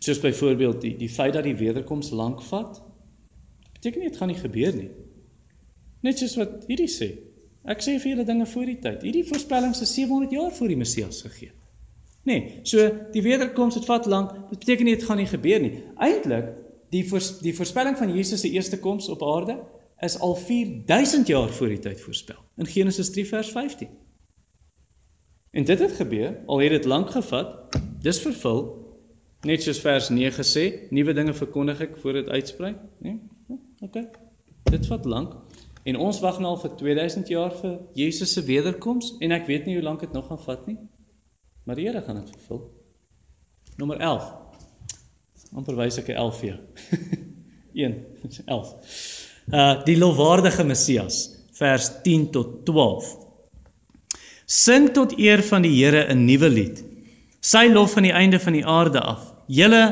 soos 0.00 0.20
byvoorbeeld 0.20 0.80
die 0.80 0.94
die 0.96 1.10
feit 1.12 1.34
dat 1.36 1.44
die 1.44 1.56
wederkoms 1.56 2.10
lank 2.10 2.40
vat 2.42 2.78
beteken 3.72 4.00
nie 4.00 4.08
dit 4.08 4.16
gaan 4.16 4.30
nie 4.32 4.38
gebeur 4.40 4.76
nie 4.76 4.90
net 6.06 6.22
soos 6.22 6.38
wat 6.40 6.64
hierdie 6.68 6.88
sê 6.88 7.10
Ek 7.68 7.82
sê 7.84 7.98
vir 8.00 8.14
julle 8.14 8.24
dinge 8.24 8.46
voor 8.48 8.68
die 8.70 8.78
tyd. 8.80 9.02
Hierdie 9.04 9.26
voorspellings 9.28 9.82
is 9.84 9.92
700 9.92 10.32
jaar 10.32 10.52
voor 10.56 10.72
die 10.72 10.78
Messias 10.80 11.20
gegee. 11.26 11.52
Nee, 12.28 12.60
so 12.68 12.86
die 13.12 13.22
wederkoms 13.24 13.76
het 13.76 13.88
vat 13.88 14.08
lank. 14.08 14.32
Beteken 14.52 14.88
nie 14.88 14.96
dit 14.96 15.04
gaan 15.04 15.20
nie 15.20 15.28
gebeur 15.28 15.60
nie. 15.60 15.74
Eintlik 16.00 16.54
die 16.94 17.04
voors, 17.08 17.34
die 17.44 17.54
voorspelling 17.56 17.98
van 18.00 18.12
Jesus 18.16 18.40
se 18.40 18.50
eerste 18.50 18.80
koms 18.80 19.08
op 19.12 19.22
aarde 19.22 19.58
is 20.00 20.16
al 20.24 20.34
4000 20.36 21.28
jaar 21.28 21.52
voor 21.52 21.68
die 21.68 21.82
tyd 21.84 22.00
voorspel 22.00 22.40
in 22.56 22.66
Genesis 22.66 23.12
3 23.12 23.26
vers 23.28 23.52
15. 23.52 23.90
En 25.50 25.66
dit 25.68 25.78
het 25.78 25.92
gebeur, 25.92 26.38
al 26.46 26.62
het 26.64 26.72
dit 26.78 26.88
lank 26.88 27.10
gevat, 27.12 27.76
dis 28.02 28.20
vervul. 28.20 28.62
Net 29.48 29.62
soos 29.64 29.80
vers 29.80 30.10
9 30.12 30.44
sê, 30.44 30.64
nuwe 30.92 31.14
dinge 31.16 31.32
verkondig 31.32 31.80
ek 31.80 31.96
voor 32.02 32.18
dit 32.20 32.28
uitsprei, 32.28 32.74
né? 33.00 33.14
Nee? 33.48 33.60
OK. 33.80 33.96
Dit 34.68 34.86
vat 34.86 35.06
lank. 35.08 35.32
En 35.88 35.96
ons 35.96 36.20
wag 36.20 36.40
nou 36.42 36.52
al 36.52 36.60
vir 36.60 36.74
2000 36.76 37.30
jaar 37.32 37.54
vir 37.56 37.78
Jesus 37.96 38.34
se 38.36 38.44
wederkoms 38.44 39.14
en 39.24 39.32
ek 39.32 39.48
weet 39.48 39.66
nie 39.66 39.78
hoe 39.78 39.84
lank 39.86 40.04
dit 40.04 40.12
nog 40.12 40.28
gaan 40.28 40.42
vat 40.44 40.66
nie. 40.68 40.76
Maar 41.64 41.80
die 41.80 41.86
Here 41.88 42.02
gaan 42.04 42.20
dit 42.20 42.34
vervul. 42.36 42.60
Nommer 43.80 44.00
11. 44.04 44.28
Amper 45.56 45.78
wys 45.80 45.98
ek 45.98 46.12
'n 46.12 46.20
11 46.20 46.40
vir 46.40 46.48
jou. 46.50 46.58
1 47.84 47.96
11. 48.46 48.74
Uh 49.52 49.84
die 49.88 49.96
lofwaardige 49.96 50.64
Messias 50.64 51.22
vers 51.56 51.88
10 52.04 52.30
tot 52.30 52.64
12. 52.68 53.16
Sing 54.44 54.90
tot 54.92 55.16
eer 55.18 55.42
van 55.42 55.62
die 55.62 55.72
Here 55.72 56.04
'n 56.12 56.24
nuwe 56.26 56.48
lied. 56.48 56.84
Sy 57.40 57.68
lof 57.72 57.96
van 57.96 58.04
die 58.04 58.12
einde 58.12 58.40
van 58.40 58.56
die 58.56 58.66
aarde 58.66 59.00
af. 59.00 59.24
Julle 59.48 59.84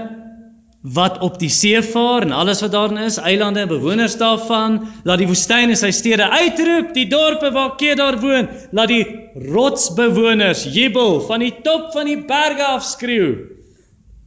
wat 0.95 1.19
op 1.27 1.39
die 1.41 1.51
see 1.51 1.81
vaar 1.83 2.23
en 2.23 2.33
alles 2.33 2.61
wat 2.63 2.73
daarin 2.73 3.01
is, 3.03 3.19
eilande 3.19 3.61
en 3.61 3.69
bewoners 3.69 4.15
daarvan, 4.17 4.79
laat 5.05 5.19
die 5.19 5.27
woestyn 5.27 5.73
en 5.73 5.77
sy 5.77 5.91
stede 5.93 6.29
uitroep, 6.31 6.93
die 6.95 7.09
dorpe 7.11 7.51
waar 7.53 7.75
Kedar 7.81 8.21
woon, 8.23 8.47
laat 8.73 8.93
die 8.93 9.05
rotsbewoners 9.51 10.69
jubel 10.75 11.19
van 11.27 11.43
die 11.43 11.53
top 11.67 11.91
van 11.97 12.07
die 12.07 12.21
berge 12.29 12.65
af 12.65 12.87
skreeu. 12.87 13.33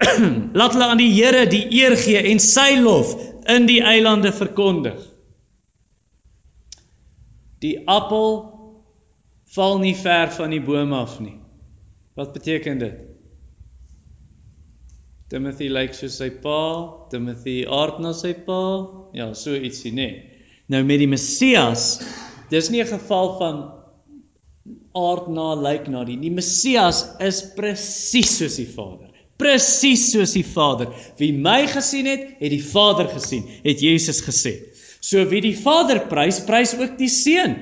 laat 0.58 0.76
hulle 0.76 0.90
aan 0.90 1.00
die 1.02 1.12
Here 1.14 1.46
die 1.48 1.64
eer 1.78 1.96
gee 1.98 2.20
en 2.32 2.42
sy 2.42 2.74
lof 2.82 3.14
in 3.50 3.68
die 3.70 3.80
eilande 3.86 4.34
verkondig. 4.34 4.98
Die 7.62 7.78
appel 7.86 8.34
val 9.56 9.80
nie 9.80 9.96
ver 9.96 10.32
van 10.34 10.52
die 10.52 10.62
boom 10.64 10.94
af 10.98 11.20
nie. 11.22 11.38
Wat 12.18 12.34
beteken 12.34 12.82
dit? 12.82 13.11
Timothy 15.32 15.70
lyk 15.72 15.94
soos 15.96 16.18
sy 16.20 16.28
pa, 16.44 17.08
Timothy 17.12 17.62
aard 17.64 18.02
na 18.04 18.12
sy 18.12 18.34
pa. 18.44 18.60
Ja, 19.16 19.30
so 19.38 19.56
ietsie 19.56 19.94
nê. 19.96 20.10
Nee. 20.10 20.42
Nou 20.72 20.82
met 20.88 21.00
die 21.00 21.08
Messias, 21.08 22.02
dis 22.52 22.70
nie 22.72 22.82
'n 22.84 22.88
geval 22.88 23.38
van 23.40 23.58
aard 24.96 25.30
na 25.32 25.54
lyk 25.56 25.88
na 25.88 26.04
die. 26.04 26.18
Die 26.20 26.32
Messias 26.32 27.16
is 27.20 27.42
presies 27.56 28.38
soos 28.40 28.58
die 28.60 28.68
Vader. 28.68 29.08
Presies 29.38 30.12
soos 30.12 30.34
die 30.34 30.44
Vader. 30.44 30.92
Wie 31.18 31.32
my 31.32 31.66
gesien 31.68 32.06
het, 32.06 32.36
het 32.40 32.52
die 32.52 32.64
Vader 32.64 33.08
gesien, 33.08 33.48
het 33.64 33.80
Jesus 33.80 34.22
gesê. 34.22 34.68
So 35.00 35.24
wie 35.30 35.42
die 35.42 35.56
Vader 35.56 36.08
prys, 36.08 36.44
prys 36.44 36.76
ook 36.76 36.98
die 36.98 37.10
Seun. 37.10 37.56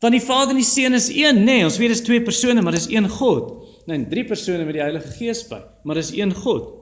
Want 0.00 0.12
die 0.12 0.20
Vader 0.20 0.50
en 0.50 0.56
die 0.56 0.64
Seun 0.64 0.94
is 0.94 1.08
een, 1.08 1.44
nê. 1.44 1.60
Nee, 1.60 1.64
ons 1.64 1.78
weet 1.78 1.88
dit 1.88 1.98
is 1.98 2.04
twee 2.04 2.22
persone, 2.22 2.62
maar 2.62 2.72
dis 2.72 2.88
een 2.88 3.08
God. 3.08 3.64
Nee, 3.86 4.06
drie 4.08 4.24
persone 4.24 4.64
met 4.64 4.74
die 4.74 4.82
Heilige 4.82 5.12
Gees 5.18 5.44
by, 5.48 5.60
maar 5.84 5.94
dis 5.94 6.12
een 6.16 6.32
God. 6.34 6.81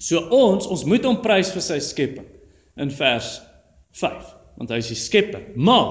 So 0.00 0.22
ons, 0.32 0.68
ons 0.72 0.86
moet 0.88 1.04
hom 1.04 1.18
prys 1.20 1.50
vir 1.52 1.64
sy 1.64 1.76
skepping 1.84 2.28
in 2.80 2.92
vers 2.96 3.34
5, 4.00 4.30
want 4.56 4.70
hy 4.72 4.78
is 4.80 4.92
die 4.94 4.98
skepper. 4.98 5.42
Maar 5.60 5.90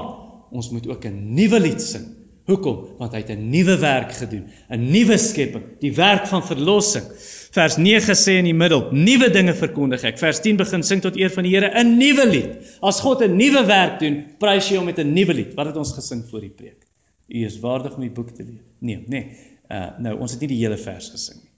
ons 0.56 0.72
moet 0.74 0.88
ook 0.90 1.06
'n 1.06 1.36
nuwe 1.38 1.60
lied 1.62 1.82
sing. 1.82 2.08
Hoekom? 2.50 2.98
Want 2.98 3.14
hy 3.14 3.20
het 3.22 3.30
'n 3.30 3.50
nuwe 3.52 3.78
werk 3.78 4.12
gedoen, 4.12 4.50
'n 4.74 4.90
nuwe 4.92 5.18
skepping, 5.18 5.64
die 5.80 5.94
werk 5.94 6.26
van 6.28 6.42
verlossing. 6.42 7.06
Vers 7.52 7.78
9 7.78 8.16
sê 8.16 8.40
in 8.40 8.46
die 8.46 8.54
middel, 8.54 8.90
nuwe 8.92 9.30
dinge 9.30 9.54
verkondig 9.54 10.04
ek. 10.04 10.18
Vers 10.18 10.42
10 10.42 10.58
begin 10.58 10.84
sing 10.84 11.02
tot 11.02 11.16
eer 11.16 11.30
van 11.30 11.44
die 11.44 11.54
Here 11.54 11.70
'n 11.70 11.98
nuwe 11.98 12.26
lied. 12.26 12.78
As 12.82 13.00
God 13.00 13.22
'n 13.22 13.38
nuwe 13.38 13.66
werk 13.66 14.00
doen, 14.00 14.26
prys 14.40 14.70
jy 14.70 14.78
hom 14.78 14.86
met 14.86 14.98
'n 14.98 15.14
nuwe 15.14 15.34
lied. 15.34 15.54
Wat 15.54 15.68
het 15.68 15.78
ons 15.78 15.94
gesing 15.94 16.26
voor 16.30 16.42
die 16.42 16.50
preek? 16.50 16.88
U 17.30 17.46
is 17.46 17.60
waardig 17.60 17.96
om 17.96 18.02
die 18.02 18.10
boek 18.10 18.32
te 18.32 18.44
lees. 18.44 18.66
Nee, 18.80 19.04
nee. 19.08 19.38
Uh 19.70 20.00
nou, 20.00 20.20
ons 20.20 20.32
het 20.32 20.40
nie 20.40 20.50
die 20.50 20.66
hele 20.66 20.78
vers 20.78 21.10
gesing 21.10 21.44
nie. 21.44 21.52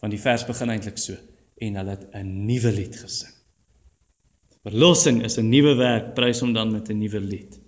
Want 0.00 0.12
die 0.12 0.20
vers 0.20 0.44
begin 0.44 0.68
eintlik 0.68 0.98
so 0.98 1.14
en 1.64 1.80
hulle 1.80 1.96
het 1.96 2.06
'n 2.20 2.46
nuwe 2.46 2.72
lied 2.72 2.96
gesing. 2.96 3.34
Verlossing 4.64 5.22
is 5.24 5.36
'n 5.38 5.48
nuwe 5.48 5.74
werk, 5.76 6.14
prys 6.14 6.40
hom 6.40 6.52
dan 6.52 6.72
met 6.72 6.88
'n 6.88 6.98
nuwe 6.98 7.20
lied. 7.20 7.60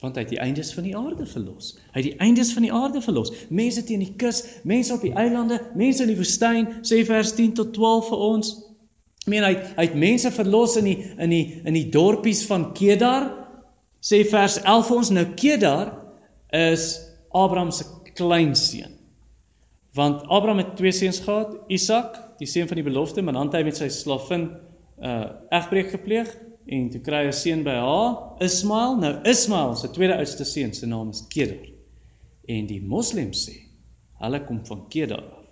Want 0.00 0.14
hy 0.14 0.22
het 0.22 0.30
die 0.30 0.38
eindes 0.38 0.72
van 0.74 0.84
die 0.86 0.96
aarde 0.96 1.26
verlos. 1.26 1.72
Hy 1.92 2.00
het 2.00 2.10
die 2.10 2.18
eindes 2.22 2.52
van 2.52 2.62
die 2.62 2.72
aarde 2.72 3.00
verlos. 3.02 3.32
Mense 3.50 3.82
teen 3.84 3.98
die 3.98 4.14
kus, 4.16 4.44
mense 4.62 4.94
op 4.94 5.02
die 5.02 5.12
eilande, 5.12 5.58
mense 5.74 6.02
in 6.02 6.12
die 6.12 6.16
woestyn, 6.20 6.68
sê 6.86 7.02
vers 7.04 7.32
10 7.34 7.52
tot 7.58 7.72
12 7.74 8.08
vir 8.08 8.18
ons. 8.18 8.52
Ek 9.24 9.32
meen 9.32 9.44
hy 9.44 9.54
hy 9.76 9.86
het 9.88 9.94
mense 9.94 10.30
verlos 10.30 10.76
in 10.76 10.84
die 10.84 10.98
in 11.18 11.30
die 11.30 11.60
in 11.64 11.74
die 11.74 11.88
dorpies 11.90 12.44
van 12.46 12.72
Kedar. 12.78 13.26
Sê 14.00 14.22
vers 14.30 14.60
11 14.62 14.86
vir 14.86 14.96
ons 14.96 15.10
nou 15.10 15.26
Kedar 15.34 15.92
is 16.54 17.00
Abraham 17.34 17.70
se 17.70 17.84
kleinseun. 18.14 18.94
Want 19.98 20.22
Abraham 20.28 20.62
het 20.62 20.76
twee 20.76 20.92
seuns 20.92 21.18
gehad, 21.20 21.56
Isak, 21.68 22.27
die 22.38 22.46
seun 22.46 22.68
van 22.68 22.80
die 22.80 22.86
belofte, 22.86 23.22
maar 23.22 23.34
dan 23.34 23.50
het 23.50 23.58
hy 23.60 23.64
met 23.68 23.76
sy 23.76 23.88
slavin 23.92 24.50
uh 24.98 25.24
egbreek 25.54 25.92
gepleeg 25.94 26.30
en 26.68 26.88
toe 26.92 27.00
kry 27.00 27.22
hy 27.24 27.28
'n 27.30 27.32
seun 27.32 27.64
by 27.64 27.76
haar, 27.80 28.16
Ismael. 28.44 28.96
Nou 29.00 29.12
Ismael 29.24 29.76
se 29.76 29.90
tweede 29.90 30.16
oudste 30.16 30.44
seun 30.44 30.74
se 30.74 30.86
naam 30.86 31.10
is 31.10 31.24
Kedar. 31.28 31.64
En 32.48 32.66
die 32.66 32.80
moslems 32.82 33.46
sê 33.48 33.56
hulle 34.20 34.40
kom 34.44 34.64
van 34.66 34.88
Kedar 34.88 35.22
af. 35.22 35.44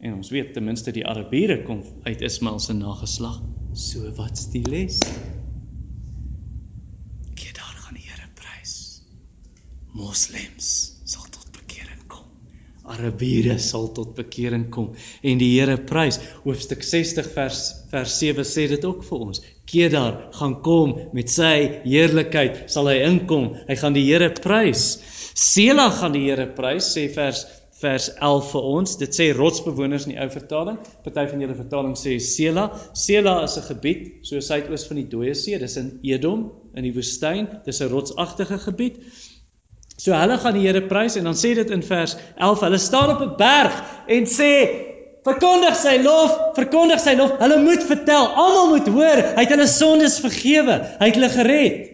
En 0.00 0.14
ons 0.16 0.30
weet 0.30 0.54
ten 0.54 0.64
minste 0.64 0.92
die 0.92 1.06
Arabiere 1.06 1.62
kom 1.62 1.82
uit 2.02 2.22
Ismael 2.24 2.58
se 2.58 2.72
nageslag. 2.72 3.40
So 3.72 4.10
wat's 4.16 4.46
die 4.50 4.62
les? 4.68 4.98
Kedar 7.34 7.74
gaan 7.82 7.98
die 7.98 8.06
Here 8.08 8.28
prys. 8.34 9.02
Moslems 9.92 10.70
sal 11.04 11.26
tot 11.30 11.52
bekering 11.52 12.00
kom. 12.08 12.24
Arabiere 12.90 13.58
sal 13.62 13.88
tot 13.96 14.14
bekering 14.18 14.66
kom 14.74 14.90
en 15.22 15.40
die 15.40 15.50
Here 15.54 15.76
prys. 15.90 16.18
Hoofstuk 16.44 16.82
60 16.86 17.30
vers 17.36 17.62
vers 17.92 18.16
7 18.22 18.46
sê 18.46 18.66
dit 18.70 18.84
ook 18.86 19.04
vir 19.06 19.24
ons. 19.28 19.42
Kedar 19.70 20.18
gaan 20.38 20.58
kom 20.66 20.96
met 21.16 21.30
sy 21.30 21.54
heerlikheid 21.84 22.66
sal 22.72 22.90
hy 22.90 22.98
inkom. 23.06 23.52
Hy 23.68 23.78
gaan 23.80 23.96
die 23.96 24.06
Here 24.08 24.32
prys. 24.42 24.92
Sela 25.38 25.90
gaan 26.00 26.16
die 26.16 26.26
Here 26.28 26.48
prys 26.56 26.92
sê 26.96 27.06
vers 27.14 27.46
vers 27.80 28.10
11 28.20 28.50
vir 28.52 28.66
ons. 28.74 28.94
Dit 29.00 29.16
sê 29.16 29.30
rotsbewoners 29.36 30.06
in 30.06 30.14
die 30.14 30.20
ou 30.20 30.28
vertaling. 30.32 30.78
Party 31.04 31.26
van 31.32 31.44
julle 31.44 31.56
vertaling 31.56 31.96
sê 31.98 32.18
Sela. 32.20 32.68
Sela 32.92 33.40
is 33.44 33.56
'n 33.56 33.68
gebied 33.70 34.02
so 34.28 34.40
suidoos 34.40 34.86
van 34.88 35.00
die 35.00 35.08
Dooie 35.08 35.34
See. 35.34 35.58
Dis 35.58 35.76
in 35.76 35.98
Edom 36.04 36.50
in 36.74 36.84
die 36.84 36.92
woestyn. 36.92 37.48
Dis 37.64 37.80
'n 37.80 37.88
rotsagtige 37.88 38.58
gebied. 38.58 39.00
So 40.00 40.16
hulle 40.16 40.38
gaan 40.40 40.56
die 40.56 40.64
Here 40.64 40.80
prys 40.88 41.18
en 41.20 41.26
dan 41.28 41.36
sê 41.36 41.52
dit 41.58 41.72
in 41.74 41.82
vers 41.84 42.16
11, 42.38 42.62
hulle 42.64 42.78
staan 42.80 43.10
op 43.12 43.20
'n 43.20 43.36
berg 43.36 43.74
en 44.08 44.24
sê 44.24 44.52
verkondig 45.28 45.76
sy 45.76 45.98
lof, 46.00 46.32
verkondig 46.56 47.00
sy 47.00 47.14
lof. 47.18 47.36
Hulle 47.38 47.58
moet 47.60 47.84
vertel, 47.84 48.26
almal 48.32 48.68
moet 48.72 48.88
hoor, 48.88 49.20
hy 49.36 49.44
het 49.44 49.52
hulle 49.52 49.68
sondes 49.68 50.18
vergewe. 50.24 50.80
Hy 51.00 51.06
het 51.10 51.18
hulle 51.20 51.28
gered. 51.28 51.88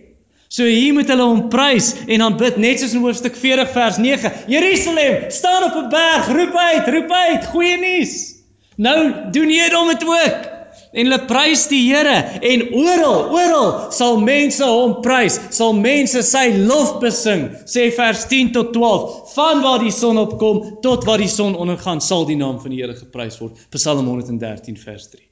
So 0.48 0.62
hier 0.62 0.94
moet 0.94 1.08
hulle 1.10 1.26
hom 1.26 1.48
prys 1.50 1.94
en 2.06 2.22
dan 2.22 2.36
bid 2.38 2.56
net 2.56 2.78
soos 2.78 2.94
in 2.94 3.02
hoofstuk 3.02 3.34
40 3.34 3.72
vers 3.74 3.98
9. 3.98 4.32
Jerusalem, 4.46 5.24
staan 5.28 5.64
op 5.64 5.74
'n 5.74 5.88
berg, 5.90 6.28
roep 6.28 6.54
uit, 6.54 6.88
roep 6.88 7.10
uit, 7.10 7.46
goeie 7.46 7.76
nuus. 7.76 8.36
Nou 8.76 9.30
doen 9.32 9.50
jy 9.50 9.64
dit 9.64 9.74
om 9.74 9.88
dit 9.88 10.04
ook. 10.06 10.55
En 10.92 11.06
hulle 11.06 11.18
prys 11.28 11.66
die 11.70 11.82
Here 11.88 12.16
en 12.40 12.64
oral, 12.74 13.30
oral 13.34 13.70
sal 13.94 14.20
mense 14.22 14.64
hom 14.64 14.98
prys, 15.04 15.38
sal 15.54 15.74
mense 15.76 16.22
sy 16.24 16.46
lof 16.68 16.96
besing, 17.02 17.48
sê 17.68 17.88
vers 17.96 18.26
10 18.30 18.52
tot 18.56 18.72
12. 18.76 19.34
Van 19.34 19.62
waar 19.64 19.82
die 19.84 19.94
son 19.94 20.20
opkom 20.22 20.62
tot 20.84 21.04
waar 21.08 21.22
die 21.22 21.30
son 21.30 21.56
ondergaan, 21.58 22.00
sal 22.00 22.26
die 22.28 22.38
naam 22.38 22.60
van 22.62 22.74
die 22.74 22.82
Here 22.82 22.96
geprys 22.96 23.40
word. 23.42 23.58
Psalm 23.74 24.06
113 24.06 24.78
vers 24.80 25.10
3. 25.14 25.24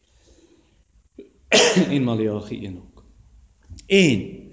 en 1.94 2.02
Maleagi 2.04 2.64
1 2.66 2.76
ook. 2.76 3.04
En 3.86 4.43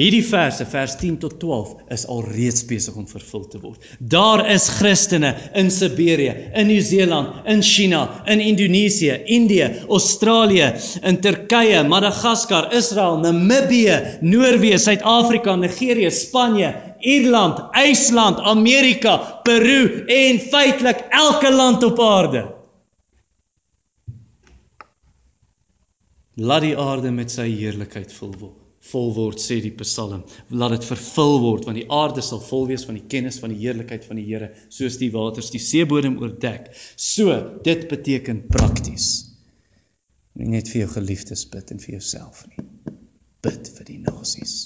Hierdie 0.00 0.22
verse 0.24 0.64
vers 0.64 0.94
10 0.96 1.18
tot 1.20 1.34
12 1.42 1.72
is 1.92 2.06
alreeds 2.08 2.62
besig 2.64 2.94
om 2.96 3.04
vervul 3.04 3.42
te 3.52 3.58
word. 3.60 3.82
Daar 4.00 4.40
is 4.48 4.68
Christene 4.78 5.34
in 5.60 5.68
Siberië, 5.68 6.32
in 6.56 6.70
Nieu-Seeland, 6.70 7.42
in 7.52 7.60
China, 7.60 8.06
in 8.24 8.40
Indonesië, 8.40 9.18
Indië, 9.28 9.66
Australië, 9.92 10.70
in 11.04 11.20
Turkye, 11.20 11.82
Madagaskar, 11.84 12.70
Israel, 12.78 13.18
Namibië, 13.20 13.98
Noorwe, 14.24 14.78
Suid-Afrika, 14.80 15.56
Nigerië, 15.60 16.08
Spanje, 16.10 16.72
Ierland, 17.00 17.60
IJsland, 17.76 18.40
Amerika, 18.48 19.18
Peru 19.44 20.06
en 20.08 20.40
feitelik 20.40 21.04
elke 21.10 21.52
land 21.52 21.84
op 21.84 22.00
aarde. 22.00 22.46
Laat 26.40 26.64
die 26.64 26.72
aarde 26.78 27.12
met 27.12 27.28
sy 27.36 27.50
heerlikheid 27.52 28.16
vul 28.16 28.32
word 28.38 28.59
vol 28.88 29.10
word 29.14 29.40
sê 29.42 29.60
die 29.60 29.72
Psalm. 29.82 30.22
Laat 30.50 30.78
dit 30.78 30.86
vervul 30.88 31.38
word 31.44 31.66
want 31.68 31.76
die 31.76 31.88
aarde 31.92 32.24
sal 32.24 32.40
vol 32.44 32.66
wees 32.70 32.86
van 32.88 32.96
die 32.96 33.06
kennis 33.12 33.40
van 33.42 33.52
die 33.52 33.60
heerlikheid 33.60 34.06
van 34.08 34.20
die 34.20 34.26
Here 34.28 34.50
soos 34.72 34.96
die 35.00 35.10
waters 35.12 35.52
die 35.52 35.60
seebodem 35.62 36.18
oordek. 36.22 36.70
So, 36.96 37.36
dit 37.64 37.86
beteken 37.90 38.46
prakties. 38.48 39.10
Nie 40.40 40.48
net 40.56 40.70
vir 40.72 40.84
jou 40.86 40.90
geliefdes 40.96 41.44
bid 41.52 41.72
en 41.74 41.82
vir 41.82 41.98
jouself 41.98 42.46
nie. 42.48 42.64
Bid 43.44 43.68
vir 43.76 43.88
die 43.88 43.98
nasies. 44.00 44.56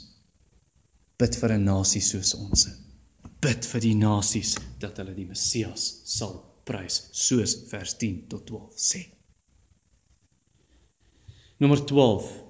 Bid 1.18 1.36
vir 1.40 1.52
'n 1.54 1.64
nasie 1.64 2.02
soos 2.02 2.34
ons. 2.34 2.68
Bid 3.40 3.66
vir 3.66 3.80
die 3.80 3.94
nasies 3.94 4.56
dat 4.80 4.98
hulle 4.98 5.14
die 5.14 5.26
Messias 5.26 6.02
sal 6.04 6.38
prys 6.64 7.10
soos 7.12 7.56
vers 7.70 7.94
10 8.00 8.28
tot 8.28 8.46
12 8.46 8.78
sê. 8.78 9.02
Nommer 11.58 11.84
12 11.86 12.43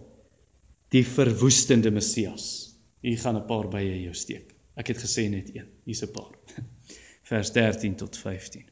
die 0.95 1.03
verwoestende 1.07 1.91
Messias. 1.91 2.77
Hier 3.03 3.19
gaan 3.19 3.37
'n 3.37 3.47
paar 3.47 3.69
bye 3.69 4.03
jou 4.03 4.15
steek. 4.15 4.55
Ek 4.77 4.89
het 4.89 4.99
gesê 5.03 5.29
net 5.29 5.51
een. 5.55 5.67
Hier's 5.85 6.03
'n 6.03 6.13
paar. 6.13 6.35
Vers 7.31 7.53
13 7.53 7.97
tot 7.97 8.17
15. 8.17 8.65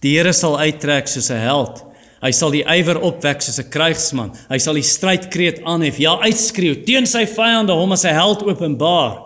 Die 0.00 0.16
Here 0.16 0.32
sal 0.32 0.58
uittrek 0.58 1.08
soos 1.08 1.30
'n 1.30 1.42
held. 1.42 1.84
Hy 2.22 2.30
sal 2.32 2.50
die 2.50 2.64
ywer 2.64 3.00
opwek 3.00 3.42
soos 3.42 3.60
'n 3.60 3.70
krygsman. 3.70 4.32
Hy 4.48 4.58
sal 4.58 4.74
die 4.74 4.82
strydkreet 4.82 5.62
aanhef, 5.62 5.98
ja 5.98 6.18
uitskreeu 6.18 6.84
teen 6.84 7.06
sy 7.06 7.26
vyande, 7.26 7.72
hom 7.72 7.92
as 7.92 8.04
'n 8.04 8.14
held 8.14 8.42
openbaar. 8.42 9.24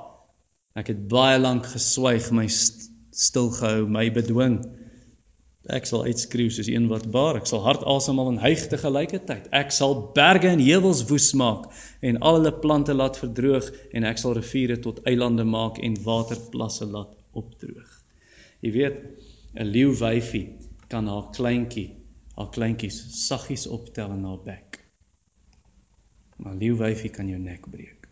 Ek 0.75 0.89
het 0.89 1.09
baie 1.09 1.39
lank 1.39 1.67
geswyg, 1.67 2.31
my 2.33 2.49
stil 2.49 3.51
gehou, 3.51 3.87
my 3.87 4.11
bedwing. 4.11 4.65
Ek 5.71 5.87
sal 5.87 6.03
uitskreeu 6.11 6.51
soos 6.51 6.67
een 6.67 6.89
wat 6.91 7.05
baar. 7.15 7.37
Ek 7.39 7.47
sal 7.47 7.63
hard 7.63 7.85
asemhaal 7.87 8.33
en 8.33 8.41
hyg 8.43 8.65
te 8.67 8.79
gelykertyd. 8.83 9.47
Ek 9.55 9.71
sal 9.71 9.95
berge 10.17 10.51
en 10.51 10.63
heuwels 10.63 11.05
woes 11.07 11.31
maak 11.39 11.69
en 12.03 12.19
al 12.19 12.41
hulle 12.41 12.53
plante 12.65 12.95
laat 12.95 13.19
verdroog 13.21 13.69
en 13.95 14.03
ek 14.09 14.19
sal 14.19 14.35
riviere 14.35 14.81
tot 14.83 14.99
eilande 15.07 15.47
maak 15.47 15.79
en 15.79 15.95
waterplasse 16.03 16.89
laat 16.91 17.15
opdroog. 17.39 17.93
Jy 18.63 18.73
weet, 18.75 18.99
'n 19.55 19.71
leeuwyfie 19.71 20.59
kan 20.89 21.07
haar 21.07 21.31
kleintjie, 21.31 21.95
haar 22.35 22.51
kleintjies 22.51 22.99
saggies 23.27 23.67
optel 23.67 24.11
in 24.19 24.25
haar 24.25 24.43
bek. 24.43 24.81
Maar 26.43 26.55
leeuwyfie 26.59 27.11
kan 27.11 27.29
jou 27.29 27.39
nek 27.39 27.71
breek. 27.71 28.09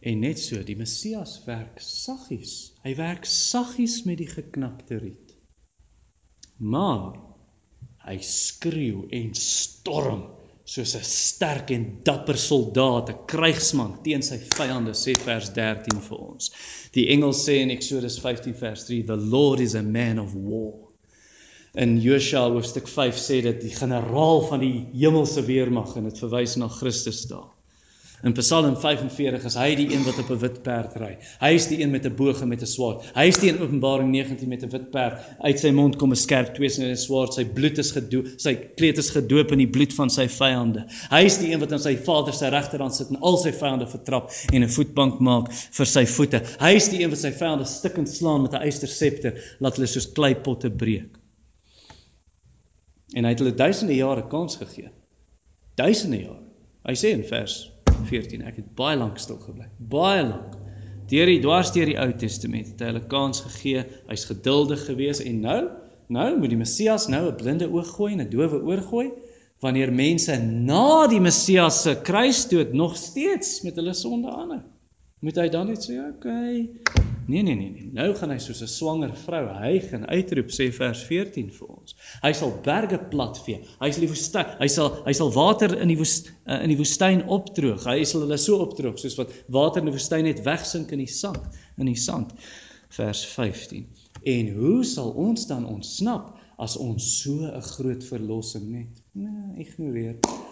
En 0.00 0.20
net 0.20 0.38
so, 0.38 0.62
die 0.62 0.76
Messias 0.76 1.44
werk 1.44 1.80
saggies. 1.82 2.72
Hy 2.84 2.94
werk 2.94 3.24
saggies 3.24 4.04
met 4.06 4.18
die 4.18 4.30
geknakte 4.30 5.00
riet. 5.02 5.25
Maar 6.58 7.18
hy 8.06 8.16
skreeu 8.22 9.04
en 9.10 9.34
storm 9.34 10.22
soos 10.66 10.96
'n 10.96 11.04
sterk 11.04 11.70
en 11.70 11.84
dapper 12.02 12.38
soldaat, 12.38 13.10
'n 13.10 13.26
krygsman 13.32 14.02
teen 14.02 14.22
sy 14.22 14.38
vyande, 14.38 14.94
sê 14.94 15.12
vers 15.24 15.48
13 15.54 16.00
vir 16.08 16.18
ons. 16.18 16.50
Die 16.92 17.06
engel 17.14 17.32
sê 17.32 17.60
in 17.62 17.70
Eksodus 17.70 18.18
15 18.18 18.54
vers 18.54 18.84
3, 18.84 19.02
"The 19.02 19.16
Lord 19.16 19.60
is 19.60 19.74
a 19.74 19.82
man 19.82 20.18
of 20.18 20.34
war." 20.34 20.74
In 21.74 22.00
Josua 22.00 22.48
hoofstuk 22.50 22.88
5 22.88 23.16
sê 23.16 23.42
dit 23.42 23.60
die 23.60 23.74
generaal 23.74 24.40
van 24.48 24.60
die 24.60 24.86
hemelse 24.94 25.42
weermag 25.42 25.96
en 25.96 26.04
dit 26.04 26.18
verwys 26.18 26.56
na 26.56 26.68
Christus 26.68 27.26
daar. 27.28 27.55
In 28.22 28.32
Psalm 28.32 28.76
45 28.80 29.44
is 29.44 29.54
hy 29.60 29.74
die 29.76 29.90
een 29.92 30.04
wat 30.06 30.16
op 30.22 30.30
'n 30.32 30.38
wit 30.40 30.62
perd 30.64 30.94
ry. 30.96 31.18
Hy 31.40 31.50
is 31.52 31.66
die 31.68 31.82
een 31.82 31.90
met 31.90 32.06
'n 32.06 32.14
boog 32.16 32.40
en 32.40 32.48
met 32.48 32.62
'n 32.62 32.66
swaard. 32.66 33.04
Hy 33.14 33.26
is 33.28 33.36
die 33.36 33.50
een 33.50 33.60
Openbaring 33.60 34.10
19 34.10 34.48
met 34.48 34.62
'n 34.62 34.70
wit 34.70 34.90
perd. 34.90 35.20
Uit 35.40 35.58
sy 35.60 35.70
mond 35.70 35.96
kom 35.96 36.12
'n 36.12 36.16
skerp 36.16 36.54
tweesnede 36.54 36.96
swaard. 36.96 37.34
Sy 37.34 37.44
bloed 37.44 37.78
is 37.78 37.92
gedoop, 37.92 38.26
sy 38.38 38.54
kleed 38.54 38.98
is 38.98 39.10
gedoop 39.10 39.52
in 39.52 39.58
die 39.58 39.68
bloed 39.68 39.92
van 39.92 40.10
sy 40.10 40.28
vyande. 40.28 40.86
Hy 41.10 41.24
is 41.24 41.38
die 41.38 41.52
een 41.52 41.60
wat 41.60 41.72
aan 41.72 41.78
sy 41.78 41.96
Vader 41.96 42.32
se 42.32 42.48
regterhand 42.48 42.94
sit 42.94 43.10
en 43.10 43.20
al 43.20 43.36
sy 43.36 43.52
vyande 43.52 43.86
vertrap 43.86 44.30
en 44.52 44.62
'n 44.62 44.68
voetbank 44.68 45.20
maak 45.20 45.52
vir 45.52 45.86
sy 45.86 46.06
voete. 46.06 46.42
Hy 46.58 46.74
is 46.74 46.88
die 46.88 47.02
een 47.02 47.10
wat 47.10 47.18
sy 47.18 47.32
vyande 47.32 47.64
stikkend 47.64 48.08
slaan 48.08 48.42
met 48.42 48.54
'n 48.54 48.66
ysterscepter, 48.66 49.56
laat 49.60 49.76
hulle 49.76 49.86
soos 49.86 50.12
kleipotte 50.12 50.70
breek. 50.70 51.18
En 53.14 53.24
hy 53.24 53.30
het 53.30 53.38
hulle 53.38 53.54
duisende 53.54 53.94
jare 53.94 54.26
kans 54.28 54.56
gegee. 54.56 54.90
Duisende 55.74 56.16
jare. 56.16 56.42
Hy 56.86 56.94
sê 56.94 57.12
in 57.12 57.24
vers 57.24 57.75
14. 58.04 58.42
Ek 58.42 58.56
het 58.56 58.68
baie 58.78 58.96
lank 58.96 59.18
stil 59.18 59.38
gebly. 59.42 59.66
Baie 59.78 60.22
lank. 60.28 60.56
Deur 61.10 61.30
die 61.30 61.40
dwars 61.40 61.70
deur 61.74 61.86
die 61.86 61.98
Ou 62.02 62.10
Testament 62.18 62.72
het 62.72 62.80
hy 62.82 62.90
hulle 62.90 63.04
kans 63.10 63.40
gegee. 63.44 63.84
Hy's 64.10 64.26
geduldig 64.26 64.84
geweest 64.88 65.22
en 65.22 65.40
nou, 65.44 65.60
nou 66.12 66.28
moet 66.38 66.50
die 66.50 66.58
Messias 66.58 67.06
nou 67.08 67.28
'n 67.28 67.36
blinde 67.36 67.70
oog 67.70 67.88
gooi 67.96 68.12
en 68.12 68.20
'n 68.20 68.30
dowe 68.30 68.62
oor 68.62 68.82
gooi 68.90 69.10
wanneer 69.64 69.92
mense 69.92 70.36
na 70.42 71.06
die 71.06 71.20
Messias 71.20 71.82
se 71.82 71.94
kruisdood 72.02 72.72
nog 72.72 72.96
steeds 72.96 73.62
met 73.62 73.76
hulle 73.76 73.94
sonde 73.94 74.30
aanhou. 74.30 74.62
Moet 75.20 75.36
hy 75.36 75.48
dan 75.48 75.66
net 75.66 75.86
sê, 75.86 75.96
"Oké, 75.96 76.28
okay, 76.28 76.68
Nee 77.26 77.42
nee 77.42 77.54
nee 77.54 77.70
nee. 77.70 77.88
Nou 77.92 78.14
gaan 78.14 78.30
hy 78.30 78.38
soos 78.38 78.60
'n 78.62 78.70
swanger 78.70 79.14
vrou 79.24 79.42
hyg 79.58 79.90
en 79.98 80.06
uitroep 80.06 80.50
sê 80.54 80.68
vers 80.70 81.00
14 81.08 81.48
vir 81.50 81.72
ons. 81.74 81.96
Hy 82.22 82.32
sal 82.32 82.52
berge 82.62 82.98
platvee. 83.10 83.58
Hy 83.80 83.90
sal 83.90 84.06
die 84.06 84.10
woestyn, 84.12 84.52
hy 84.60 84.68
sal 84.70 84.92
hy 85.08 85.14
sal 85.18 85.32
water 85.34 85.74
in 85.74 85.90
die 85.90 85.98
woest, 85.98 86.30
uh, 86.46 86.60
in 86.62 86.70
die 86.70 86.78
woestyn 86.78 87.24
opdroog. 87.26 87.82
Hy 87.84 88.04
sal 88.04 88.22
hulle 88.22 88.38
so 88.38 88.60
opdroog 88.62 89.02
soos 89.02 89.18
wat 89.18 89.34
water 89.58 89.82
in 89.82 89.90
die 89.90 89.96
woestyn 89.98 90.24
net 90.28 90.44
wegsink 90.46 90.94
in 90.94 91.02
die 91.02 91.10
sand, 91.10 91.58
in 91.78 91.90
die 91.90 91.98
sand. 91.98 92.30
Vers 92.94 93.26
15. 93.34 93.86
En 94.22 94.54
hoe 94.54 94.84
sal 94.84 95.10
ons 95.10 95.46
dan 95.50 95.66
ontsnap 95.66 96.36
as 96.62 96.76
ons 96.78 97.22
so 97.22 97.42
'n 97.50 97.62
groot 97.74 98.04
verlossing 98.04 98.70
het? 98.78 99.02
Nee, 99.12 99.66
ignoreer. 99.66 100.45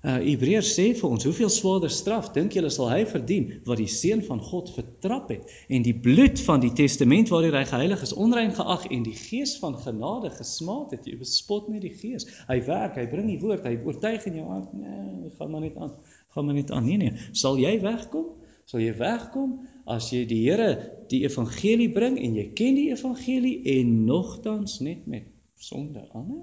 Uh 0.00 0.14
Hebreërs 0.24 0.70
sê 0.72 0.86
vir 0.96 1.10
ons, 1.12 1.24
hoeveel 1.28 1.50
swaarder 1.52 1.90
straf 1.92 2.30
dink 2.32 2.54
julle 2.56 2.70
sal 2.72 2.86
hy 2.88 3.02
verdien 3.04 3.50
wat 3.66 3.82
die 3.82 3.88
seun 3.92 4.22
van 4.24 4.38
God 4.40 4.70
vertrap 4.72 5.28
het 5.28 5.50
en 5.68 5.82
die 5.84 5.92
bloed 5.92 6.40
van 6.46 6.62
die 6.62 6.70
testament 6.72 7.28
waardeur 7.28 7.58
hy 7.58 7.66
geheilig 7.68 8.04
is 8.06 8.14
onrein 8.16 8.54
geag 8.56 8.86
en 8.96 9.02
die 9.04 9.16
gees 9.18 9.58
van 9.60 9.76
genade 9.82 10.30
gesmaak 10.38 10.94
het. 10.96 11.04
Jy 11.04 11.18
bespot 11.20 11.68
net 11.68 11.84
die 11.84 11.92
gees. 11.92 12.24
Hy 12.48 12.56
werk, 12.64 12.96
hy 12.96 13.04
bring 13.12 13.28
die 13.28 13.36
woord, 13.42 13.66
hy 13.68 13.74
oortuig 13.84 14.24
in 14.30 14.38
jou 14.40 14.46
hart. 14.48 14.72
Nee, 14.72 15.34
gaan 15.36 15.52
maar 15.52 15.66
net 15.66 15.76
aan. 15.76 15.92
Gaan 16.32 16.48
maar 16.48 16.56
net 16.56 16.72
aan. 16.72 16.88
Nee 16.88 17.02
nee, 17.02 17.28
sal 17.36 17.60
jy 17.60 17.74
wegkom? 17.84 18.32
Sal 18.72 18.80
jy 18.80 18.96
wegkom 18.96 19.52
as 19.90 20.08
jy 20.14 20.22
die 20.30 20.40
Here 20.46 20.70
die 21.12 21.26
evangelie 21.28 21.90
bring 21.92 22.16
en 22.16 22.40
jy 22.40 22.46
ken 22.56 22.80
die 22.80 22.88
evangelie 22.94 23.58
en 23.76 23.92
nogtans 24.08 24.80
net 24.80 25.04
met 25.04 25.28
sonde 25.60 26.08
aan? 26.16 26.40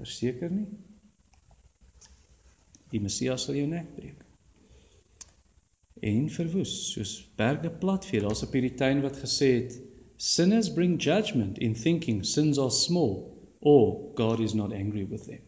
Verseker 0.00 0.50
nie. 0.50 0.66
Die 2.96 3.02
Messias 3.04 3.44
sal 3.44 3.58
jou 3.58 3.66
nek 3.68 3.90
breek. 3.96 4.22
En 6.06 6.28
verwoes 6.32 6.72
soos 6.94 7.12
berge 7.36 7.68
platvee. 7.82 8.22
Daar's 8.24 8.42
'n 8.44 8.52
Puritein 8.52 9.02
wat 9.04 9.18
gesê 9.20 9.48
het 9.60 9.76
sinners 10.16 10.72
bring 10.72 10.96
judgment 11.02 11.58
in 11.58 11.74
thinking 11.74 12.24
sins 12.24 12.58
are 12.58 12.70
small 12.70 13.36
or 13.60 14.12
God 14.14 14.40
is 14.40 14.54
not 14.54 14.72
angry 14.72 15.04
with 15.04 15.26
them. 15.26 15.42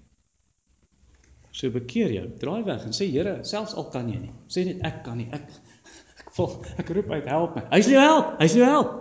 So 1.52 1.70
bekeer 1.70 2.12
jou, 2.12 2.26
draai 2.38 2.64
weg 2.64 2.84
en 2.84 2.92
sê 2.92 3.08
Here, 3.10 3.38
selfs 3.44 3.74
al 3.74 3.88
kan 3.90 4.08
jy 4.12 4.18
nie. 4.18 4.34
Sê 4.48 4.64
net 4.64 4.84
ek 4.84 5.02
kan 5.04 5.16
nie. 5.16 5.28
Ek 5.32 5.48
ek 6.20 6.30
voel 6.36 6.54
ek 6.78 6.92
roep 6.96 7.10
uit 7.10 7.26
help 7.32 7.56
my. 7.56 7.64
Hy 7.72 7.80
sal 7.80 7.92
jou 7.96 8.04
help. 8.04 8.36
Hy 8.40 8.46
sal 8.46 8.62
jou 8.62 8.70
help. 8.76 8.94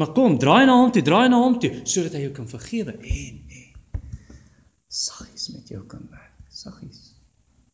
Maar 0.00 0.12
kom, 0.16 0.38
draai 0.38 0.64
na 0.66 0.80
hom 0.80 0.92
toe, 0.92 1.02
draai 1.04 1.28
na 1.28 1.36
hom 1.42 1.58
toe 1.60 1.74
sodat 1.84 2.16
hy 2.16 2.24
jou 2.24 2.34
kan 2.40 2.48
vergewe 2.48 2.96
en 2.96 3.40
en 3.60 3.70
saggies 4.88 5.50
met 5.52 5.68
jou 5.68 5.84
kan 5.86 6.06
werk. 6.10 6.36
Saggies 6.48 7.09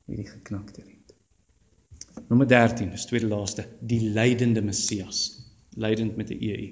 hierdie 0.06 0.28
geknakte 0.28 0.82
riet. 0.84 1.14
Nommer 2.30 2.46
13, 2.48 2.90
dis 2.94 3.06
tweede 3.08 3.28
laaste, 3.30 3.66
die 3.80 4.00
lydende 4.14 4.62
Messias, 4.62 5.26
lydend 5.76 6.16
met 6.16 6.30
'n 6.30 6.38
EU 6.40 6.70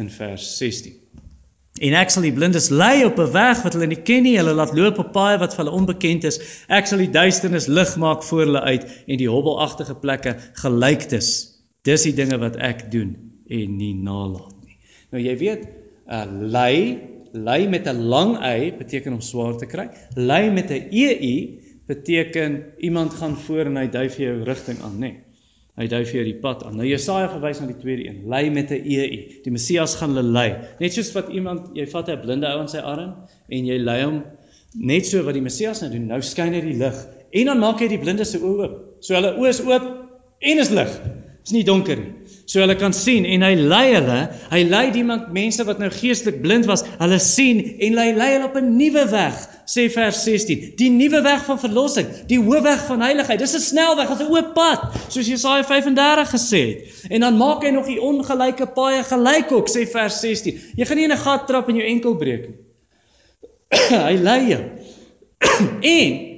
in 0.00 0.10
vers 0.10 0.56
16. 0.58 0.98
En 1.82 1.94
ek 1.98 2.10
sal 2.10 2.22
die 2.22 2.32
blindes 2.34 2.68
lei 2.70 3.04
op 3.04 3.18
'n 3.18 3.32
weg 3.32 3.62
wat 3.62 3.74
hulle 3.74 3.86
nie 3.86 4.02
ken 4.02 4.22
nie, 4.22 4.36
hulle 4.38 4.54
laat 4.54 4.74
loop 4.74 4.98
op 4.98 5.12
paaie 5.12 5.38
wat 5.38 5.54
vir 5.54 5.64
hulle 5.64 5.76
onbekend 5.76 6.24
is. 6.24 6.38
Ek 6.68 6.86
sal 6.86 6.98
die 6.98 7.10
duisternis 7.10 7.66
lig 7.66 7.96
maak 7.96 8.22
voor 8.22 8.44
hulle 8.44 8.60
uit 8.60 8.84
en 9.06 9.18
die 9.18 9.30
hobbelagtige 9.30 9.94
plekke 9.94 10.36
gelyktes. 10.62 11.30
Dis 11.82 12.02
die 12.02 12.14
dinge 12.14 12.38
wat 12.38 12.56
ek 12.56 12.90
doen 12.92 13.16
en 13.50 13.76
nie 13.76 13.94
nalat 13.94 14.54
nie. 14.62 14.78
Nou 15.10 15.22
jy 15.22 15.36
weet, 15.38 15.66
uh, 16.10 16.24
lei, 16.30 17.00
lei 17.32 17.68
met 17.68 17.86
'n 17.86 18.06
lang 18.06 18.38
y 18.38 18.72
beteken 18.78 19.12
om 19.12 19.20
swaar 19.20 19.56
te 19.58 19.66
kry. 19.66 19.90
Lei 20.14 20.50
met 20.50 20.70
'n 20.70 20.88
EU 20.90 21.63
beteken 21.86 22.62
iemand 22.78 23.14
gaan 23.14 23.36
voor 23.36 23.68
en 23.70 23.76
hy 23.76 23.86
dui 23.92 24.08
vir 24.08 24.24
jou 24.26 24.34
rigting 24.48 24.80
aan, 24.82 24.98
nê. 24.98 25.10
Nee. 25.12 25.20
Hy 25.74 25.88
dui 25.90 26.04
vir 26.06 26.20
jou 26.20 26.24
die 26.28 26.36
pad 26.38 26.60
aan. 26.62 26.76
Nou 26.78 26.86
Jesaja 26.86 27.26
verwys 27.32 27.58
na 27.58 27.66
die 27.66 27.80
tweede 27.80 28.04
een, 28.06 28.20
lei 28.30 28.44
met 28.54 28.70
'n 28.70 28.78
EU. 28.78 29.06
Die 29.42 29.50
Messias 29.50 29.96
gaan 29.98 30.14
hulle 30.14 30.22
lei. 30.22 30.54
Net 30.78 30.94
soos 30.94 31.10
wat 31.16 31.28
iemand, 31.28 31.72
jy 31.74 31.86
vat 31.90 32.08
'n 32.08 32.20
blinde 32.20 32.46
ou 32.46 32.60
aan 32.60 32.68
sy 32.68 32.78
arm 32.78 33.14
en 33.48 33.66
jy 33.66 33.78
lei 33.78 34.04
hom 34.04 34.22
net 34.74 35.06
so 35.06 35.22
wat 35.24 35.34
die 35.34 35.42
Messias 35.42 35.80
nou 35.80 35.90
doen. 35.90 36.06
Nou 36.06 36.20
skyn 36.20 36.54
hy 36.54 36.60
die 36.60 36.78
lig 36.78 36.94
en 37.32 37.46
dan 37.46 37.58
maak 37.58 37.80
hy 37.80 37.88
die 37.88 37.98
blinde 37.98 38.24
se 38.24 38.38
oë 38.38 38.62
oop. 38.62 38.74
So 39.00 39.14
hulle 39.14 39.34
oë 39.34 39.48
is 39.48 39.60
oop 39.60 39.84
en 40.40 40.58
is 40.58 40.70
lig. 40.70 40.92
Dit 41.02 41.46
is 41.46 41.52
nie 41.52 41.64
donker 41.64 41.96
nie 41.96 42.23
so 42.44 42.60
hulle 42.60 42.76
kan 42.76 42.92
sien 42.92 43.24
en 43.24 43.42
hy 43.42 43.54
lei 43.56 43.94
hulle, 43.94 44.18
hy 44.50 44.62
lei 44.68 44.84
die 44.92 45.04
mense 45.04 45.64
wat 45.64 45.80
nou 45.80 45.88
geestelik 45.92 46.42
blind 46.42 46.68
was, 46.68 46.84
hulle 47.00 47.18
sien 47.22 47.62
en 47.82 47.98
hy 48.00 48.10
lei 48.16 48.30
hulle 48.34 48.48
op 48.50 48.56
'n 48.60 48.76
nuwe 48.76 49.04
weg, 49.12 49.38
sê 49.66 49.86
vers 49.92 50.22
16. 50.24 50.74
Die 50.76 50.90
nuwe 50.90 51.22
weg 51.22 51.44
van 51.44 51.58
verlossing, 51.60 52.06
die 52.28 52.40
hoofweg 52.40 52.84
van 52.86 53.00
heiligheid. 53.00 53.38
Dis 53.38 53.54
'n 53.54 53.60
snelweg, 53.60 54.08
dis 54.08 54.26
'n 54.26 54.32
oop 54.32 54.54
pad, 54.54 54.80
soos 55.08 55.26
Jesaja 55.26 55.64
35 55.64 56.30
gesê 56.30 56.62
het. 56.68 57.08
En 57.10 57.20
dan 57.20 57.36
maak 57.36 57.62
hy 57.62 57.70
nog 57.70 57.86
die 57.86 58.00
ongelyke 58.00 58.66
paaie 58.66 59.02
gelyk 59.02 59.52
ook, 59.52 59.68
sê 59.68 59.88
vers 59.88 60.20
16. 60.20 60.60
Jy 60.76 60.84
gaan 60.84 60.96
nie 60.96 61.04
in 61.04 61.12
'n 61.12 61.24
gat 61.24 61.46
trap 61.46 61.68
en 61.68 61.76
jou 61.76 61.86
enkel 61.86 62.16
breek 62.16 62.48
nie. 62.48 62.58
hy 64.08 64.16
lei 64.20 64.48
jou. 64.48 64.62
en 65.96 66.33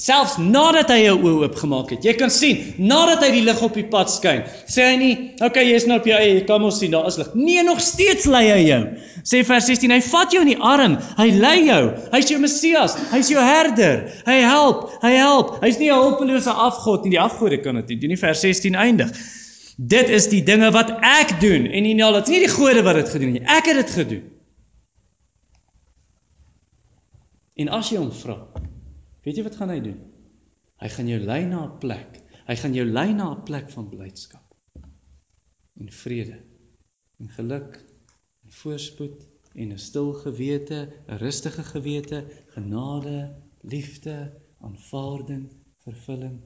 Selfs 0.00 0.38
nadat 0.40 0.88
hy 0.88 1.02
jou 1.02 1.16
oë 1.18 1.32
oopgemaak 1.44 1.90
het. 1.92 2.04
Jy 2.06 2.14
kan 2.16 2.30
sien, 2.32 2.62
nadat 2.80 3.20
hy 3.26 3.28
die 3.34 3.42
lig 3.44 3.58
op 3.60 3.74
die 3.76 3.84
pad 3.92 4.08
skyn, 4.08 4.46
sê 4.64 4.86
hy 4.86 4.96
nie, 4.96 5.14
"Oké, 5.34 5.46
okay, 5.50 5.64
jy's 5.68 5.86
nou 5.86 5.98
op 5.98 6.06
jou 6.06 6.16
eie, 6.16 6.38
jy 6.38 6.46
kan 6.46 6.60
mos 6.60 6.78
sien 6.78 6.90
daar 6.90 7.06
is 7.06 7.18
lig." 7.18 7.34
Nee, 7.34 7.62
nog 7.62 7.80
steeds 7.80 8.24
lei 8.24 8.48
hy 8.48 8.62
jou. 8.68 8.82
Sê 9.24 9.44
vers 9.44 9.66
16, 9.66 9.90
hy 9.90 10.00
vat 10.00 10.32
jou 10.32 10.40
in 10.40 10.48
die 10.48 10.62
arm, 10.62 10.96
hy 11.18 11.30
lei 11.30 11.66
jou. 11.66 11.92
Hy's 12.12 12.30
jou 12.30 12.38
Messias, 12.40 12.96
hy's 13.10 13.28
jou 13.28 13.40
herder. 13.40 14.10
Hy 14.24 14.40
help, 14.40 14.90
hy 15.02 15.12
help. 15.16 15.60
Hy's 15.62 15.78
nie 15.78 15.90
'n 15.90 16.00
hulpelose 16.00 16.50
afgod 16.50 17.04
nie. 17.04 17.10
Die 17.10 17.20
afgode 17.20 17.62
kan 17.62 17.74
dit 17.74 17.88
nie. 17.88 17.96
Doen 17.96 18.08
nie 18.08 18.16
vers 18.16 18.40
16 18.40 18.74
eindig. 18.74 19.10
Dit 19.76 20.08
is 20.08 20.28
die 20.28 20.42
dinge 20.42 20.70
wat 20.72 20.90
ek 21.02 21.40
doen 21.40 21.66
en 21.66 21.82
nie 21.82 21.94
nou, 21.94 22.16
is 22.16 22.28
nie 22.28 22.40
die 22.40 22.48
gode 22.48 22.82
wat 22.82 22.94
dit 22.94 23.08
gedoen 23.08 23.34
het. 23.34 23.42
Ek 23.48 23.66
het 23.66 23.76
dit 23.76 23.90
gedoen. 23.90 24.22
En 27.56 27.68
as 27.68 27.90
jy 27.90 27.98
hom 27.98 28.12
vra, 28.12 28.36
Weet 29.24 29.36
jy 29.36 29.44
wat 29.44 29.56
gaan 29.60 29.72
hy 29.72 29.80
doen? 29.84 29.98
Hy 30.80 30.88
gaan 30.88 31.08
jou 31.10 31.20
lei 31.20 31.42
na 31.44 31.64
'n 31.66 31.78
plek. 31.82 32.20
Hy 32.46 32.56
gaan 32.56 32.74
jou 32.74 32.86
lei 32.86 33.12
na 33.12 33.32
'n 33.32 33.42
plek 33.44 33.68
van 33.70 33.88
blydskap 33.88 34.46
en 35.80 35.90
vrede 35.92 36.38
en 37.20 37.28
geluk 37.28 37.76
en 38.44 38.52
voorspoed 38.60 39.26
en 39.54 39.72
'n 39.72 39.78
stil 39.78 40.12
gewete, 40.12 40.78
'n 41.08 41.18
rustige 41.24 41.64
gewete, 41.64 42.24
genade, 42.54 43.36
liefde, 43.60 44.16
aanvaarding, 44.58 45.50
vervulling. 45.84 46.40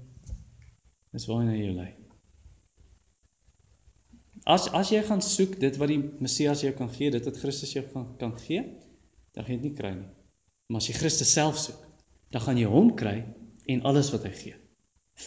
Dis 1.13 1.27
waar 1.27 1.47
hy 1.47 1.59
jou 1.59 1.75
lei. 1.75 1.93
As 4.45 4.69
as 4.73 4.91
jy 4.91 5.03
gaan 5.03 5.23
soek 5.23 5.61
dit 5.61 5.77
wat 5.77 5.89
die 5.89 6.03
Messias 6.21 6.61
jou 6.61 6.73
kan 6.73 6.91
gee, 6.91 7.11
dit 7.11 7.25
wat 7.25 7.37
Christus 7.37 7.73
jou 7.73 7.85
kan 7.93 8.17
kan 8.17 8.39
gee, 8.39 8.63
dan 9.33 9.45
gaan 9.45 9.55
jy 9.55 9.61
dit 9.63 9.71
nie 9.71 9.79
kry 9.79 9.95
nie. 9.95 10.11
Maar 10.69 10.81
as 10.83 10.89
jy 10.89 10.95
Christus 10.95 11.33
self 11.33 11.59
soek, 11.59 11.84
dan 12.35 12.43
gaan 12.43 12.59
jy 12.59 12.67
hom 12.67 12.91
kry 12.99 13.21
en 13.71 13.83
alles 13.87 14.11
wat 14.11 14.25
hy 14.27 14.33
gee. 14.35 14.57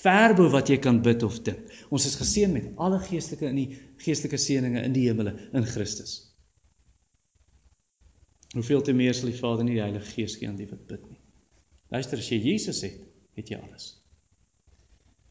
Verbo 0.02 0.50
wat 0.52 0.68
jy 0.68 0.76
kan 0.84 1.00
bid 1.04 1.24
of 1.24 1.38
dink. 1.48 1.70
Ons 1.96 2.10
is 2.10 2.18
geseën 2.20 2.52
met 2.52 2.74
alle 2.84 3.00
geestelike 3.00 3.48
in 3.48 3.62
die 3.62 3.68
geestelike 4.04 4.40
seënings 4.44 4.84
in 4.84 4.96
die 4.96 5.06
hemele 5.06 5.32
in 5.56 5.64
Christus. 5.64 6.18
Hoeveel 8.58 8.84
te 8.84 8.96
meer 8.96 9.16
sal 9.16 9.32
die 9.32 9.40
Vader 9.40 9.64
nie 9.64 9.78
die 9.78 9.86
Heilige 9.86 10.12
Gees 10.18 10.36
gee 10.40 10.52
aan 10.52 10.60
die 10.60 10.68
wat 10.68 10.84
bid 10.90 11.08
nie. 11.08 11.20
Luister, 11.96 12.20
as 12.20 12.28
jy 12.28 12.42
Jesus 12.44 12.84
het, 12.84 13.00
het 13.40 13.52
jy 13.54 13.62
alles. 13.62 13.94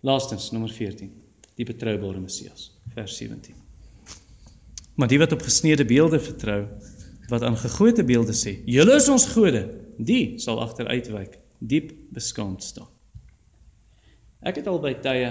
Laastens 0.07 0.49
nommer 0.55 0.72
14, 0.72 1.12
die 1.61 1.68
betroubare 1.68 2.20
Messias, 2.22 2.70
vers 2.97 3.16
17. 3.20 3.57
Maar 4.97 5.12
die 5.12 5.20
wat 5.20 5.37
op 5.37 5.45
gesneede 5.45 5.85
beelde 5.85 6.20
vertrou, 6.24 6.62
wat 7.29 7.45
aan 7.45 7.59
gegote 7.61 8.05
beelde 8.07 8.33
sê, 8.33 8.62
"Julle 8.64 8.97
is 8.97 9.09
ons 9.12 9.27
gode," 9.35 9.66
die 9.99 10.39
sal 10.39 10.62
agteruitwyk 10.62 11.37
diep 11.59 11.93
beskaamd 12.15 12.63
staan. 12.63 12.89
Ek 14.47 14.61
het 14.61 14.67
al 14.71 14.81
by 14.81 14.95
tye 15.03 15.31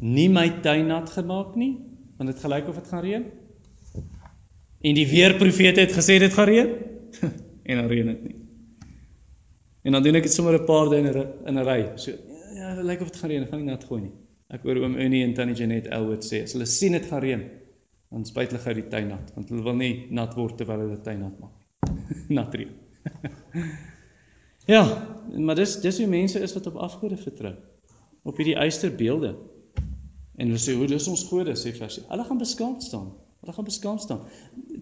nie 0.00 0.28
my 0.28 0.48
tuin 0.64 0.88
nat 0.88 1.10
gemaak 1.10 1.56
nie, 1.56 1.76
want 2.16 2.30
dit 2.30 2.40
gelyk 2.40 2.68
of 2.68 2.78
dit 2.80 2.88
gaan 2.92 3.04
reën. 3.04 3.26
En 4.86 4.94
die 4.94 5.06
weerprofete 5.08 5.80
het 5.80 5.94
gesê 5.96 6.18
dit 6.22 6.32
gaan 6.32 6.48
reën 6.48 6.74
en 7.68 7.80
dan 7.80 7.88
reën 7.90 8.12
dit 8.12 8.22
nie. 8.28 8.36
En 9.86 9.92
dan 9.92 10.02
doen 10.02 10.18
ek 10.18 10.26
dit 10.26 10.34
sommer 10.34 10.58
'n 10.58 10.66
paar 10.66 10.88
dae 10.90 10.98
in 10.98 11.06
'n 11.06 11.26
in 11.46 11.58
'n 11.58 11.64
ry. 11.64 11.80
So 11.96 12.10
ja, 12.54 12.74
dit 12.74 12.84
lyk 12.84 13.00
of 13.00 13.10
dit 13.10 13.20
gaan 13.20 13.30
reën, 13.30 13.46
gaan 13.46 13.60
nie 13.64 13.70
nat 13.70 13.84
gooi 13.84 14.00
nie. 14.02 14.12
Ek 14.48 14.62
hoor 14.62 14.76
oom 14.76 14.94
Unie 14.94 15.24
en 15.24 15.34
tannie 15.34 15.54
Janet 15.54 15.86
Elwood 15.86 16.24
sê 16.24 16.42
as 16.42 16.52
hulle 16.52 16.66
sien 16.66 16.92
dit 16.92 17.06
gaan 17.06 17.20
reën, 17.20 17.42
dan 18.10 18.24
spuit 18.24 18.50
hulle 18.50 18.62
gou 18.62 18.74
die 18.74 18.88
tuin 18.88 19.08
nat, 19.08 19.32
want 19.34 19.48
hulle 19.48 19.62
wil 19.62 19.74
nie 19.74 20.06
nat 20.10 20.34
word 20.34 20.56
terwyl 20.58 20.80
hulle 20.84 20.96
die 20.96 21.02
tuin 21.02 21.20
nat 21.20 21.38
maak. 21.40 21.54
nat 22.38 22.54
reën. 22.54 22.72
ja, 24.74 24.82
maar 25.34 25.54
dis 25.54 25.80
dis 25.80 25.98
hoe 25.98 26.06
mense 26.06 26.40
is 26.40 26.54
wat 26.54 26.66
op 26.66 26.80
afgode 26.86 27.16
vertrou. 27.16 27.54
Op 28.22 28.36
hierdie 28.36 28.56
eysterbeelde. 28.56 29.36
En 30.36 30.46
hulle 30.46 30.60
sê, 30.60 30.74
"Hoe 30.76 30.86
dis 30.86 31.08
ons 31.08 31.22
gode," 31.24 31.54
sê 31.56 31.72
vers. 31.76 32.00
Hulle 32.08 32.24
gaan 32.24 32.38
beskaamd 32.38 32.82
staan. 32.82 33.12
Hulle 33.40 33.52
gaan 33.52 33.64
beskaamd 33.64 34.00
staan. 34.00 34.20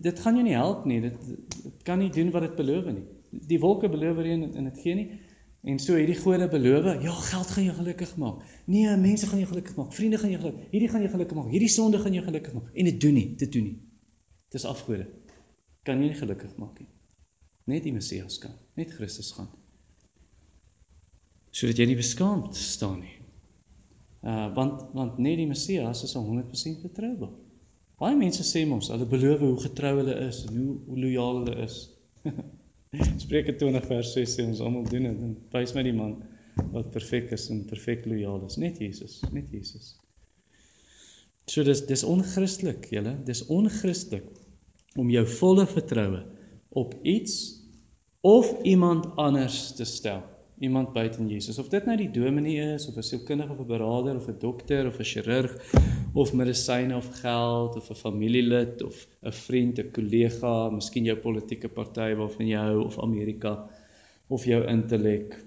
Dit 0.00 0.20
gaan 0.20 0.34
jou 0.34 0.44
nie 0.44 0.54
help 0.54 0.84
nie. 0.84 1.00
Dit, 1.00 1.16
dit 1.62 1.82
kan 1.82 1.98
nie 1.98 2.10
doen 2.10 2.30
wat 2.30 2.42
dit 2.42 2.56
beloof 2.56 2.84
nie. 2.84 3.04
Die 3.30 3.60
wolke 3.60 3.88
beloof 3.88 4.16
reën 4.16 4.54
en 4.54 4.64
dit 4.64 4.78
gee 4.78 4.94
nie. 4.94 5.20
En 5.64 5.78
so 5.78 5.96
hierdie 5.96 6.16
gode 6.16 6.48
beloof, 6.48 6.84
ja, 7.02 7.10
geld 7.10 7.46
gaan 7.46 7.64
jou 7.64 7.76
gelukkig 7.76 8.16
maak. 8.16 8.42
Nee, 8.66 8.96
mense 8.96 9.26
gaan 9.26 9.38
jou 9.38 9.48
gelukkig 9.48 9.76
maak. 9.76 9.92
Vriende 9.92 10.18
gaan 10.18 10.30
jou 10.30 10.40
gelukkig. 10.40 10.70
Hierdie 10.70 10.88
gaan 10.88 11.00
jou 11.00 11.10
gelukkig 11.10 11.36
maak. 11.36 11.50
Hierdie 11.50 11.68
sonde 11.68 11.98
gaan 11.98 12.12
jou 12.12 12.24
gelukkig 12.24 12.52
maak. 12.52 12.68
En 12.74 12.84
dit 12.84 13.00
doen 13.00 13.14
nie, 13.14 13.34
dit 13.36 13.52
doen 13.52 13.62
nie. 13.62 13.78
Dis 14.52 14.64
afgode. 14.64 15.06
Kan 15.82 15.98
nie 15.98 16.12
gelukkig 16.14 16.56
maak 16.56 16.78
nie. 16.78 16.88
Net 17.64 17.82
die 17.82 17.92
Messias 17.92 18.36
kan, 18.38 18.52
net 18.76 18.92
Christus 18.92 19.32
gaan. 19.32 19.48
Sodat 21.54 21.78
jy 21.78 21.86
nie 21.90 21.98
beskaamd 21.98 22.56
staan 22.58 23.00
nie. 23.04 23.16
Uh 24.26 24.48
want 24.56 24.86
want 24.96 25.18
net 25.22 25.38
die 25.38 25.46
Messias 25.46 26.02
is 26.06 26.16
100% 26.18 26.82
betroubaar. 26.82 27.34
Baie 28.02 28.16
mense 28.18 28.42
sê 28.46 28.64
mos 28.66 28.90
hulle 28.90 29.06
beloof 29.06 29.42
hoe 29.44 29.56
getrou 29.62 29.92
hulle 30.00 30.14
is 30.26 30.42
en 30.48 30.56
hoe 30.58 30.76
hoe 30.88 31.00
lojaal 31.04 31.42
hulle 31.42 31.56
is. 31.66 31.76
Spreuke 33.24 33.54
20 33.60 33.86
vers 33.90 34.14
6 34.16 34.34
sê 34.38 34.46
ons 34.48 34.62
almal 34.64 34.88
doen 34.90 35.06
dit 35.10 35.22
en 35.28 35.36
wys 35.54 35.74
my 35.76 35.84
die 35.86 35.94
man 35.94 36.16
wat 36.74 36.90
perfek 36.94 37.30
is 37.34 37.48
en 37.50 37.64
perfek 37.70 38.04
lojaal 38.06 38.44
is, 38.46 38.58
net 38.62 38.78
Jesus, 38.82 39.18
net 39.34 39.50
Jesus. 39.54 39.94
So 41.50 41.64
dis 41.66 41.82
dis 41.86 42.04
onchristelik, 42.06 42.88
julle, 42.94 43.16
dis 43.26 43.42
onchristelik 43.52 44.26
om 44.98 45.10
jou 45.10 45.24
volle 45.38 45.66
vertroue 45.70 46.22
op 46.78 46.94
iets 47.02 47.36
of 48.26 48.50
iemand 48.62 49.10
anders 49.20 49.74
te 49.78 49.86
stel. 49.86 50.22
Iemand 50.58 50.92
buite 50.92 51.24
Jesus. 51.26 51.58
Of 51.58 51.68
dit 51.68 51.86
nou 51.86 51.96
die 51.98 52.10
dominee 52.10 52.74
is 52.74 52.86
of 52.88 52.96
'n 52.96 53.02
sielkundige 53.02 53.52
of 53.52 53.60
'n 53.60 53.66
beraader 53.66 54.16
of 54.16 54.28
'n 54.28 54.38
dokter 54.38 54.86
of 54.86 54.98
'n 54.98 55.04
chirurg 55.04 55.52
of 56.14 56.32
medisyne 56.32 56.96
of 56.96 57.08
geld 57.20 57.76
of 57.76 57.90
'n 57.90 57.94
familielid 57.94 58.82
of 58.82 59.06
'n 59.22 59.32
vriend, 59.32 59.78
'n 59.78 59.90
kollega, 59.90 60.70
miskien 60.70 61.04
jou 61.04 61.16
politieke 61.16 61.68
party 61.68 62.14
waarvan 62.14 62.46
jy 62.46 62.58
hou 62.58 62.84
of 62.84 62.98
Amerika 62.98 63.68
of 64.28 64.44
jou 64.44 64.62
intellek 64.66 65.44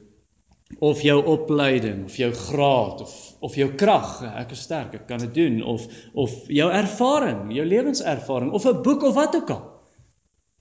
of 0.79 1.01
jou 1.01 1.25
opleiding 1.25 2.03
of 2.05 2.15
jou 2.17 2.31
graad 2.31 3.01
of 3.01 3.35
of 3.39 3.55
jou 3.55 3.69
krag 3.75 4.21
ek 4.35 4.51
is 4.51 4.61
sterk 4.61 4.93
ek 4.93 5.07
kan 5.07 5.19
dit 5.19 5.33
doen 5.33 5.63
of 5.63 5.87
of 6.13 6.47
jou 6.47 6.71
ervaring 6.71 7.53
jou 7.53 7.65
lewenservaring 7.65 8.51
of 8.51 8.65
'n 8.65 8.81
boek 8.83 9.03
of 9.03 9.15
wat 9.15 9.35
ook 9.35 9.49
al 9.49 9.77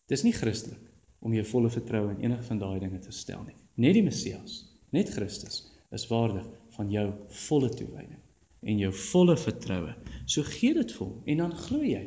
Dis 0.07 0.23
nie 0.23 0.35
Christelik 0.35 0.83
om 1.27 1.33
jou 1.35 1.43
volle 1.51 1.71
vertroue 1.75 2.13
in 2.15 2.29
enige 2.29 2.47
van 2.47 2.59
daai 2.61 2.79
dinge 2.79 3.01
te 3.03 3.15
stel 3.15 3.43
nie. 3.43 3.57
Net 3.77 3.97
die 3.99 4.05
Messias, 4.05 4.63
net 4.97 5.11
Christus 5.13 5.67
is 5.93 6.07
waardig 6.09 6.47
van 6.77 6.91
jou 6.93 7.07
volle 7.47 7.69
toewyding 7.73 8.23
en 8.67 8.79
jou 8.81 8.93
volle 9.13 9.37
vertroue. 9.39 9.93
So 10.25 10.43
gee 10.49 10.75
dit 10.75 10.93
vir 10.97 11.05
hom 11.05 11.29
en 11.29 11.43
dan 11.45 11.53
glo 11.67 11.83
jy 11.85 12.07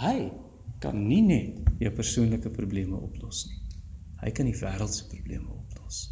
hy 0.00 0.16
kan 0.82 0.98
nie 1.06 1.22
net 1.22 1.70
jou 1.80 1.92
persoonlike 1.94 2.50
probleme 2.54 2.98
oplos 2.98 3.44
nie. 3.46 3.60
Hy 4.24 4.32
kan 4.34 4.48
die 4.48 4.58
wêreld 4.58 4.94
se 4.94 5.06
probleme 5.10 5.52
oplos. 5.54 6.08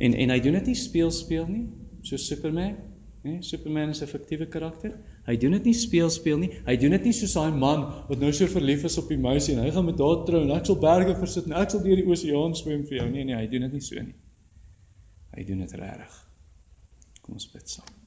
En 0.00 0.16
en 0.16 0.32
hy 0.32 0.40
doen 0.40 0.56
dit 0.56 0.72
nie 0.72 0.78
speel 0.78 1.12
speel 1.12 1.48
nie, 1.50 1.66
so 2.06 2.16
Superman, 2.16 2.78
né? 3.26 3.40
Superman 3.44 3.92
is 3.92 4.02
'n 4.02 4.08
fiktiewe 4.08 4.48
karakter. 4.48 4.96
Hy 5.28 5.36
doen 5.38 5.54
dit 5.54 5.68
nie 5.70 5.76
speel 5.78 6.10
speel 6.10 6.40
nie. 6.42 6.50
Hy 6.66 6.74
doen 6.82 6.96
dit 6.96 7.06
nie 7.06 7.14
soos 7.14 7.36
daai 7.38 7.54
man 7.54 7.84
wat 8.08 8.18
nou 8.18 8.32
so 8.34 8.50
verlief 8.50 8.82
is 8.88 8.98
op 8.98 9.12
die 9.12 9.20
meisie 9.22 9.54
en 9.54 9.62
hy 9.62 9.70
gaan 9.74 9.86
met 9.86 10.02
haar 10.02 10.26
trou 10.26 10.42
en 10.42 10.54
ek 10.56 10.66
sal 10.66 10.80
berge 10.82 11.14
versit 11.20 11.46
en 11.46 11.56
ek 11.62 11.74
sal 11.74 11.84
deur 11.86 12.02
die 12.02 12.08
oseaan 12.10 12.58
swem 12.58 12.82
vir 12.90 12.98
jou. 12.98 13.08
Nee 13.14 13.28
nee, 13.30 13.38
hy 13.38 13.46
doen 13.52 13.68
dit 13.68 13.78
nie 13.78 13.86
so 13.86 14.02
nie. 14.02 14.18
Hy 15.36 15.46
doen 15.48 15.62
dit 15.62 15.78
regtig. 15.78 16.22
Kom 17.22 17.38
ons 17.38 17.50
bid 17.54 17.76
saam. 17.78 18.01